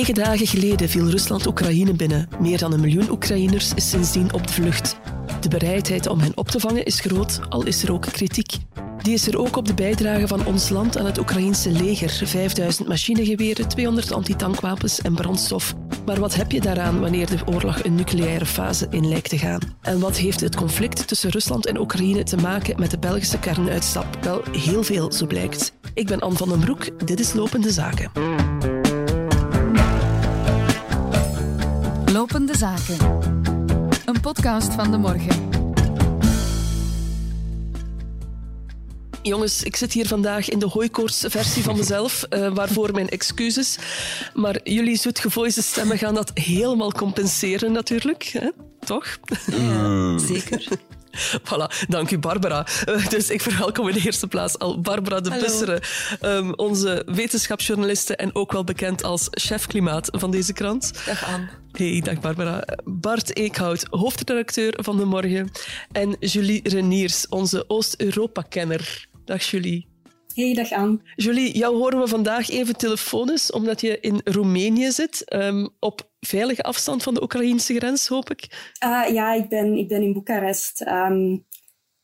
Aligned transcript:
Negen 0.00 0.14
dagen 0.14 0.46
geleden 0.46 0.88
viel 0.88 1.10
Rusland 1.10 1.46
Oekraïne 1.46 1.92
binnen. 1.92 2.28
Meer 2.38 2.58
dan 2.58 2.72
een 2.72 2.80
miljoen 2.80 3.10
Oekraïners 3.10 3.74
is 3.74 3.90
sindsdien 3.90 4.32
op 4.32 4.46
de 4.46 4.52
vlucht. 4.52 4.96
De 5.40 5.48
bereidheid 5.48 6.06
om 6.06 6.20
hen 6.20 6.32
op 6.34 6.48
te 6.48 6.60
vangen 6.60 6.84
is 6.84 7.00
groot, 7.00 7.40
al 7.48 7.66
is 7.66 7.82
er 7.82 7.92
ook 7.92 8.02
kritiek. 8.02 8.56
Die 9.02 9.12
is 9.12 9.26
er 9.26 9.38
ook 9.38 9.56
op 9.56 9.66
de 9.66 9.74
bijdrage 9.74 10.26
van 10.26 10.46
ons 10.46 10.68
land 10.68 10.98
aan 10.98 11.06
het 11.06 11.18
Oekraïense 11.18 11.70
leger. 11.70 12.26
5000 12.26 12.88
machinegeweren, 12.88 13.68
200 13.68 14.12
antitankwapens 14.12 15.00
en 15.00 15.14
brandstof. 15.14 15.74
Maar 16.06 16.20
wat 16.20 16.34
heb 16.34 16.52
je 16.52 16.60
daaraan 16.60 17.00
wanneer 17.00 17.26
de 17.26 17.38
oorlog 17.46 17.84
een 17.84 17.94
nucleaire 17.94 18.46
fase 18.46 18.86
in 18.90 19.08
lijkt 19.08 19.28
te 19.28 19.38
gaan? 19.38 19.60
En 19.82 20.00
wat 20.00 20.16
heeft 20.16 20.40
het 20.40 20.56
conflict 20.56 21.08
tussen 21.08 21.30
Rusland 21.30 21.66
en 21.66 21.78
Oekraïne 21.78 22.22
te 22.22 22.36
maken 22.36 22.80
met 22.80 22.90
de 22.90 22.98
Belgische 22.98 23.38
kernuitstap? 23.38 24.18
Wel, 24.22 24.42
heel 24.52 24.82
veel, 24.82 25.12
zo 25.12 25.26
blijkt. 25.26 25.72
Ik 25.94 26.06
ben 26.06 26.20
Anne 26.20 26.36
van 26.36 26.48
den 26.48 26.60
Broek, 26.60 27.06
dit 27.06 27.20
is 27.20 27.32
Lopende 27.32 27.70
Zaken. 27.70 28.10
Lopende 32.20 32.56
Zaken. 32.56 32.98
Een 34.04 34.20
podcast 34.20 34.72
van 34.72 34.90
de 34.90 34.98
morgen. 34.98 35.50
Jongens, 39.22 39.62
ik 39.62 39.76
zit 39.76 39.92
hier 39.92 40.06
vandaag 40.06 40.48
in 40.48 40.58
de 40.58 40.66
hooikoorts-versie 40.66 41.62
van 41.62 41.76
mezelf, 41.76 42.26
uh, 42.30 42.54
waarvoor 42.54 42.92
mijn 42.92 43.08
excuses. 43.08 43.78
Maar 44.34 44.60
jullie 44.64 44.96
zoetgevoelige 44.96 45.62
stemmen 45.62 45.98
gaan 45.98 46.14
dat 46.14 46.30
helemaal 46.34 46.92
compenseren 46.92 47.72
natuurlijk, 47.72 48.22
hè? 48.22 48.50
toch? 48.84 49.18
Ja, 49.46 50.18
zeker. 50.32 50.68
Voilà, 51.42 51.86
dank 51.88 52.10
u 52.10 52.18
Barbara. 52.18 52.66
Uh, 52.88 53.08
dus 53.08 53.30
ik 53.30 53.40
verwelkom 53.40 53.88
in 53.88 53.94
de 53.94 54.00
eerste 54.04 54.26
plaats 54.26 54.58
al 54.58 54.80
Barbara 54.80 55.20
de 55.20 55.30
Bussere, 55.30 55.82
um, 56.22 56.54
onze 56.54 57.02
wetenschapsjournaliste 57.06 58.16
en 58.16 58.34
ook 58.34 58.52
wel 58.52 58.64
bekend 58.64 59.02
als 59.02 59.28
chef 59.30 59.66
klimaat 59.66 60.08
van 60.12 60.30
deze 60.30 60.52
krant. 60.52 60.92
Dag 61.06 61.24
Anne. 61.24 61.59
Hey, 61.72 62.00
dag 62.00 62.20
Barbara. 62.20 62.64
Bart 62.84 63.36
Eekhout, 63.36 63.86
hoofdredacteur 63.90 64.78
van 64.82 64.96
De 64.96 65.04
Morgen. 65.04 65.50
En 65.92 66.16
Julie 66.18 66.68
Reniers, 66.68 67.28
onze 67.28 67.64
Oost-Europa-kenner. 67.68 69.08
Dag 69.24 69.42
Julie. 69.42 69.86
Hey, 70.34 70.54
dag 70.54 70.72
Anne. 70.72 70.98
Julie, 71.16 71.58
jou 71.58 71.76
horen 71.76 72.00
we 72.00 72.08
vandaag 72.08 72.50
even 72.50 72.76
telefonisch, 72.76 73.52
omdat 73.52 73.80
je 73.80 74.00
in 74.00 74.20
Roemenië 74.24 74.90
zit, 74.90 75.34
um, 75.34 75.68
op 75.78 76.10
veilige 76.20 76.62
afstand 76.62 77.02
van 77.02 77.14
de 77.14 77.22
Oekraïnse 77.22 77.74
grens, 77.74 78.08
hoop 78.08 78.30
ik. 78.30 78.72
Uh, 78.84 79.14
ja, 79.14 79.32
ik 79.32 79.48
ben, 79.48 79.76
ik 79.76 79.88
ben 79.88 80.02
in 80.02 80.12
Boekarest. 80.12 80.80
Um, 80.80 81.46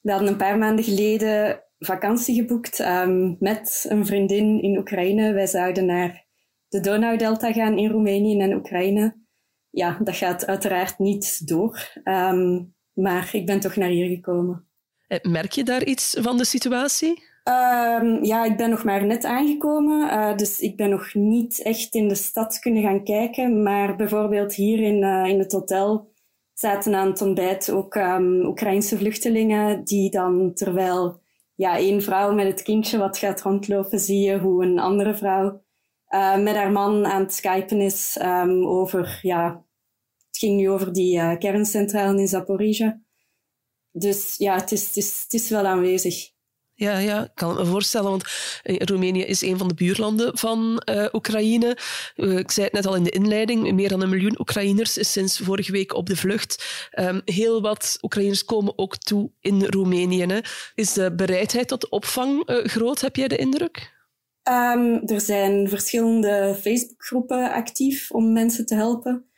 we 0.00 0.10
hadden 0.10 0.28
een 0.28 0.36
paar 0.36 0.58
maanden 0.58 0.84
geleden 0.84 1.62
vakantie 1.78 2.34
geboekt 2.34 2.78
um, 2.78 3.36
met 3.40 3.86
een 3.88 4.06
vriendin 4.06 4.62
in 4.62 4.78
Oekraïne. 4.78 5.32
Wij 5.32 5.46
zouden 5.46 5.86
naar 5.86 6.24
de 6.68 6.80
Donaudelta 6.80 7.52
gaan 7.52 7.78
in 7.78 7.90
Roemenië 7.90 8.40
en 8.40 8.54
Oekraïne. 8.54 9.24
Ja, 9.76 9.98
dat 10.02 10.16
gaat 10.16 10.46
uiteraard 10.46 10.98
niet 10.98 11.48
door, 11.48 11.92
maar 12.92 13.28
ik 13.32 13.46
ben 13.46 13.60
toch 13.60 13.76
naar 13.76 13.88
hier 13.88 14.08
gekomen. 14.08 14.68
Eh, 15.06 15.18
merk 15.22 15.52
je 15.52 15.64
daar 15.64 15.84
iets 15.84 16.16
van 16.20 16.38
de 16.38 16.44
situatie? 16.44 17.22
Um, 17.48 18.24
ja, 18.24 18.44
ik 18.44 18.56
ben 18.56 18.70
nog 18.70 18.84
maar 18.84 19.06
net 19.06 19.24
aangekomen, 19.24 20.08
uh, 20.08 20.36
dus 20.36 20.60
ik 20.60 20.76
ben 20.76 20.90
nog 20.90 21.14
niet 21.14 21.62
echt 21.62 21.94
in 21.94 22.08
de 22.08 22.14
stad 22.14 22.58
kunnen 22.58 22.82
gaan 22.82 23.04
kijken. 23.04 23.62
Maar 23.62 23.96
bijvoorbeeld 23.96 24.54
hier 24.54 24.80
in, 24.80 25.02
uh, 25.02 25.24
in 25.26 25.38
het 25.38 25.52
hotel 25.52 26.12
zaten 26.52 26.94
aan 26.94 27.08
het 27.08 27.22
ontbijt 27.22 27.70
ook 27.70 27.94
um, 27.94 28.46
Oekraïnse 28.46 28.96
vluchtelingen 28.96 29.84
die 29.84 30.10
dan 30.10 30.54
terwijl 30.54 31.20
ja, 31.54 31.76
één 31.76 32.02
vrouw 32.02 32.34
met 32.34 32.46
het 32.46 32.62
kindje 32.62 32.98
wat 32.98 33.18
gaat 33.18 33.42
rondlopen, 33.42 33.98
zie 33.98 34.20
je 34.20 34.38
hoe 34.38 34.64
een 34.64 34.78
andere 34.78 35.14
vrouw 35.14 35.64
uh, 36.10 36.38
met 36.38 36.54
haar 36.54 36.72
man 36.72 37.06
aan 37.06 37.22
het 37.22 37.34
skypen 37.34 37.80
is 37.80 38.18
um, 38.22 38.66
over, 38.66 39.18
ja, 39.22 39.64
het 40.36 40.44
ging 40.44 40.56
nu 40.56 40.70
over 40.70 40.92
die 40.92 41.38
kerncentrale 41.38 42.20
in 42.20 42.28
Zaporizhia. 42.28 43.00
Dus 43.92 44.34
ja, 44.36 44.54
het 44.54 44.72
is, 44.72 44.86
het 44.86 44.96
is, 44.96 45.22
het 45.22 45.32
is 45.32 45.48
wel 45.48 45.66
aanwezig. 45.66 46.34
Ja, 46.74 46.98
ja, 46.98 47.24
ik 47.24 47.30
kan 47.34 47.54
me 47.54 47.64
voorstellen, 47.64 48.10
want 48.10 48.24
eh, 48.62 48.76
Roemenië 48.76 49.22
is 49.22 49.42
een 49.42 49.58
van 49.58 49.68
de 49.68 49.74
buurlanden 49.74 50.38
van 50.38 50.82
uh, 50.90 51.06
Oekraïne. 51.12 51.78
Uh, 52.16 52.38
ik 52.38 52.50
zei 52.50 52.66
het 52.66 52.74
net 52.74 52.86
al 52.86 52.94
in 52.94 53.02
de 53.02 53.10
inleiding, 53.10 53.72
meer 53.72 53.88
dan 53.88 54.02
een 54.02 54.08
miljoen 54.08 54.40
Oekraïners 54.40 54.98
is 54.98 55.12
sinds 55.12 55.38
vorige 55.38 55.72
week 55.72 55.94
op 55.94 56.06
de 56.06 56.16
vlucht. 56.16 56.88
Um, 56.98 57.20
heel 57.24 57.60
wat 57.60 57.98
Oekraïners 58.02 58.44
komen 58.44 58.78
ook 58.78 58.96
toe 58.96 59.30
in 59.40 59.64
Roemenië. 59.64 60.26
Hè. 60.26 60.38
Is 60.74 60.92
de 60.92 61.14
bereidheid 61.14 61.68
tot 61.68 61.88
opvang 61.88 62.50
uh, 62.50 62.64
groot, 62.64 63.00
heb 63.00 63.16
jij 63.16 63.28
de 63.28 63.36
indruk? 63.36 63.94
Um, 64.48 65.02
er 65.06 65.20
zijn 65.20 65.68
verschillende 65.68 66.56
Facebookgroepen 66.60 67.52
actief 67.52 68.10
om 68.10 68.32
mensen 68.32 68.66
te 68.66 68.74
helpen. 68.74 69.30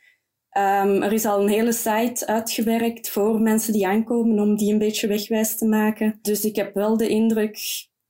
Um, 0.57 1.03
er 1.03 1.13
is 1.13 1.25
al 1.25 1.41
een 1.41 1.49
hele 1.49 1.73
site 1.73 2.27
uitgewerkt 2.27 3.09
voor 3.09 3.41
mensen 3.41 3.73
die 3.73 3.87
aankomen 3.87 4.39
om 4.39 4.57
die 4.57 4.71
een 4.71 4.79
beetje 4.79 5.07
wegwijs 5.07 5.57
te 5.57 5.65
maken. 5.65 6.19
Dus 6.21 6.43
ik 6.43 6.55
heb 6.55 6.73
wel 6.73 6.97
de 6.97 7.07
indruk 7.07 7.59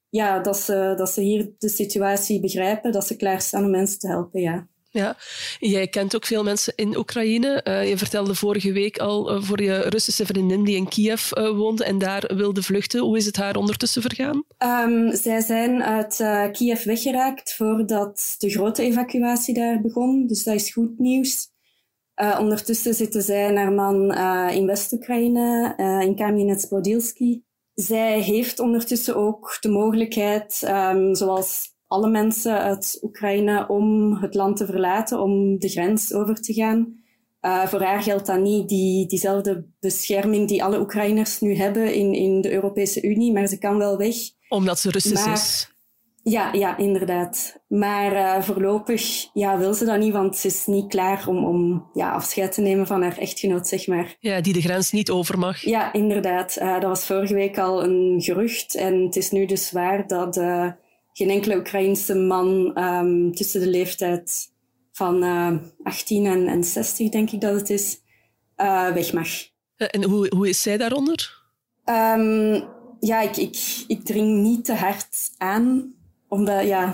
ja, 0.09 0.39
dat, 0.39 0.57
ze, 0.59 0.93
dat 0.95 1.09
ze 1.09 1.21
hier 1.21 1.51
de 1.57 1.69
situatie 1.69 2.39
begrijpen, 2.39 2.91
dat 2.91 3.07
ze 3.07 3.15
klaarstaan 3.15 3.63
om 3.63 3.71
mensen 3.71 3.99
te 3.99 4.07
helpen, 4.07 4.41
ja. 4.41 4.67
Ja, 4.91 5.17
jij 5.59 5.87
kent 5.87 6.15
ook 6.15 6.25
veel 6.25 6.43
mensen 6.43 6.73
in 6.75 6.97
Oekraïne. 6.97 7.65
Uh, 7.67 7.89
je 7.89 7.97
vertelde 7.97 8.35
vorige 8.35 8.71
week 8.71 8.97
al 8.97 9.35
uh, 9.35 9.41
voor 9.41 9.61
je 9.61 9.79
Russische 9.79 10.25
vriendin 10.25 10.63
die 10.63 10.75
in 10.75 10.87
Kiev 10.87 11.31
uh, 11.31 11.49
woonde 11.49 11.83
en 11.83 11.97
daar 11.97 12.31
wilde 12.35 12.63
vluchten. 12.63 13.01
Hoe 13.01 13.17
is 13.17 13.25
het 13.25 13.35
haar 13.35 13.55
ondertussen 13.55 14.01
vergaan? 14.01 14.43
Um, 14.57 15.15
zij 15.15 15.41
zijn 15.41 15.83
uit 15.83 16.23
Kiev 16.51 16.83
weggeraakt 16.83 17.53
voordat 17.53 18.35
de 18.37 18.49
grote 18.49 18.83
evacuatie 18.83 19.53
daar 19.53 19.81
begon. 19.81 20.27
Dus 20.27 20.43
dat 20.43 20.55
is 20.55 20.73
goed 20.73 20.99
nieuws. 20.99 21.47
Uh, 22.21 22.37
ondertussen 22.39 22.93
zitten 22.93 23.21
zij 23.21 23.45
en 23.47 23.55
haar 23.55 23.71
man 23.71 24.11
uh, 24.11 24.47
in 24.51 24.65
West-Oekraïne, 24.65 25.73
uh, 25.77 26.01
in 26.01 26.15
Kamianets-Podilsky. 26.15 27.41
Zij 27.73 28.21
heeft 28.21 28.59
ondertussen 28.59 29.15
ook 29.15 29.57
de 29.59 29.69
mogelijkheid, 29.69 30.63
um, 30.67 31.15
zoals 31.15 31.75
alle 31.87 32.09
mensen 32.09 32.59
uit 32.59 32.99
Oekraïne, 33.01 33.67
om 33.67 34.15
het 34.15 34.33
land 34.33 34.57
te 34.57 34.65
verlaten, 34.65 35.21
om 35.21 35.59
de 35.59 35.69
grens 35.69 36.13
over 36.13 36.41
te 36.41 36.53
gaan. 36.53 36.97
voor 37.41 37.81
haar 37.81 38.01
geldt 38.01 38.25
dat 38.25 38.39
niet 38.39 38.69
die, 38.69 39.07
diezelfde 39.07 39.65
bescherming 39.79 40.47
die 40.47 40.63
alle 40.63 40.79
Oekraïners 40.79 41.39
nu 41.39 41.55
hebben 41.55 41.93
in, 41.93 42.13
in 42.13 42.41
de 42.41 42.51
Europese 42.51 43.01
Unie, 43.03 43.33
maar 43.33 43.47
ze 43.47 43.57
kan 43.57 43.77
wel 43.77 43.97
weg. 43.97 44.15
Omdat 44.49 44.79
ze 44.79 44.89
Russisch 44.89 45.25
maar, 45.25 45.33
is. 45.33 45.68
Ja, 46.29 46.53
ja, 46.53 46.77
inderdaad. 46.77 47.59
Maar 47.67 48.13
uh, 48.13 48.43
voorlopig 48.43 49.29
ja, 49.33 49.57
wil 49.57 49.73
ze 49.73 49.85
dat 49.85 49.99
niet, 49.99 50.13
want 50.13 50.37
ze 50.37 50.47
is 50.47 50.65
niet 50.65 50.87
klaar 50.87 51.27
om, 51.27 51.45
om 51.45 51.89
ja, 51.93 52.11
afscheid 52.11 52.51
te 52.51 52.61
nemen 52.61 52.87
van 52.87 53.01
haar 53.01 53.17
echtgenoot, 53.17 53.67
zeg 53.67 53.87
maar. 53.87 54.15
Ja, 54.19 54.41
die 54.41 54.53
de 54.53 54.61
grens 54.61 54.91
niet 54.91 55.09
over 55.09 55.39
mag. 55.39 55.61
Ja, 55.61 55.93
inderdaad. 55.93 56.57
Uh, 56.61 56.73
dat 56.73 56.83
was 56.89 57.05
vorige 57.05 57.33
week 57.33 57.57
al 57.57 57.83
een 57.83 58.21
gerucht. 58.21 58.75
En 58.75 59.03
het 59.03 59.15
is 59.15 59.31
nu 59.31 59.45
dus 59.45 59.71
waar 59.71 60.07
dat 60.07 60.37
uh, 60.37 60.71
geen 61.13 61.29
enkele 61.29 61.57
Oekraïense 61.57 62.15
man 62.15 62.77
um, 62.83 63.35
tussen 63.35 63.59
de 63.59 63.69
leeftijd 63.69 64.51
van 64.91 65.23
18 65.83 66.25
en, 66.25 66.47
en 66.47 66.63
60, 66.63 67.09
denk 67.09 67.31
ik 67.31 67.41
dat 67.41 67.55
het 67.55 67.69
is, 67.69 68.01
weg 68.93 69.13
mag. 69.13 69.27
En 69.75 70.03
hoe, 70.03 70.31
hoe 70.35 70.49
is 70.49 70.61
zij 70.61 70.77
daaronder? 70.77 71.43
Um, 71.85 72.63
ja, 72.99 73.21
ik, 73.21 73.37
ik, 73.37 73.83
ik 73.87 74.05
dring 74.05 74.41
niet 74.41 74.65
te 74.65 74.73
hard 74.73 75.31
aan 75.37 75.93
omdat, 76.29 76.65
ja, 76.65 76.93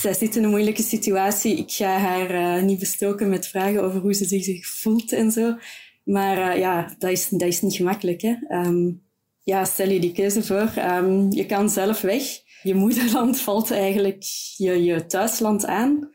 zij 0.00 0.14
zit 0.14 0.36
in 0.36 0.44
een 0.44 0.50
moeilijke 0.50 0.82
situatie. 0.82 1.56
Ik 1.56 1.70
ga 1.70 1.98
haar 1.98 2.30
uh, 2.30 2.62
niet 2.62 2.78
bestoken 2.78 3.28
met 3.28 3.46
vragen 3.46 3.82
over 3.82 4.00
hoe 4.00 4.14
ze 4.14 4.24
zich 4.24 4.66
voelt 4.66 5.12
en 5.12 5.30
zo. 5.30 5.56
Maar 6.04 6.54
uh, 6.54 6.60
ja, 6.60 6.94
dat 6.98 7.10
is, 7.10 7.28
dat 7.28 7.48
is 7.48 7.60
niet 7.60 7.74
gemakkelijk. 7.74 8.22
Hè? 8.22 8.34
Um, 8.48 9.02
ja, 9.42 9.64
stel 9.64 9.88
je 9.88 10.00
die 10.00 10.12
keuze 10.12 10.42
voor. 10.42 10.72
Um, 10.76 11.32
je 11.32 11.46
kan 11.46 11.70
zelf 11.70 12.00
weg. 12.00 12.22
Je 12.62 12.74
moederland 12.74 13.40
valt 13.46 13.70
eigenlijk 13.70 14.24
je, 14.56 14.82
je 14.82 15.06
thuisland 15.06 15.66
aan. 15.66 16.10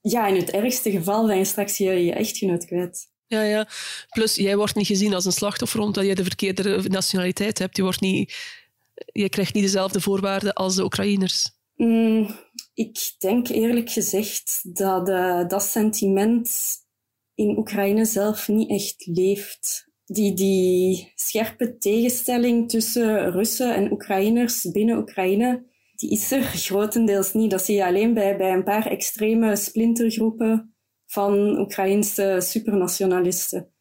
Ja, 0.00 0.26
in 0.26 0.36
het 0.36 0.50
ergste 0.50 0.90
geval 0.90 1.26
ben 1.26 1.36
je 1.36 1.44
straks 1.44 1.78
je, 1.78 2.04
je 2.04 2.12
echtgenoot 2.12 2.64
kwijt. 2.64 3.10
Ja, 3.26 3.42
ja. 3.42 3.68
Plus, 4.10 4.34
jij 4.34 4.56
wordt 4.56 4.74
niet 4.74 4.86
gezien 4.86 5.14
als 5.14 5.24
een 5.24 5.32
slachtoffer 5.32 5.80
omdat 5.80 6.06
je 6.06 6.14
de 6.14 6.24
verkeerde 6.24 6.82
nationaliteit 6.88 7.58
hebt. 7.58 7.76
Je, 7.76 7.82
wordt 7.82 8.00
niet, 8.00 8.34
je 9.12 9.28
krijgt 9.28 9.54
niet 9.54 9.64
dezelfde 9.64 10.00
voorwaarden 10.00 10.52
als 10.52 10.74
de 10.74 10.84
Oekraïners. 10.84 11.50
Mm, 11.82 12.26
ik 12.74 13.14
denk 13.18 13.48
eerlijk 13.48 13.90
gezegd 13.90 14.76
dat 14.76 15.08
uh, 15.08 15.48
dat 15.48 15.62
sentiment 15.62 16.50
in 17.34 17.58
Oekraïne 17.58 18.04
zelf 18.04 18.48
niet 18.48 18.70
echt 18.70 19.06
leeft. 19.06 19.90
Die, 20.04 20.34
die 20.34 21.12
scherpe 21.14 21.76
tegenstelling 21.76 22.68
tussen 22.68 23.30
Russen 23.30 23.74
en 23.74 23.92
Oekraïners 23.92 24.70
binnen 24.70 24.98
Oekraïne, 24.98 25.64
die 25.96 26.10
is 26.10 26.32
er 26.32 26.42
grotendeels 26.42 27.32
niet. 27.32 27.50
Dat 27.50 27.62
zie 27.62 27.76
je 27.76 27.84
alleen 27.84 28.14
bij, 28.14 28.36
bij 28.36 28.52
een 28.52 28.64
paar 28.64 28.86
extreme 28.86 29.56
splintergroepen 29.56 30.74
van 31.06 31.58
Oekraïnse 31.58 32.36
supernationalisten. 32.40 33.72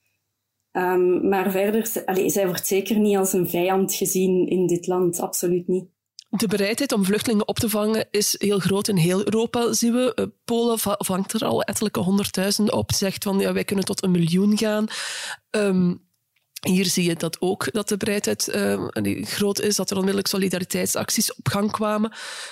Um, 0.72 1.28
maar 1.28 1.52
verder, 1.52 2.04
allez, 2.06 2.34
zij 2.34 2.46
wordt 2.46 2.68
zeker 2.68 3.00
niet 3.00 3.18
als 3.18 3.34
een 3.34 3.50
vijand 3.50 3.94
gezien 3.94 4.48
in 4.48 4.68
dit 4.68 4.88
land, 4.88 5.20
absoluut 5.20 5.68
niet. 5.68 5.90
De 6.34 6.48
bereidheid 6.48 6.92
om 6.92 7.06
vluchtelingen 7.06 7.48
op 7.48 7.60
te 7.60 7.70
vangen 7.70 8.08
is 8.12 8.36
heel 8.38 8.60
groot 8.60 8.88
in 8.88 8.96
heel 8.96 9.26
Europa, 9.26 9.74
zien 9.74 9.94
we. 9.94 10.14
Eh, 10.14 10.26
Polen 10.46 10.80
vangt 10.98 11.34
er 11.34 11.46
al 11.46 11.62
ettelijke 11.62 12.00
honderdduizenden 12.00 12.74
op, 12.74 12.92
zegt 12.92 13.24
van 13.24 13.40
ja, 13.40 13.54
wij 13.54 13.64
kunnen 13.64 13.86
tot 13.86 14.04
een 14.04 14.12
miljoen 14.12 14.58
gaan. 14.58 14.88
Um, 15.50 16.10
hier 16.62 16.86
zie 16.86 17.04
je 17.04 17.16
dat 17.16 17.42
ook, 17.42 17.72
dat 17.72 17.90
de 17.90 17.98
bereidheid 17.98 18.52
uh, 18.56 19.26
groot 19.26 19.60
is, 19.60 19.76
dat 19.76 19.90
er 19.90 19.96
onmiddellijk 19.96 20.28
solidariteitsacties 20.28 21.36
op 21.36 21.48
gang 21.48 21.72
kwamen. 21.72 22.12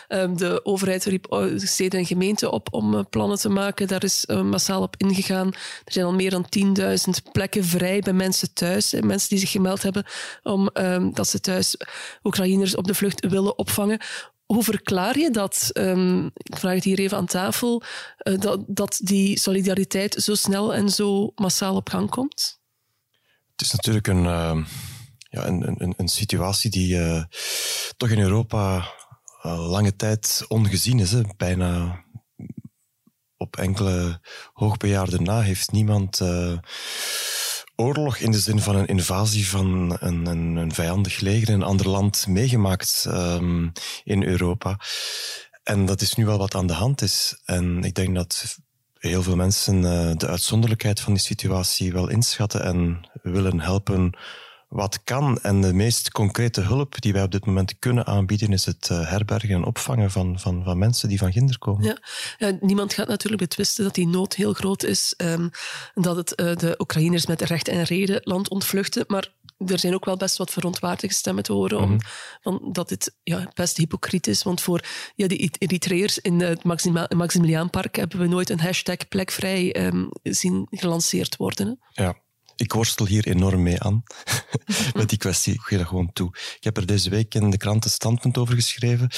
Uh, 0.10 0.36
de 0.36 0.66
overheid 0.66 1.06
riep 1.06 1.32
oh, 1.32 1.58
steden 1.58 2.00
en 2.00 2.06
gemeenten 2.06 2.52
op 2.52 2.68
om 2.74 2.94
uh, 2.94 3.02
plannen 3.10 3.38
te 3.38 3.50
maken. 3.50 3.88
Daar 3.88 4.04
is 4.04 4.26
uh, 4.28 4.42
massaal 4.42 4.82
op 4.82 4.96
ingegaan. 4.98 5.48
Er 5.86 5.92
zijn 5.92 6.06
al 6.06 6.14
meer 6.14 6.30
dan 6.30 6.46
10.000 6.80 7.32
plekken 7.32 7.66
vrij 7.66 8.00
bij 8.00 8.14
mensen 8.14 8.54
thuis. 8.54 8.92
Hè, 8.92 9.02
mensen 9.02 9.30
die 9.30 9.40
zich 9.40 9.52
gemeld 9.52 9.84
hebben 9.84 10.06
om 10.44 10.68
ehm, 10.68 11.12
dat 11.12 11.28
ze 11.28 11.40
thuis 11.40 11.76
Oekraïners 12.24 12.76
op 12.76 12.88
de 12.88 12.96
vlucht 12.96 13.28
willen 13.28 13.58
opvangen. 13.58 14.00
Hoe 14.46 14.64
verklaar 14.64 15.20
je 15.20 15.30
dat, 15.32 15.70
ik 16.34 16.58
vraag 16.58 16.74
het 16.74 16.84
hier 16.84 17.00
even 17.00 17.18
aan 17.18 17.26
tafel, 17.26 17.84
dat, 18.40 18.64
dat 18.68 19.00
die 19.04 19.40
solidariteit 19.40 20.14
zo 20.14 20.36
snel 20.36 20.74
en 20.74 20.90
zo 20.90 21.32
massaal 21.36 21.76
op 21.76 21.90
gang 21.90 22.10
komt? 22.10 22.59
Het 23.60 23.68
is 23.68 23.74
natuurlijk 23.74 24.08
een, 24.08 24.24
uh, 24.24 24.66
ja, 25.30 25.46
een, 25.46 25.82
een, 25.82 25.94
een, 25.98 26.08
situatie 26.08 26.70
die 26.70 26.96
uh, 26.96 27.24
toch 27.98 28.10
in 28.10 28.20
Europa 28.20 28.78
uh, 29.46 29.70
lange 29.70 29.96
tijd 29.96 30.46
ongezien 30.48 31.00
is. 31.00 31.12
Hè. 31.12 31.22
Bijna 31.38 32.04
op 33.38 33.58
enkele 33.58 34.22
hoogbejaarden 34.54 35.24
na 35.24 35.42
heeft 35.42 35.72
niemand 35.72 36.22
oorlog 37.76 38.18
in 38.18 38.32
de 38.32 38.40
zin 38.40 38.60
van 38.60 38.76
een 38.76 38.88
invasie 38.88 39.48
van 39.48 39.98
een, 40.00 40.26
een, 40.26 40.56
een 40.56 40.74
vijandig 40.74 41.20
leger 41.20 41.48
in 41.48 41.54
een 41.54 41.64
ander 41.64 41.90
land 41.90 42.28
meegemaakt 42.28 43.06
um, 43.08 43.72
in 44.04 44.24
Europa. 44.24 44.80
En 45.64 45.86
dat 45.86 46.02
is 46.02 46.16
nu 46.16 46.26
wel 46.26 46.38
wat 46.38 46.56
aan 46.56 46.68
de 46.68 46.74
hand 46.74 47.02
is. 47.02 47.42
En 47.46 47.84
ik 47.84 47.96
denk 47.96 48.16
dat 48.16 48.58
heel 49.00 49.24
veel 49.24 49.36
mensen 49.36 49.76
uh, 49.76 50.12
de 50.16 50.28
uitzonderlijkheid 50.28 51.00
van 51.00 51.14
die 51.14 51.22
situatie 51.22 51.94
wel 51.94 52.10
inschatten 52.10 52.64
en 52.64 53.10
willen 53.22 53.60
helpen 53.60 54.18
wat 54.70 55.04
kan. 55.04 55.40
En 55.42 55.62
de 55.62 55.74
meest 55.74 56.12
concrete 56.12 56.62
hulp 56.62 57.02
die 57.02 57.14
wij 57.14 57.24
op 57.24 57.32
dit 57.32 57.46
moment 57.46 57.80
kunnen 57.80 58.06
aanbieden 58.06 58.54
is 58.54 58.66
het 58.66 58.90
uh, 58.92 59.10
herbergen 59.10 59.56
en 59.56 59.64
opvangen 59.64 60.12
van, 60.12 60.40
van, 60.40 60.64
van 60.64 60.78
mensen 60.78 61.10
die 61.10 61.18
van 61.18 61.32
ginder 61.32 61.58
komen. 61.58 61.98
Ja. 62.38 62.58
niemand 62.60 62.94
gaat 62.94 63.08
natuurlijk 63.08 63.42
betwisten 63.42 63.84
dat 63.84 63.96
die 63.96 64.08
nood 64.08 64.36
heel 64.36 64.54
groot 64.54 64.84
is. 64.84 65.14
Um, 65.18 65.50
dat 65.94 66.16
het 66.16 66.42
uh, 66.42 66.56
de 66.56 66.76
Oekraïners 66.78 67.26
met 67.26 67.42
recht 67.42 67.68
en 67.68 67.84
reden 67.84 68.22
land 68.24 68.50
ontvluchten. 68.50 69.04
Maar 69.08 69.28
er 69.66 69.80
zijn 69.80 69.94
ook 69.94 70.06
wel 70.06 70.18
best 70.18 70.38
wat 70.38 70.52
verontwaardigde 70.52 71.16
stemmen 71.16 71.44
te 71.44 71.54
horen 71.54 71.80
om, 71.80 71.98
van, 72.42 72.70
dat 72.72 72.90
dit 72.90 73.16
ja, 73.24 73.52
best 73.54 73.78
hypocriet 73.78 74.28
is. 74.28 74.44
Want 74.44 74.62
voor 74.62 74.84
ja, 75.16 75.28
die 75.28 75.52
Eritreërs 75.58 76.20
in 76.20 76.40
het 76.42 76.64
Maximiliaanpark 77.14 77.96
hebben 77.96 78.20
we 78.20 78.28
nooit 78.28 78.50
een 78.50 78.60
hashtag 78.60 79.08
plekvrij 79.08 79.86
um, 79.86 80.10
zien 80.24 80.68
gelanceerd 80.70 81.36
worden. 81.36 81.68
Hè? 81.68 82.04
Ja, 82.04 82.16
ik 82.60 82.74
worstel 82.74 83.06
hier 83.06 83.28
enorm 83.28 83.64
mee 83.64 83.82
aan 83.82 84.04
met 85.00 85.10
die 85.10 85.18
kwestie. 85.18 85.54
Ik 85.54 85.62
geef 85.62 85.78
dat 85.78 85.88
gewoon 85.88 86.14
toe. 86.14 86.28
Ik 86.58 86.64
heb 86.64 86.78
er 86.78 86.86
deze 86.86 87.10
week 87.10 87.36
in 87.36 87.50
de 87.50 87.58
krant 87.58 87.86
een 87.86 87.92
standpunt 87.92 88.38
over 88.38 88.56
geschreven, 88.56 89.10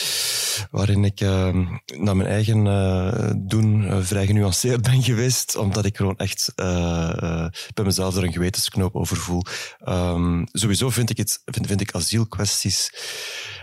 waarin 0.71 1.03
ik 1.03 1.21
uh, 1.21 1.67
naar 1.85 2.15
mijn 2.15 2.29
eigen 2.29 2.65
uh, 2.65 3.31
doen 3.37 3.81
uh, 3.81 3.97
vrij 4.01 4.25
genuanceerd 4.25 4.81
ben 4.81 5.03
geweest, 5.03 5.55
omdat 5.55 5.85
ik 5.85 5.97
gewoon 5.97 6.17
echt 6.17 6.53
bij 7.73 7.83
mezelf 7.83 8.15
er 8.15 8.23
een 8.23 8.33
gewetensknoop 8.33 8.95
over 8.95 9.17
voel. 9.17 9.43
Um, 9.87 10.47
sowieso 10.51 10.89
vind 10.89 11.09
ik, 11.09 11.17
het, 11.17 11.41
vind, 11.45 11.67
vind 11.67 11.81
ik 11.81 11.91
asielkwesties 11.91 12.93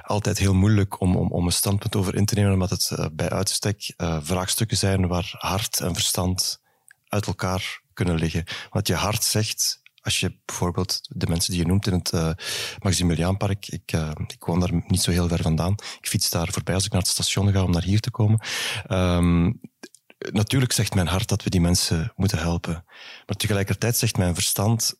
altijd 0.02 0.38
heel 0.38 0.54
moeilijk 0.54 1.00
om, 1.00 1.16
om, 1.16 1.30
om 1.30 1.46
een 1.46 1.52
standpunt 1.52 1.96
over 1.96 2.14
in 2.14 2.24
te 2.24 2.34
nemen, 2.34 2.52
omdat 2.52 2.70
het 2.70 3.08
bij 3.12 3.30
uitstek 3.30 3.94
vraagstukken 4.20 4.76
zijn 4.76 5.06
waar 5.06 5.34
hart 5.38 5.80
en 5.80 5.94
verstand 5.94 6.60
uit 7.08 7.26
elkaar 7.26 7.80
kunnen 7.98 8.18
liggen. 8.18 8.44
Wat 8.70 8.86
je 8.86 8.94
hart 8.94 9.24
zegt, 9.24 9.80
als 10.00 10.20
je 10.20 10.40
bijvoorbeeld 10.44 11.00
de 11.08 11.26
mensen 11.26 11.52
die 11.52 11.60
je 11.60 11.66
noemt 11.66 11.86
in 11.86 11.92
het 11.92 12.12
uh, 12.12 12.30
Maximiliaanpark, 12.78 13.68
ik, 13.68 13.92
uh, 13.92 14.10
ik 14.26 14.44
woon 14.44 14.60
daar 14.60 14.82
niet 14.86 15.02
zo 15.02 15.10
heel 15.10 15.28
ver 15.28 15.42
vandaan. 15.42 15.72
Ik 15.72 16.08
fiets 16.08 16.30
daar 16.30 16.52
voorbij 16.52 16.74
als 16.74 16.84
ik 16.84 16.92
naar 16.92 17.00
het 17.00 17.10
station 17.10 17.52
ga 17.52 17.62
om 17.62 17.70
naar 17.70 17.82
hier 17.82 18.00
te 18.00 18.10
komen. 18.10 18.40
Um, 18.90 19.60
natuurlijk 20.18 20.72
zegt 20.72 20.94
mijn 20.94 21.06
hart 21.06 21.28
dat 21.28 21.42
we 21.42 21.50
die 21.50 21.60
mensen 21.60 22.12
moeten 22.16 22.38
helpen. 22.38 22.84
Maar 23.26 23.36
tegelijkertijd 23.36 23.96
zegt 23.96 24.16
mijn 24.16 24.34
verstand 24.34 24.94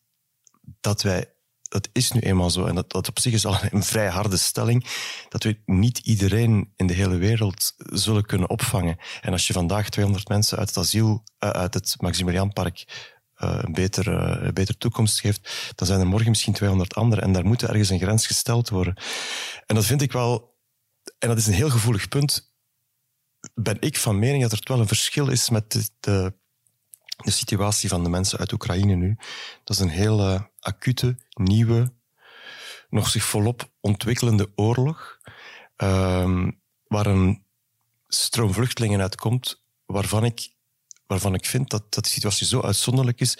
dat 0.81 1.03
wij 1.03 1.33
dat 1.69 1.89
is 1.93 2.13
nu 2.13 2.21
eenmaal 2.21 2.51
zo. 2.51 2.65
En 2.65 2.75
dat, 2.75 2.91
dat 2.91 3.09
op 3.09 3.19
zich 3.19 3.33
is 3.33 3.47
al 3.47 3.57
een 3.71 3.83
vrij 3.83 4.09
harde 4.09 4.37
stelling. 4.37 4.87
Dat 5.29 5.43
we 5.43 5.61
niet 5.67 5.99
iedereen 5.99 6.73
in 6.77 6.87
de 6.87 6.95
hele 6.95 7.17
wereld 7.17 7.75
zullen 7.77 8.27
kunnen 8.27 8.51
opvangen. 8.51 8.97
En 9.21 9.33
als 9.33 9.47
je 9.47 9.53
vandaag 9.53 9.89
200 9.89 10.29
mensen 10.29 10.59
uit 10.59 10.69
het 10.69 10.79
asiel, 10.79 11.25
uh, 11.45 11.51
uit 11.51 11.75
het 11.75 11.95
Maximiliaanpark 11.99 12.85
uh, 13.37 13.59
een, 13.61 13.73
betere, 13.73 14.37
uh, 14.39 14.47
een 14.47 14.55
betere 14.55 14.79
toekomst 14.79 15.21
geeft, 15.21 15.73
dan 15.75 15.87
zijn 15.87 16.01
er 16.01 16.07
morgen 16.07 16.29
misschien 16.29 16.53
200 16.53 16.95
anderen. 16.95 17.25
En 17.25 17.33
daar 17.33 17.47
moet 17.47 17.63
ergens 17.63 17.89
een 17.89 17.99
grens 17.99 18.27
gesteld 18.27 18.69
worden. 18.69 18.97
En 19.67 19.75
dat 19.75 19.85
vind 19.85 20.03
ik 20.03 20.13
wel... 20.13 20.57
En 21.19 21.29
dat 21.29 21.39
is 21.39 21.47
een 21.47 21.53
heel 21.53 21.71
gevoelig 21.71 22.09
punt. 22.09 22.57
Ben 23.55 23.77
ik 23.81 23.97
van 23.97 24.19
mening 24.19 24.43
dat 24.43 24.53
er 24.53 24.61
wel 24.63 24.81
een 24.81 24.87
verschil 24.87 25.29
is 25.29 25.51
met 25.51 25.91
de 26.01 26.38
de 27.25 27.31
situatie 27.31 27.89
van 27.89 28.03
de 28.03 28.09
mensen 28.09 28.39
uit 28.39 28.53
Oekraïne 28.53 28.95
nu. 28.95 29.17
Dat 29.65 29.77
is 29.77 29.83
een 29.83 29.89
hele 29.89 30.51
acute, 30.61 31.17
nieuwe, 31.29 31.93
nog 32.89 33.09
zich 33.09 33.25
volop 33.25 33.71
ontwikkelende 33.81 34.53
oorlog, 34.55 35.19
um, 35.77 36.61
waar 36.87 37.07
een 37.07 37.45
stroom 38.09 38.53
vluchtelingen 38.53 39.01
uitkomt, 39.01 39.63
waarvan 39.87 40.25
ik, 40.25 40.49
waarvan 41.07 41.35
ik 41.35 41.47
vind 41.47 41.71
dat, 41.71 41.93
dat 41.93 42.05
de 42.05 42.11
situatie 42.11 42.47
zo 42.47 42.61
uitzonderlijk 42.61 43.21
is 43.21 43.39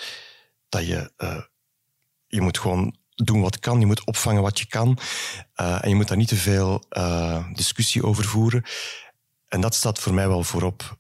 dat 0.69 0.87
je, 0.87 1.13
uh, 1.19 1.43
je 2.27 2.41
moet 2.41 2.59
gewoon 2.59 2.97
doen 3.15 3.41
wat 3.41 3.59
kan, 3.59 3.81
je 3.81 3.87
moet 3.87 4.05
opvangen 4.05 4.43
wat 4.43 4.59
je 4.59 4.67
kan 4.67 4.99
uh, 5.57 5.85
en 5.85 5.89
je 5.89 5.95
moet 5.95 6.09
daar 6.09 6.17
niet 6.17 6.29
te 6.29 6.37
veel 6.37 6.85
uh, 6.91 7.53
discussie 7.53 8.05
over 8.05 8.25
voeren. 8.25 8.65
En 9.49 9.61
dat 9.61 9.75
staat 9.75 9.99
voor 9.99 10.15
mij 10.15 10.29
wel 10.29 10.45
voorop. 10.45 10.99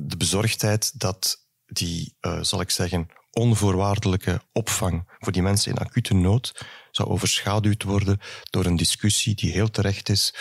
De 0.00 0.16
bezorgdheid 0.16 1.00
dat 1.00 1.46
die, 1.66 2.16
uh, 2.20 2.42
zal 2.42 2.60
ik 2.60 2.70
zeggen, 2.70 3.08
onvoorwaardelijke 3.30 4.40
opvang 4.52 5.16
voor 5.18 5.32
die 5.32 5.42
mensen 5.42 5.72
in 5.72 5.78
acute 5.78 6.14
nood 6.14 6.64
zou 6.90 7.08
overschaduwd 7.08 7.82
worden 7.82 8.20
door 8.50 8.64
een 8.64 8.76
discussie 8.76 9.34
die 9.34 9.52
heel 9.52 9.70
terecht 9.70 10.08
is 10.08 10.34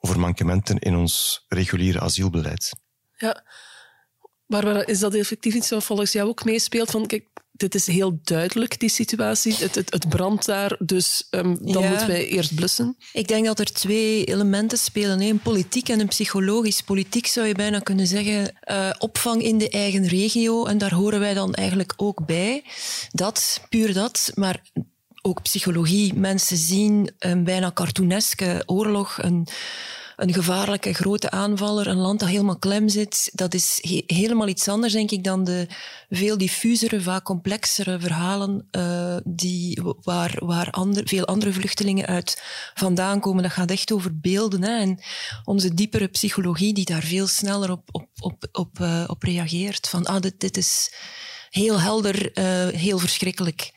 over 0.00 0.20
mankementen 0.20 0.78
in 0.78 0.96
ons 0.96 1.44
reguliere 1.48 2.00
asielbeleid. 2.00 2.70
Ja, 3.16 3.44
Barbara, 4.46 4.86
is 4.86 4.98
dat 4.98 5.14
effectief 5.14 5.54
iets 5.54 5.70
wat 5.70 5.84
volgens 5.84 6.12
jou 6.12 6.28
ook 6.28 6.44
meespeelt? 6.44 6.90
Van, 6.90 7.06
kijk, 7.06 7.26
dit 7.56 7.74
is 7.74 7.86
heel 7.86 8.18
duidelijk, 8.22 8.80
die 8.80 8.88
situatie. 8.88 9.54
Het, 9.54 9.74
het, 9.74 9.92
het 9.92 10.08
brandt 10.08 10.46
daar, 10.46 10.76
dus 10.78 11.26
um, 11.30 11.58
dan 11.72 11.82
ja. 11.82 11.88
moeten 11.88 12.06
wij 12.06 12.28
eerst 12.28 12.54
blussen. 12.54 12.96
Ik 13.12 13.28
denk 13.28 13.46
dat 13.46 13.58
er 13.58 13.72
twee 13.72 14.24
elementen 14.24 14.78
spelen. 14.78 15.20
Een 15.20 15.38
politiek 15.38 15.88
en 15.88 16.00
een 16.00 16.08
psychologisch. 16.08 16.80
Politiek 16.80 17.26
zou 17.26 17.46
je 17.46 17.54
bijna 17.54 17.78
kunnen 17.78 18.06
zeggen 18.06 18.54
uh, 18.70 18.90
opvang 18.98 19.42
in 19.42 19.58
de 19.58 19.70
eigen 19.70 20.06
regio. 20.06 20.66
En 20.66 20.78
daar 20.78 20.94
horen 20.94 21.20
wij 21.20 21.34
dan 21.34 21.54
eigenlijk 21.54 21.92
ook 21.96 22.26
bij. 22.26 22.64
Dat, 23.10 23.60
puur 23.68 23.94
dat. 23.94 24.30
Maar 24.34 24.62
ook 25.22 25.42
psychologie. 25.42 26.14
Mensen 26.14 26.56
zien 26.56 27.10
een 27.18 27.44
bijna 27.44 27.72
cartooneske 27.72 28.62
oorlog, 28.66 29.18
een 29.22 29.48
een 30.16 30.32
gevaarlijke 30.32 30.92
grote 30.92 31.30
aanvaller, 31.30 31.86
een 31.86 31.96
land 31.96 32.20
dat 32.20 32.28
helemaal 32.28 32.58
klem 32.58 32.88
zit, 32.88 33.30
dat 33.32 33.54
is 33.54 33.78
he 33.80 34.02
helemaal 34.06 34.48
iets 34.48 34.68
anders, 34.68 34.92
denk 34.92 35.10
ik, 35.10 35.24
dan 35.24 35.44
de 35.44 35.66
veel 36.10 36.38
diffusere, 36.38 37.00
vaak 37.00 37.24
complexere 37.24 38.00
verhalen 38.00 38.68
uh, 38.70 39.16
die, 39.24 39.82
waar, 40.02 40.44
waar 40.44 40.74
veel 41.04 41.24
andere 41.24 41.52
vluchtelingen 41.52 42.06
uit 42.06 42.42
vandaan 42.74 43.20
komen. 43.20 43.42
Dat 43.42 43.52
gaat 43.52 43.70
echt 43.70 43.92
over 43.92 44.20
beelden 44.20 44.62
hè, 44.62 44.78
en 44.78 45.02
onze 45.44 45.74
diepere 45.74 46.08
psychologie 46.08 46.74
die 46.74 46.84
daar 46.84 47.02
veel 47.02 47.26
sneller 47.26 47.70
op, 47.70 47.88
op, 47.92 48.08
op, 48.20 48.48
op, 48.52 48.78
uh, 48.78 49.04
op 49.06 49.22
reageert. 49.22 49.88
Van, 49.88 50.06
ah, 50.06 50.20
dit, 50.20 50.40
dit 50.40 50.56
is 50.56 50.94
heel 51.50 51.80
helder, 51.80 52.38
uh, 52.38 52.74
heel 52.80 52.98
verschrikkelijk. 52.98 53.72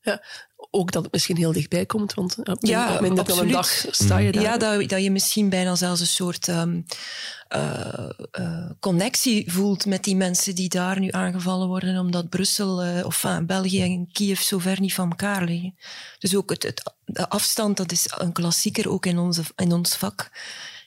Ja, 0.00 0.22
ook 0.70 0.92
dat 0.92 1.02
het 1.02 1.12
misschien 1.12 1.36
heel 1.36 1.52
dichtbij 1.52 1.86
komt, 1.86 2.14
want 2.14 2.48
op 2.48 2.56
ja, 2.60 3.00
minder 3.00 3.24
dan 3.24 3.38
een 3.38 3.50
dag 3.50 3.84
sta 3.90 4.18
je 4.18 4.32
daar. 4.32 4.42
Ja, 4.42 4.56
dat, 4.56 4.88
dat 4.88 5.02
je 5.02 5.10
misschien 5.10 5.48
bijna 5.48 5.74
zelfs 5.74 6.00
een 6.00 6.06
soort 6.06 6.48
um, 6.48 6.84
uh, 7.56 8.08
uh, 8.38 8.70
connectie 8.80 9.52
voelt 9.52 9.86
met 9.86 10.04
die 10.04 10.16
mensen 10.16 10.54
die 10.54 10.68
daar 10.68 11.00
nu 11.00 11.10
aangevallen 11.10 11.68
worden, 11.68 11.98
omdat 11.98 12.28
Brussel 12.28 12.84
uh, 12.84 13.06
of 13.06 13.24
uh, 13.24 13.38
België 13.38 13.82
en 13.82 14.08
Kiev 14.12 14.40
zo 14.40 14.58
ver 14.58 14.80
niet 14.80 14.94
van 14.94 15.10
elkaar 15.10 15.44
liggen. 15.44 15.74
Dus 16.18 16.36
ook 16.36 16.50
het, 16.50 16.62
het, 16.62 16.94
de 17.04 17.28
afstand, 17.28 17.76
dat 17.76 17.92
is 17.92 18.06
een 18.18 18.32
klassieker 18.32 18.90
ook 18.90 19.06
in, 19.06 19.18
onze, 19.18 19.42
in 19.56 19.72
ons 19.72 19.96
vak. 19.96 20.30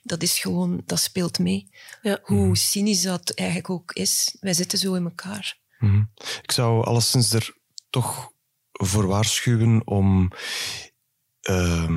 Dat 0.04 0.22
is 0.24 0.40
gewoon, 0.40 0.82
dat 0.86 1.00
speelt 1.00 1.40
mee. 1.40 1.70
Ja. 2.02 2.20
Hoe 2.22 2.58
cynisch 2.58 3.02
dat 3.02 3.30
eigenlijk 3.30 3.70
ook 3.70 3.92
is. 3.92 4.36
Wij 4.40 4.54
zitten 4.54 4.78
zo 4.78 4.94
in 4.94 5.04
elkaar. 5.04 5.58
Mm 5.80 5.90
-hmm. 5.90 6.10
Ik 6.42 6.52
zou 6.52 6.86
alleszins 6.86 7.34
er 7.34 7.56
toch 7.90 8.32
voor 8.78 9.08
waarschuwen 9.08 9.88
om 9.88 10.32
uh, 11.50 11.90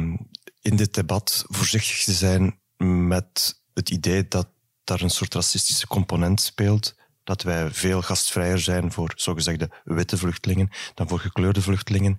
in 0.61 0.77
dit 0.77 0.95
debat 0.95 1.45
voorzichtig 1.49 2.05
te 2.05 2.13
zijn 2.13 2.61
met 3.09 3.63
het 3.75 3.91
idee 3.91 4.29
dat 4.29 4.49
daar 4.85 5.01
een 5.01 5.11
soort 5.11 5.35
racistische 5.35 5.87
component 5.87 6.41
speelt. 6.41 6.95
Dat 7.25 7.43
wij 7.43 7.71
veel 7.71 8.03
gastvrijer 8.03 8.59
zijn 8.59 8.93
voor 8.93 9.13
zogezegde 9.17 9.71
witte 9.85 10.17
vluchtelingen 10.17 10.71
dan 10.95 11.09
voor 11.09 11.19
gekleurde 11.19 11.63
vluchtelingen. 11.63 12.19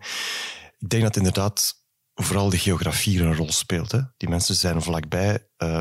Ik 0.80 0.90
denk 0.90 1.04
dat 1.04 1.16
inderdaad 1.16 1.81
vooral 2.24 2.50
de 2.50 2.58
geografie 2.58 3.22
een 3.22 3.36
rol 3.36 3.52
speelt. 3.52 3.92
Hè. 3.92 4.00
Die 4.18 4.30
mensen 4.30 4.56
zijn 4.56 4.82
vlakbij. 4.82 5.48
Uh, 5.58 5.80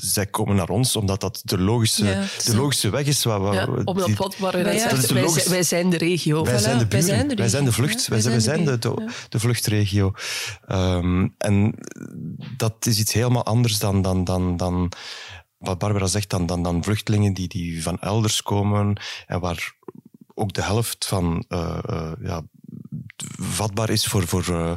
zij 0.00 0.26
komen 0.26 0.56
naar 0.56 0.68
ons 0.68 0.96
omdat 0.96 1.20
dat 1.20 1.40
de 1.44 1.58
logische, 1.58 2.04
ja, 2.04 2.24
de 2.44 2.56
logische 2.56 2.90
weg 2.90 3.06
is. 3.06 3.24
Waar, 3.24 3.40
waar, 3.40 3.54
ja, 3.54 3.82
op 3.84 3.98
dat 3.98 4.14
pad 4.14 4.38
waar 4.38 4.52
wij, 4.52 4.62
wij, 4.62 5.42
wij, 5.48 5.62
zijn 5.62 5.90
de 5.90 5.96
regio. 5.96 6.44
Wij, 6.44 6.58
zijn, 6.58 6.78
de 6.78 6.86
buren, 6.86 7.06
wij 7.06 7.16
zijn 7.16 7.28
de, 7.28 7.34
wij 7.34 7.48
zijn 7.48 7.64
de 7.64 7.72
vlucht. 7.72 8.06
wij, 8.06 8.20
zijn, 8.20 8.32
wij 8.32 8.42
zijn 8.42 8.64
de, 8.64 8.78
de, 8.78 9.10
de 9.28 9.40
vluchtregio. 9.40 10.12
Um, 10.68 11.34
en 11.38 11.74
dat 12.56 12.86
is 12.86 12.98
iets 12.98 13.12
helemaal 13.12 13.44
anders 13.44 13.78
dan, 13.78 14.02
dan, 14.02 14.24
dan, 14.24 14.56
dan 14.56 14.92
wat 15.58 15.78
Barbara 15.78 16.06
zegt, 16.06 16.30
dan, 16.30 16.46
dan, 16.46 16.62
dan 16.62 16.84
vluchtelingen 16.84 17.34
die, 17.34 17.48
die 17.48 17.82
van 17.82 17.98
elders 17.98 18.42
komen 18.42 19.00
en 19.26 19.40
waar 19.40 19.74
ook 20.34 20.52
de 20.52 20.62
helft 20.62 21.06
van 21.06 21.44
uh, 21.48 21.78
uh, 21.90 22.12
ja, 22.22 22.42
vatbaar 23.40 23.90
is 23.90 24.06
voor, 24.06 24.26
voor, 24.26 24.46
uh, 24.50 24.72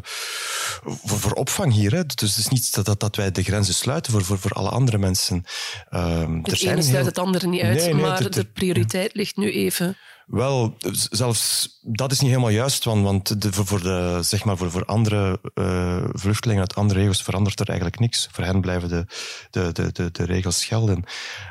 voor, 0.85 1.19
voor, 1.19 1.31
opvang 1.31 1.73
hier. 1.73 1.91
Hè. 1.91 2.05
Dus 2.05 2.29
het 2.29 2.37
is 2.37 2.47
niet 2.47 2.85
dat, 2.85 2.99
dat, 2.99 3.15
wij 3.15 3.31
de 3.31 3.43
grenzen 3.43 3.73
sluiten 3.73 4.11
voor, 4.11 4.23
voor, 4.23 4.39
voor 4.39 4.51
alle 4.51 4.69
andere 4.69 4.97
mensen. 4.97 5.43
Um, 5.91 6.35
het 6.35 6.47
ene 6.47 6.55
sluit 6.55 6.87
heel... 6.87 7.05
het 7.05 7.17
andere 7.17 7.47
niet 7.47 7.61
uit, 7.61 7.77
nee, 7.77 7.93
nee, 7.93 8.01
maar 8.01 8.31
de 8.31 8.45
prioriteit 8.45 9.15
ligt 9.15 9.37
nu 9.37 9.51
even 9.51 9.97
wel, 10.25 10.77
zelfs 11.09 11.69
dat 11.81 12.11
is 12.11 12.19
niet 12.19 12.29
helemaal 12.29 12.49
juist, 12.49 12.83
want, 12.83 13.03
want 13.03 13.41
de, 13.41 13.53
voor, 13.53 13.81
de, 13.81 14.19
zeg 14.21 14.43
maar 14.43 14.57
voor, 14.57 14.71
voor 14.71 14.85
andere 14.85 15.39
uh, 15.55 16.03
vluchtelingen 16.11 16.61
uit 16.61 16.75
andere 16.75 16.99
regio's 16.99 17.21
verandert 17.21 17.59
er 17.59 17.67
eigenlijk 17.67 17.99
niks. 17.99 18.29
Voor 18.31 18.43
hen 18.43 18.61
blijven 18.61 18.89
de, 18.89 19.05
de, 19.49 19.71
de, 19.71 19.91
de, 19.91 20.11
de 20.11 20.23
regels 20.23 20.65
gelden. 20.65 21.03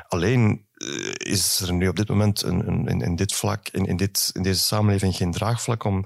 Alleen 0.07 0.65
uh, 0.77 1.11
is 1.13 1.59
er 1.59 1.73
nu 1.73 1.87
op 1.87 1.95
dit 1.95 2.09
moment 2.09 2.43
een, 2.43 2.67
een, 2.67 2.87
in, 2.87 3.01
in 3.01 3.15
dit 3.15 3.33
vlak, 3.33 3.67
in, 3.67 3.85
in, 3.85 3.97
dit, 3.97 4.29
in 4.33 4.43
deze 4.43 4.61
samenleving 4.61 5.15
geen 5.15 5.31
draagvlak 5.31 5.83
om 5.83 6.05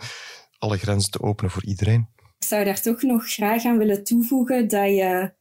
alle 0.60 0.77
grenzen 0.77 1.12
te 1.12 1.22
openen 1.22 1.51
voor 1.51 1.63
iedereen. 1.63 2.07
Ik 2.38 2.48
zou 2.48 2.63
daar 2.63 2.82
toch 2.82 3.01
nog 3.01 3.32
graag 3.34 3.65
aan 3.65 3.77
willen 3.77 4.03
toevoegen 4.03 4.67
dat 4.67 4.88
je 4.88 5.36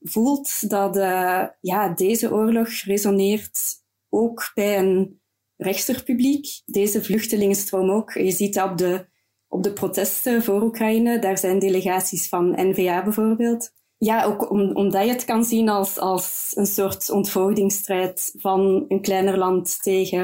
voelt 0.00 0.70
dat 0.70 0.96
uh, 0.96 1.46
ja, 1.60 1.88
deze 1.88 2.32
oorlog 2.32 2.68
resoneert 2.68 3.60
ook 4.08 4.50
bij 4.54 4.78
een 4.78 5.20
rechtsterpubliek. 5.56 6.46
Deze 6.64 7.02
vluchtelingenstroom 7.02 7.90
ook. 7.90 8.12
Je 8.12 8.30
ziet 8.30 8.54
dat 8.54 8.70
op 8.70 8.78
de, 8.78 9.06
op 9.48 9.62
de 9.62 9.72
protesten 9.72 10.42
voor 10.42 10.62
Oekraïne. 10.62 11.18
Daar 11.18 11.38
zijn 11.38 11.58
delegaties 11.58 12.28
van 12.28 12.54
NVA 12.56 13.02
bijvoorbeeld. 13.02 13.70
Ja, 13.96 14.24
ook 14.24 14.50
om, 14.50 14.76
omdat 14.76 15.04
je 15.04 15.10
het 15.10 15.24
kan 15.24 15.44
zien 15.44 15.68
als, 15.68 15.98
als 15.98 16.52
een 16.54 16.66
soort 16.66 17.10
ontvoogdingsstrijd 17.10 18.34
van 18.36 18.84
een 18.88 19.00
kleiner 19.00 19.38
land 19.38 19.82
tegen 19.82 20.20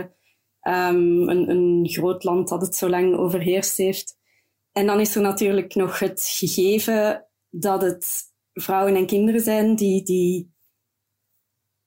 um, 0.63 1.29
een, 1.29 1.51
een 1.51 1.89
groot 1.89 2.25
land 2.25 2.49
dat 2.49 2.61
het 2.61 2.77
zo 2.77 2.89
lang 2.89 3.17
overheerst 3.17 3.77
heeft. 3.77 4.19
En 4.73 4.87
dan 4.87 5.01
is 5.01 5.15
er 5.15 5.23
natuurlijk 5.23 5.75
nog 5.75 5.99
het 5.99 6.27
gegeven 6.37 7.27
dat 7.49 7.83
het 7.83 8.23
vrouwen 8.53 8.97
en 8.97 9.07
kinderen 9.07 9.41
zijn 9.41 9.77
die, 9.77 10.03
die 10.03 10.55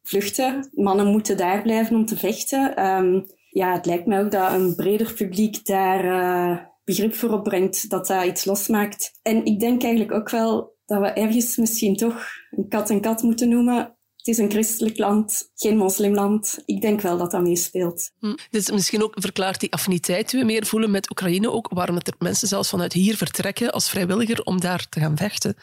vluchten. 0.02 0.70
Mannen 0.74 1.08
moeten 1.08 1.38
daar 1.38 1.62
blijven 1.62 1.96
om 1.96 2.06
te 2.06 2.18
vechten. 2.18 2.86
Um, 2.86 3.26
ja, 3.50 3.74
het 3.74 3.86
lijkt 3.86 4.06
mij 4.06 4.24
ook 4.24 4.32
dat 4.32 4.52
een 4.52 4.76
breder 4.76 5.14
publiek 5.14 5.66
daar 5.66 6.06
uh, 6.06 6.66
begrip 6.84 7.14
voor 7.14 7.30
opbrengt, 7.30 7.90
dat 7.90 8.08
dat 8.08 8.26
iets 8.26 8.46
losmaakt. 8.46 9.20
En 9.22 9.46
ik 9.46 9.60
denk 9.60 9.84
eigenlijk 9.84 10.14
ook 10.14 10.30
wel 10.30 10.76
dat 10.86 11.02
we 11.02 11.08
ergens 11.08 11.58
misschien 11.58 11.96
toch 11.96 12.26
een 12.52 12.68
kat 12.70 12.90
en 12.90 13.02
kat 13.02 13.22
moeten 13.22 13.50
noemen. 13.50 13.98
Het 14.24 14.36
is 14.36 14.44
een 14.44 14.52
christelijk 14.52 14.98
land, 14.98 15.52
geen 15.56 15.78
moslimland. 15.78 16.60
Ik 16.66 16.82
denk 16.82 17.02
wel 17.02 17.18
dat 17.18 17.32
dat 17.32 17.42
meespeelt. 17.42 18.12
Hm. 18.20 18.36
Dus 18.50 18.72
misschien 18.72 19.04
ook 19.04 19.14
verklaart 19.20 19.60
die 19.60 19.74
affiniteit 19.74 20.30
die 20.30 20.40
we 20.40 20.46
meer 20.46 20.66
voelen 20.66 20.92
met 20.92 21.10
Oekraïne 21.10 21.52
ook, 21.52 21.70
waarom 21.74 21.96
er 21.96 22.14
mensen 22.20 22.48
zelfs 22.48 22.70
vanuit 22.70 22.94
hier 22.94 23.18
vertrekken 23.18 23.72
als 23.72 23.90
vrijwilliger 23.90 24.44
om 24.44 24.60
daar 24.60 24.90
te 24.90 25.00
gaan 25.00 25.18
vechten. 25.18 25.54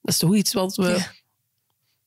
Dat 0.00 0.12
is 0.12 0.18
toch 0.18 0.34
iets 0.34 0.52
wat 0.52 0.76
we 0.76 1.04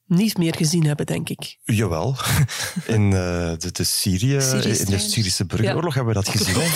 niet 0.07 0.37
meer 0.37 0.55
gezien 0.55 0.85
hebben, 0.85 1.05
denk 1.05 1.29
ik. 1.29 1.57
Jawel. 1.63 2.15
In 2.87 3.01
uh, 3.01 3.11
de, 3.57 3.69
de, 3.71 3.83
Syrië, 3.83 4.33
in 4.33 4.85
de 4.85 4.99
Syrische 4.99 5.45
burgeroorlog 5.45 5.93
hebben 5.93 6.13
we 6.13 6.23
dat 6.23 6.29
gezien. 6.29 6.55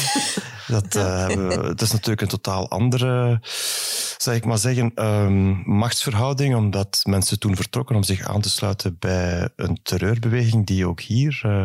dat, 0.68 0.96
uh, 0.96 1.28
we, 1.28 1.62
dat 1.64 1.82
is 1.82 1.92
natuurlijk 1.92 2.22
een 2.22 2.28
totaal 2.28 2.70
andere, 2.70 3.40
zeg 4.18 4.36
ik 4.36 4.46
maar 4.46 4.58
zeggen, 4.58 5.06
um, 5.06 5.64
machtsverhouding, 5.66 6.56
omdat 6.56 7.02
mensen 7.04 7.40
toen 7.40 7.56
vertrokken 7.56 7.96
om 7.96 8.04
zich 8.04 8.28
aan 8.28 8.42
te 8.42 8.50
sluiten 8.50 8.96
bij 9.00 9.50
een 9.56 9.80
terreurbeweging 9.84 10.66
die 10.66 10.88
ook 10.88 11.02
hier 11.02 11.42
uh, 11.46 11.64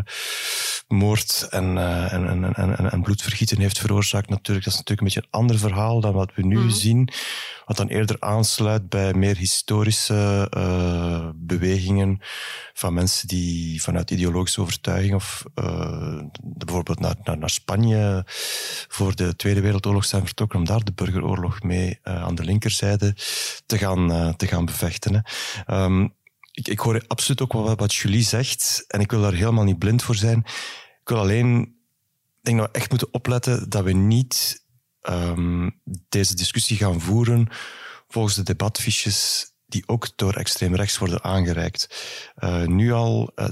moord 0.88 1.46
en, 1.50 1.78
en, 2.10 2.28
en, 2.28 2.54
en, 2.54 2.90
en, 2.90 3.02
bloedvergieten 3.02 3.60
heeft 3.60 3.78
veroorzaakt. 3.78 4.28
Natuurlijk, 4.28 4.64
dat 4.64 4.74
is 4.74 4.80
natuurlijk 4.80 5.00
een 5.00 5.14
beetje 5.14 5.28
een 5.30 5.40
ander 5.40 5.58
verhaal 5.58 6.00
dan 6.00 6.12
wat 6.12 6.34
we 6.34 6.42
nu 6.42 6.58
mm. 6.58 6.70
zien, 6.70 7.08
wat 7.64 7.76
dan 7.76 7.88
eerder 7.88 8.16
aansluit 8.18 8.88
bij 8.88 9.14
meer 9.14 9.36
historische 9.36 10.48
bewegingen 11.34 11.55
van 12.72 12.94
mensen 12.94 13.28
die 13.28 13.82
vanuit 13.82 14.10
ideologische 14.10 14.60
overtuiging 14.60 15.14
of 15.14 15.44
uh, 15.54 16.22
bijvoorbeeld 16.42 17.00
naar, 17.00 17.16
naar, 17.24 17.38
naar 17.38 17.50
Spanje 17.50 18.24
voor 18.88 19.14
de 19.14 19.36
Tweede 19.36 19.60
Wereldoorlog 19.60 20.04
zijn 20.04 20.24
vertrokken 20.24 20.58
om 20.58 20.64
daar 20.64 20.84
de 20.84 20.92
burgeroorlog 20.92 21.62
mee 21.62 21.98
uh, 22.04 22.22
aan 22.22 22.34
de 22.34 22.44
linkerzijde 22.44 23.14
te 23.66 23.78
gaan, 23.78 24.10
uh, 24.10 24.28
te 24.28 24.46
gaan 24.46 24.64
bevechten. 24.64 25.24
Um, 25.66 26.14
ik, 26.52 26.68
ik 26.68 26.78
hoor 26.78 27.04
absoluut 27.06 27.40
ook 27.40 27.52
wat, 27.52 27.78
wat 27.78 27.94
Julie 27.94 28.22
zegt 28.22 28.84
en 28.88 29.00
ik 29.00 29.10
wil 29.10 29.20
daar 29.20 29.34
helemaal 29.34 29.64
niet 29.64 29.78
blind 29.78 30.02
voor 30.02 30.14
zijn. 30.14 30.38
Ik 31.00 31.08
wil 31.08 31.18
alleen, 31.18 31.60
ik 31.60 32.42
denk 32.42 32.58
dat 32.58 32.66
we 32.66 32.78
echt 32.78 32.90
moeten 32.90 33.14
opletten 33.14 33.68
dat 33.68 33.84
we 33.84 33.92
niet 33.92 34.64
um, 35.02 35.80
deze 36.08 36.34
discussie 36.34 36.76
gaan 36.76 37.00
voeren 37.00 37.48
volgens 38.08 38.34
de 38.34 38.42
debatfiches 38.42 39.50
die 39.66 39.82
ook 39.86 40.08
door 40.16 40.34
extreem 40.34 40.74
rechts 40.74 40.98
worden 40.98 41.24
aangereikt. 41.24 41.88
Uh, 42.38 42.62
nu 42.64 42.92
al, 42.92 43.32
uh, 43.36 43.46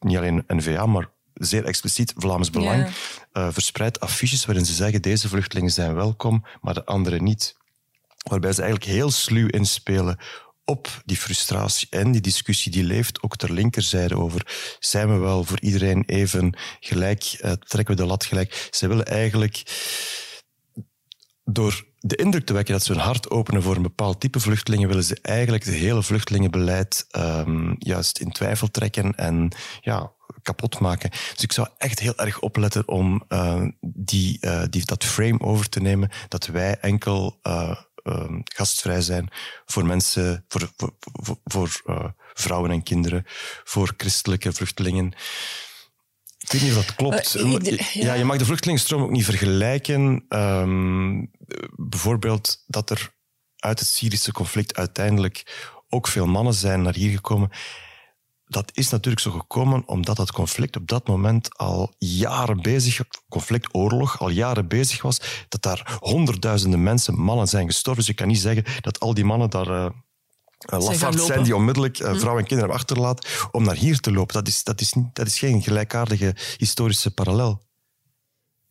niet 0.00 0.16
alleen 0.16 0.44
NVA, 0.46 0.86
maar 0.86 1.10
zeer 1.34 1.64
expliciet 1.64 2.12
Vlaams 2.16 2.50
Belang, 2.50 2.92
ja. 3.32 3.46
uh, 3.46 3.52
verspreidt 3.52 4.00
affiches 4.00 4.46
waarin 4.46 4.66
ze 4.66 4.72
zeggen 4.72 5.02
deze 5.02 5.28
vluchtelingen 5.28 5.70
zijn 5.70 5.94
welkom, 5.94 6.44
maar 6.60 6.74
de 6.74 6.84
anderen 6.84 7.24
niet. 7.24 7.56
Waarbij 8.28 8.52
ze 8.52 8.62
eigenlijk 8.62 8.90
heel 8.90 9.10
sluw 9.10 9.46
inspelen 9.46 10.18
op 10.64 11.02
die 11.04 11.16
frustratie 11.16 11.86
en 11.90 12.12
die 12.12 12.20
discussie 12.20 12.72
die 12.72 12.84
leeft 12.84 13.22
ook 13.22 13.36
ter 13.36 13.52
linkerzijde 13.52 14.16
over 14.16 14.76
zijn 14.78 15.08
we 15.12 15.18
wel 15.18 15.44
voor 15.44 15.60
iedereen 15.60 16.02
even 16.06 16.58
gelijk, 16.80 17.22
trekken 17.58 17.96
we 17.96 18.02
de 18.02 18.06
lat 18.06 18.24
gelijk. 18.24 18.68
Ze 18.70 18.88
willen 18.88 19.06
eigenlijk 19.06 19.62
door 21.44 21.87
de 22.08 22.16
indruk 22.16 22.46
te 22.46 22.52
wekken 22.52 22.72
dat 22.72 22.84
ze 22.84 22.92
hun 22.92 23.00
hart 23.00 23.30
openen 23.30 23.62
voor 23.62 23.76
een 23.76 23.82
bepaald 23.82 24.20
type 24.20 24.40
vluchtelingen, 24.40 24.88
willen 24.88 25.04
ze 25.04 25.18
eigenlijk 25.22 25.64
het 25.64 25.74
hele 25.74 26.02
vluchtelingenbeleid 26.02 27.06
um, 27.16 27.76
juist 27.78 28.18
in 28.18 28.32
twijfel 28.32 28.70
trekken 28.70 29.14
en 29.14 29.52
ja, 29.80 30.12
kapot 30.42 30.78
maken. 30.78 31.10
Dus 31.10 31.42
ik 31.42 31.52
zou 31.52 31.68
echt 31.78 31.98
heel 31.98 32.16
erg 32.16 32.40
opletten 32.40 32.88
om 32.88 33.22
uh, 33.28 33.64
die, 33.80 34.38
uh, 34.40 34.62
die, 34.70 34.84
dat 34.84 35.04
frame 35.04 35.40
over 35.40 35.68
te 35.68 35.80
nemen, 35.80 36.10
dat 36.28 36.46
wij 36.46 36.78
enkel 36.80 37.38
uh, 37.42 37.78
gastvrij 38.44 39.00
zijn 39.00 39.28
voor 39.66 39.86
mensen, 39.86 40.44
voor, 40.48 40.70
voor, 40.76 40.92
voor, 41.44 41.70
voor 41.84 42.14
vrouwen 42.34 42.70
en 42.70 42.82
kinderen, 42.82 43.24
voor 43.64 43.94
christelijke 43.96 44.52
vluchtelingen. 44.52 45.12
Ik 46.48 46.60
weet 46.60 46.68
niet 46.68 46.78
of 46.78 46.84
dat 46.86 46.94
klopt. 46.94 47.36
Uh, 47.36 47.78
ja. 47.92 48.14
je 48.14 48.24
mag 48.24 48.36
de 48.36 48.44
vluchtelingenstroom 48.44 49.02
ook 49.02 49.10
niet 49.10 49.24
vergelijken. 49.24 50.24
Um, 50.28 51.30
bijvoorbeeld 51.76 52.64
dat 52.66 52.90
er 52.90 53.14
uit 53.56 53.78
het 53.78 53.88
Syrische 53.88 54.32
conflict 54.32 54.76
uiteindelijk 54.76 55.56
ook 55.88 56.06
veel 56.06 56.26
mannen 56.26 56.54
zijn 56.54 56.82
naar 56.82 56.94
hier 56.94 57.10
gekomen. 57.10 57.50
Dat 58.46 58.70
is 58.74 58.88
natuurlijk 58.88 59.22
zo 59.22 59.30
gekomen 59.30 59.82
omdat 59.86 60.16
dat 60.16 60.32
conflict 60.32 60.76
op 60.76 60.88
dat 60.88 61.06
moment 61.06 61.56
al 61.56 61.94
jaren 61.98 62.62
bezig, 62.62 63.00
conflict, 63.28 63.74
oorlog, 63.74 64.20
al 64.20 64.28
jaren 64.28 64.68
bezig 64.68 65.02
was. 65.02 65.46
Dat 65.48 65.62
daar 65.62 65.98
honderdduizenden 66.00 66.82
mensen, 66.82 67.20
mannen 67.20 67.48
zijn 67.48 67.66
gestorven. 67.66 68.04
Dus 68.04 68.10
je 68.10 68.18
kan 68.18 68.28
niet 68.28 68.38
zeggen 68.38 68.64
dat 68.80 69.00
al 69.00 69.14
die 69.14 69.24
mannen 69.24 69.50
daar 69.50 69.92
uh, 70.72 70.80
lafaard 70.80 71.20
zijn 71.20 71.42
die 71.42 71.56
onmiddellijk 71.56 71.98
uh, 71.98 72.14
vrouwen 72.14 72.42
en 72.42 72.48
kinderen 72.48 72.74
achterlaat 72.74 73.48
om 73.52 73.64
naar 73.64 73.76
hier 73.76 74.00
te 74.00 74.12
lopen. 74.12 74.34
Dat 74.34 74.48
is, 74.48 74.64
dat 74.64 74.80
is, 74.80 74.92
niet, 74.92 75.14
dat 75.14 75.26
is 75.26 75.38
geen 75.38 75.62
gelijkaardige 75.62 76.34
historische 76.56 77.10
parallel. 77.10 77.66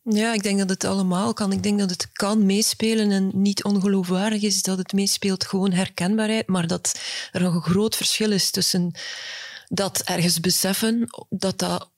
Ja, 0.02 0.32
ik 0.32 0.42
denk 0.42 0.58
dat 0.58 0.68
het 0.68 0.84
allemaal 0.84 1.32
kan. 1.32 1.52
Ik 1.52 1.62
denk 1.62 1.78
dat 1.78 1.90
het 1.90 2.12
kan 2.12 2.46
meespelen 2.46 3.10
en 3.10 3.30
niet 3.34 3.64
ongeloofwaardig 3.64 4.42
is 4.42 4.62
dat 4.62 4.78
het 4.78 4.92
meespeelt 4.92 5.46
gewoon 5.46 5.72
herkenbaarheid, 5.72 6.46
maar 6.46 6.66
dat 6.66 7.00
er 7.32 7.42
nog 7.42 7.54
een 7.54 7.62
groot 7.62 7.96
verschil 7.96 8.32
is 8.32 8.50
tussen 8.50 8.92
dat 9.68 10.00
ergens 10.00 10.40
beseffen 10.40 11.08
dat 11.28 11.58
dat 11.58 11.90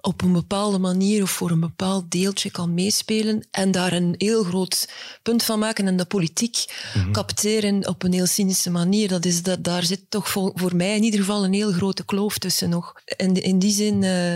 op 0.00 0.22
een 0.22 0.32
bepaalde 0.32 0.78
manier 0.78 1.22
of 1.22 1.30
voor 1.30 1.50
een 1.50 1.60
bepaald 1.60 2.10
deeltje 2.10 2.50
kan 2.50 2.74
meespelen 2.74 3.46
en 3.50 3.70
daar 3.70 3.92
een 3.92 4.14
heel 4.18 4.44
groot 4.44 4.88
punt 5.22 5.42
van 5.42 5.58
maken 5.58 5.86
en 5.86 5.96
de 5.96 6.04
politiek 6.04 6.64
mm 6.94 7.06
capteren 7.12 7.88
op 7.88 8.02
een 8.02 8.12
heel 8.12 8.26
cynische 8.26 8.70
manier. 8.70 9.08
Dat 9.08 9.24
is, 9.24 9.42
dat, 9.42 9.64
daar 9.64 9.82
zit 9.82 10.00
toch 10.08 10.28
voor, 10.28 10.52
voor 10.54 10.76
mij 10.76 10.96
in 10.96 11.02
ieder 11.02 11.20
geval 11.20 11.44
een 11.44 11.52
heel 11.52 11.72
grote 11.72 12.04
kloof 12.04 12.38
tussen 12.38 12.68
nog. 12.68 12.94
En 13.16 13.34
in 13.42 13.58
die 13.58 13.72
zin 13.72 14.02
uh, 14.02 14.34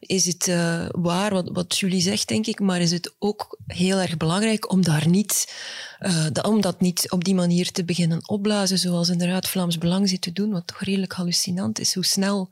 is 0.00 0.26
het 0.26 0.46
uh, 0.46 0.86
waar 0.90 1.32
wat, 1.32 1.50
wat 1.52 1.78
Julie 1.78 2.00
zegt, 2.00 2.28
denk 2.28 2.46
ik, 2.46 2.60
maar 2.60 2.80
is 2.80 2.90
het 2.90 3.14
ook 3.18 3.58
heel 3.66 3.98
erg 3.98 4.16
belangrijk 4.16 4.72
om 4.72 4.82
daar 4.82 5.08
niet, 5.08 5.54
uh, 6.00 6.26
om 6.42 6.60
dat 6.60 6.80
niet 6.80 7.10
op 7.10 7.24
die 7.24 7.34
manier 7.34 7.70
te 7.70 7.84
beginnen 7.84 8.28
opblazen, 8.28 8.78
zoals 8.78 9.08
inderdaad 9.08 9.48
Vlaams 9.48 9.78
Belang 9.78 10.08
zit 10.08 10.20
te 10.20 10.32
doen, 10.32 10.50
wat 10.50 10.66
toch 10.66 10.80
redelijk 10.80 11.12
hallucinant 11.12 11.78
is, 11.78 11.94
hoe 11.94 12.04
snel 12.04 12.48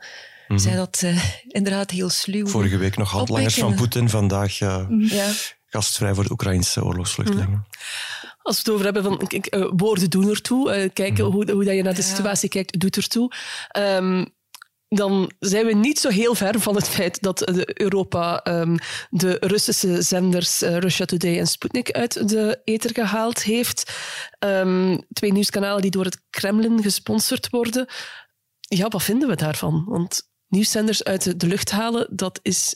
mm 0.48 0.58
zij 0.58 0.76
dat 0.76 1.00
uh, 1.04 1.24
inderdaad 1.48 1.90
heel 1.90 2.08
sluw. 2.08 2.46
Vorige 2.46 2.76
week 2.76 2.96
nog 2.96 3.10
handlangers 3.10 3.54
van 3.54 3.74
Poetin, 3.74 4.08
vandaag 4.08 4.60
uh, 4.60 4.86
ja. 4.88 5.32
gastvrij 5.66 6.14
voor 6.14 6.24
de 6.24 6.30
Oekraïnse 6.30 6.84
oorlogsvluchtelingen. 6.84 7.48
Mm 7.48 7.66
Als 8.42 8.56
we 8.56 8.62
het 8.62 8.70
over 8.70 8.84
hebben 8.84 9.02
van 9.02 9.30
uh, 9.30 9.70
woorden 9.76 10.10
doen 10.10 10.28
ertoe, 10.28 10.76
uh, 10.76 10.88
kijken 10.92 11.24
mm 11.24 11.32
hoe, 11.32 11.50
hoe 11.50 11.64
dat 11.64 11.74
je 11.74 11.82
naar 11.82 11.94
de 11.94 12.02
situatie 12.02 12.48
kijkt, 12.48 12.80
doet 12.80 12.96
ertoe. 12.96 13.32
Um, 13.78 14.36
dan 14.88 15.32
zijn 15.38 15.66
we 15.66 15.74
niet 15.74 15.98
zo 15.98 16.08
heel 16.08 16.34
ver 16.34 16.60
van 16.60 16.74
het 16.74 16.88
feit 16.88 17.22
dat 17.22 17.50
Europa 17.78 18.40
um, 18.44 18.78
de 19.10 19.36
Russische 19.40 20.02
zenders 20.02 20.62
uh, 20.62 20.76
Russia 20.76 21.04
Today 21.04 21.38
en 21.38 21.46
Sputnik 21.46 21.90
uit 21.90 22.28
de 22.28 22.60
ether 22.64 22.90
gehaald 22.94 23.42
heeft. 23.42 23.92
Um, 24.38 25.00
twee 25.12 25.32
nieuwskanalen 25.32 25.82
die 25.82 25.90
door 25.90 26.04
het 26.04 26.22
Kremlin 26.30 26.82
gesponsord 26.82 27.50
worden. 27.50 27.86
Ja, 28.60 28.88
wat 28.88 29.02
vinden 29.02 29.28
we 29.28 29.36
daarvan? 29.36 29.84
Want 29.86 30.27
nieuwszenders 30.48 31.04
uit 31.04 31.40
de 31.40 31.46
lucht 31.46 31.70
halen, 31.70 32.06
dat 32.10 32.40
is 32.42 32.74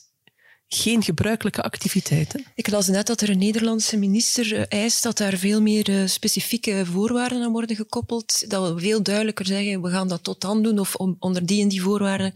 geen 0.74 1.02
gebruikelijke 1.02 1.62
activiteit. 1.62 2.32
Hè? 2.32 2.38
Ik 2.54 2.70
las 2.70 2.88
net 2.88 3.06
dat 3.06 3.20
er 3.20 3.30
een 3.30 3.38
Nederlandse 3.38 3.96
minister 3.96 4.56
eh, 4.56 4.80
eist 4.80 5.02
dat 5.02 5.16
daar 5.16 5.36
veel 5.36 5.60
meer 5.60 5.88
uh, 5.88 6.06
specifieke 6.06 6.86
voorwaarden 6.86 7.42
aan 7.42 7.52
worden 7.52 7.76
gekoppeld. 7.76 8.50
Dat 8.50 8.74
we 8.74 8.80
veel 8.80 9.02
duidelijker 9.02 9.46
zeggen, 9.46 9.82
we 9.82 9.90
gaan 9.90 10.08
dat 10.08 10.22
tot 10.22 10.40
dan 10.40 10.62
doen 10.62 10.78
of 10.78 10.94
onder 11.18 11.46
die 11.46 11.62
en 11.62 11.68
die 11.68 11.82
voorwaarden 11.82 12.34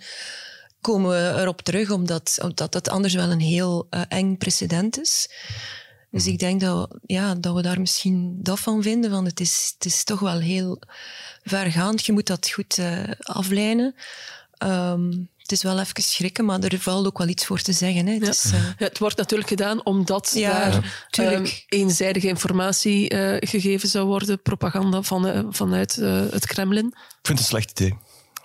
komen 0.81 1.11
we 1.11 1.41
erop 1.41 1.63
terug, 1.63 1.91
omdat, 1.91 2.39
omdat 2.43 2.73
dat 2.73 2.89
anders 2.89 3.15
wel 3.15 3.31
een 3.31 3.41
heel 3.41 3.87
uh, 3.91 4.03
eng 4.09 4.37
precedent 4.37 5.01
is. 5.01 5.29
Dus 6.11 6.23
mhm. 6.23 6.33
ik 6.33 6.39
denk 6.39 6.61
dat, 6.61 6.99
ja, 7.07 7.35
dat 7.35 7.55
we 7.55 7.63
daar 7.63 7.81
misschien 7.81 8.39
dat 8.43 8.61
van 8.61 8.83
vinden, 8.83 9.11
want 9.11 9.27
het 9.27 9.41
is, 9.41 9.73
het 9.75 9.85
is 9.85 10.05
toch 10.05 10.21
wel 10.21 10.39
heel 10.39 10.83
vergaand. 11.43 12.07
Je 12.07 12.13
moet 12.13 12.27
dat 12.27 12.51
goed 12.51 12.79
uh, 12.79 13.03
aflijnen. 13.19 13.95
Um, 14.65 15.29
het 15.37 15.53
is 15.53 15.63
wel 15.63 15.79
even 15.79 16.03
schrikken, 16.03 16.45
maar 16.45 16.61
er 16.61 16.79
valt 16.79 17.07
ook 17.07 17.19
wel 17.19 17.29
iets 17.29 17.47
voor 17.47 17.61
te 17.61 17.73
zeggen. 17.73 18.07
Hè. 18.07 18.13
Het, 18.13 18.29
is, 18.29 18.45
uh... 18.45 18.53
ja, 18.53 18.87
het 18.87 18.99
wordt 18.99 19.17
natuurlijk 19.17 19.49
gedaan 19.49 19.85
omdat 19.85 20.33
ja, 20.35 20.81
daar 21.11 21.33
um, 21.33 21.47
eenzijdige 21.69 22.29
informatie 22.29 23.15
uh, 23.15 23.37
gegeven 23.41 23.89
zou 23.89 24.07
worden, 24.07 24.43
propaganda 24.43 25.03
van, 25.03 25.27
uh, 25.27 25.41
vanuit 25.51 25.95
het 25.95 26.47
Kremlin. 26.47 26.87
Ik 26.87 26.93
vind 27.23 27.39
het 27.39 27.39
een 27.39 27.45
slecht 27.45 27.81
idee. 27.81 27.99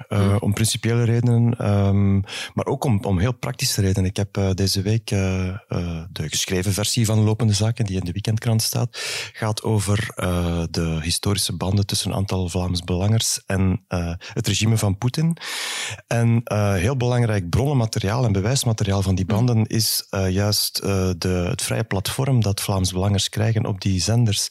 Uh, 0.09 0.35
om 0.39 0.53
principiële 0.53 1.03
redenen, 1.03 1.71
um, 1.71 2.23
maar 2.53 2.65
ook 2.65 2.83
om, 2.83 3.03
om 3.03 3.19
heel 3.19 3.31
praktische 3.33 3.81
redenen. 3.81 4.09
Ik 4.09 4.17
heb 4.17 4.37
uh, 4.37 4.49
deze 4.53 4.81
week 4.81 5.11
uh, 5.11 5.19
de 6.11 6.29
geschreven 6.29 6.73
versie 6.73 7.05
van 7.05 7.23
Lopende 7.23 7.53
Zaken, 7.53 7.85
die 7.85 7.99
in 7.99 8.05
de 8.05 8.11
weekendkrant 8.11 8.61
staat, 8.61 8.97
gaat 9.33 9.63
over 9.63 10.13
de 10.71 10.99
historische 11.01 11.57
banden 11.57 11.85
tussen 11.85 12.11
een 12.11 12.17
aantal 12.17 12.49
Vlaams 12.49 12.83
belangers 12.83 13.41
en 13.45 13.85
het 14.33 14.47
regime 14.47 14.77
van 14.77 14.97
Poetin. 14.97 15.37
En 16.07 16.41
heel 16.75 16.97
belangrijk 16.97 17.49
bronnenmateriaal 17.49 18.25
en 18.25 18.31
bewijsmateriaal 18.31 19.01
van 19.01 19.15
die 19.15 19.25
banden 19.25 19.65
is 19.65 20.07
juist 20.29 20.81
de, 20.81 21.45
het 21.49 21.61
vrije 21.61 21.83
platform 21.83 22.41
dat 22.41 22.61
Vlaams 22.61 22.91
belangers 22.91 23.29
krijgen 23.29 23.65
op 23.65 23.81
die 23.81 24.01
zenders. 24.01 24.47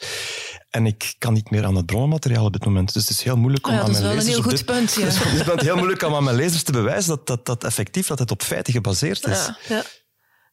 En 0.70 0.86
ik 0.86 1.14
kan 1.18 1.32
niet 1.32 1.50
meer 1.50 1.64
aan 1.64 1.76
het 1.76 1.86
bronnenmateriaal 1.86 2.44
op 2.44 2.52
dit 2.52 2.64
moment. 2.64 2.92
Dus 2.92 3.02
het 3.02 3.10
is 3.10 3.22
heel 3.22 3.36
moeilijk 3.36 3.66
om 3.66 3.72
ja, 3.72 3.80
aan 3.80 3.90
mijn 3.90 4.02
lezers... 4.02 4.16
Dat 4.16 4.22
is 4.22 4.28
wel 4.28 4.36
een 4.36 4.42
heel 4.42 4.50
goed 4.50 4.66
dit, 4.66 4.76
punt, 4.76 4.94
ja. 4.94 5.50
het 5.52 5.60
is 5.60 5.66
heel 5.66 5.76
moeilijk 5.76 6.02
om 6.02 6.14
aan 6.14 6.24
mijn 6.24 6.36
lezers 6.36 6.62
te 6.62 6.72
bewijzen 6.72 7.08
dat 7.08 7.26
dat, 7.26 7.46
dat 7.46 7.64
effectief 7.64 8.06
dat 8.06 8.18
het 8.18 8.30
op 8.30 8.42
feiten 8.42 8.72
gebaseerd 8.72 9.26
is. 9.26 9.46
Ja, 9.46 9.56
ja. 9.68 9.82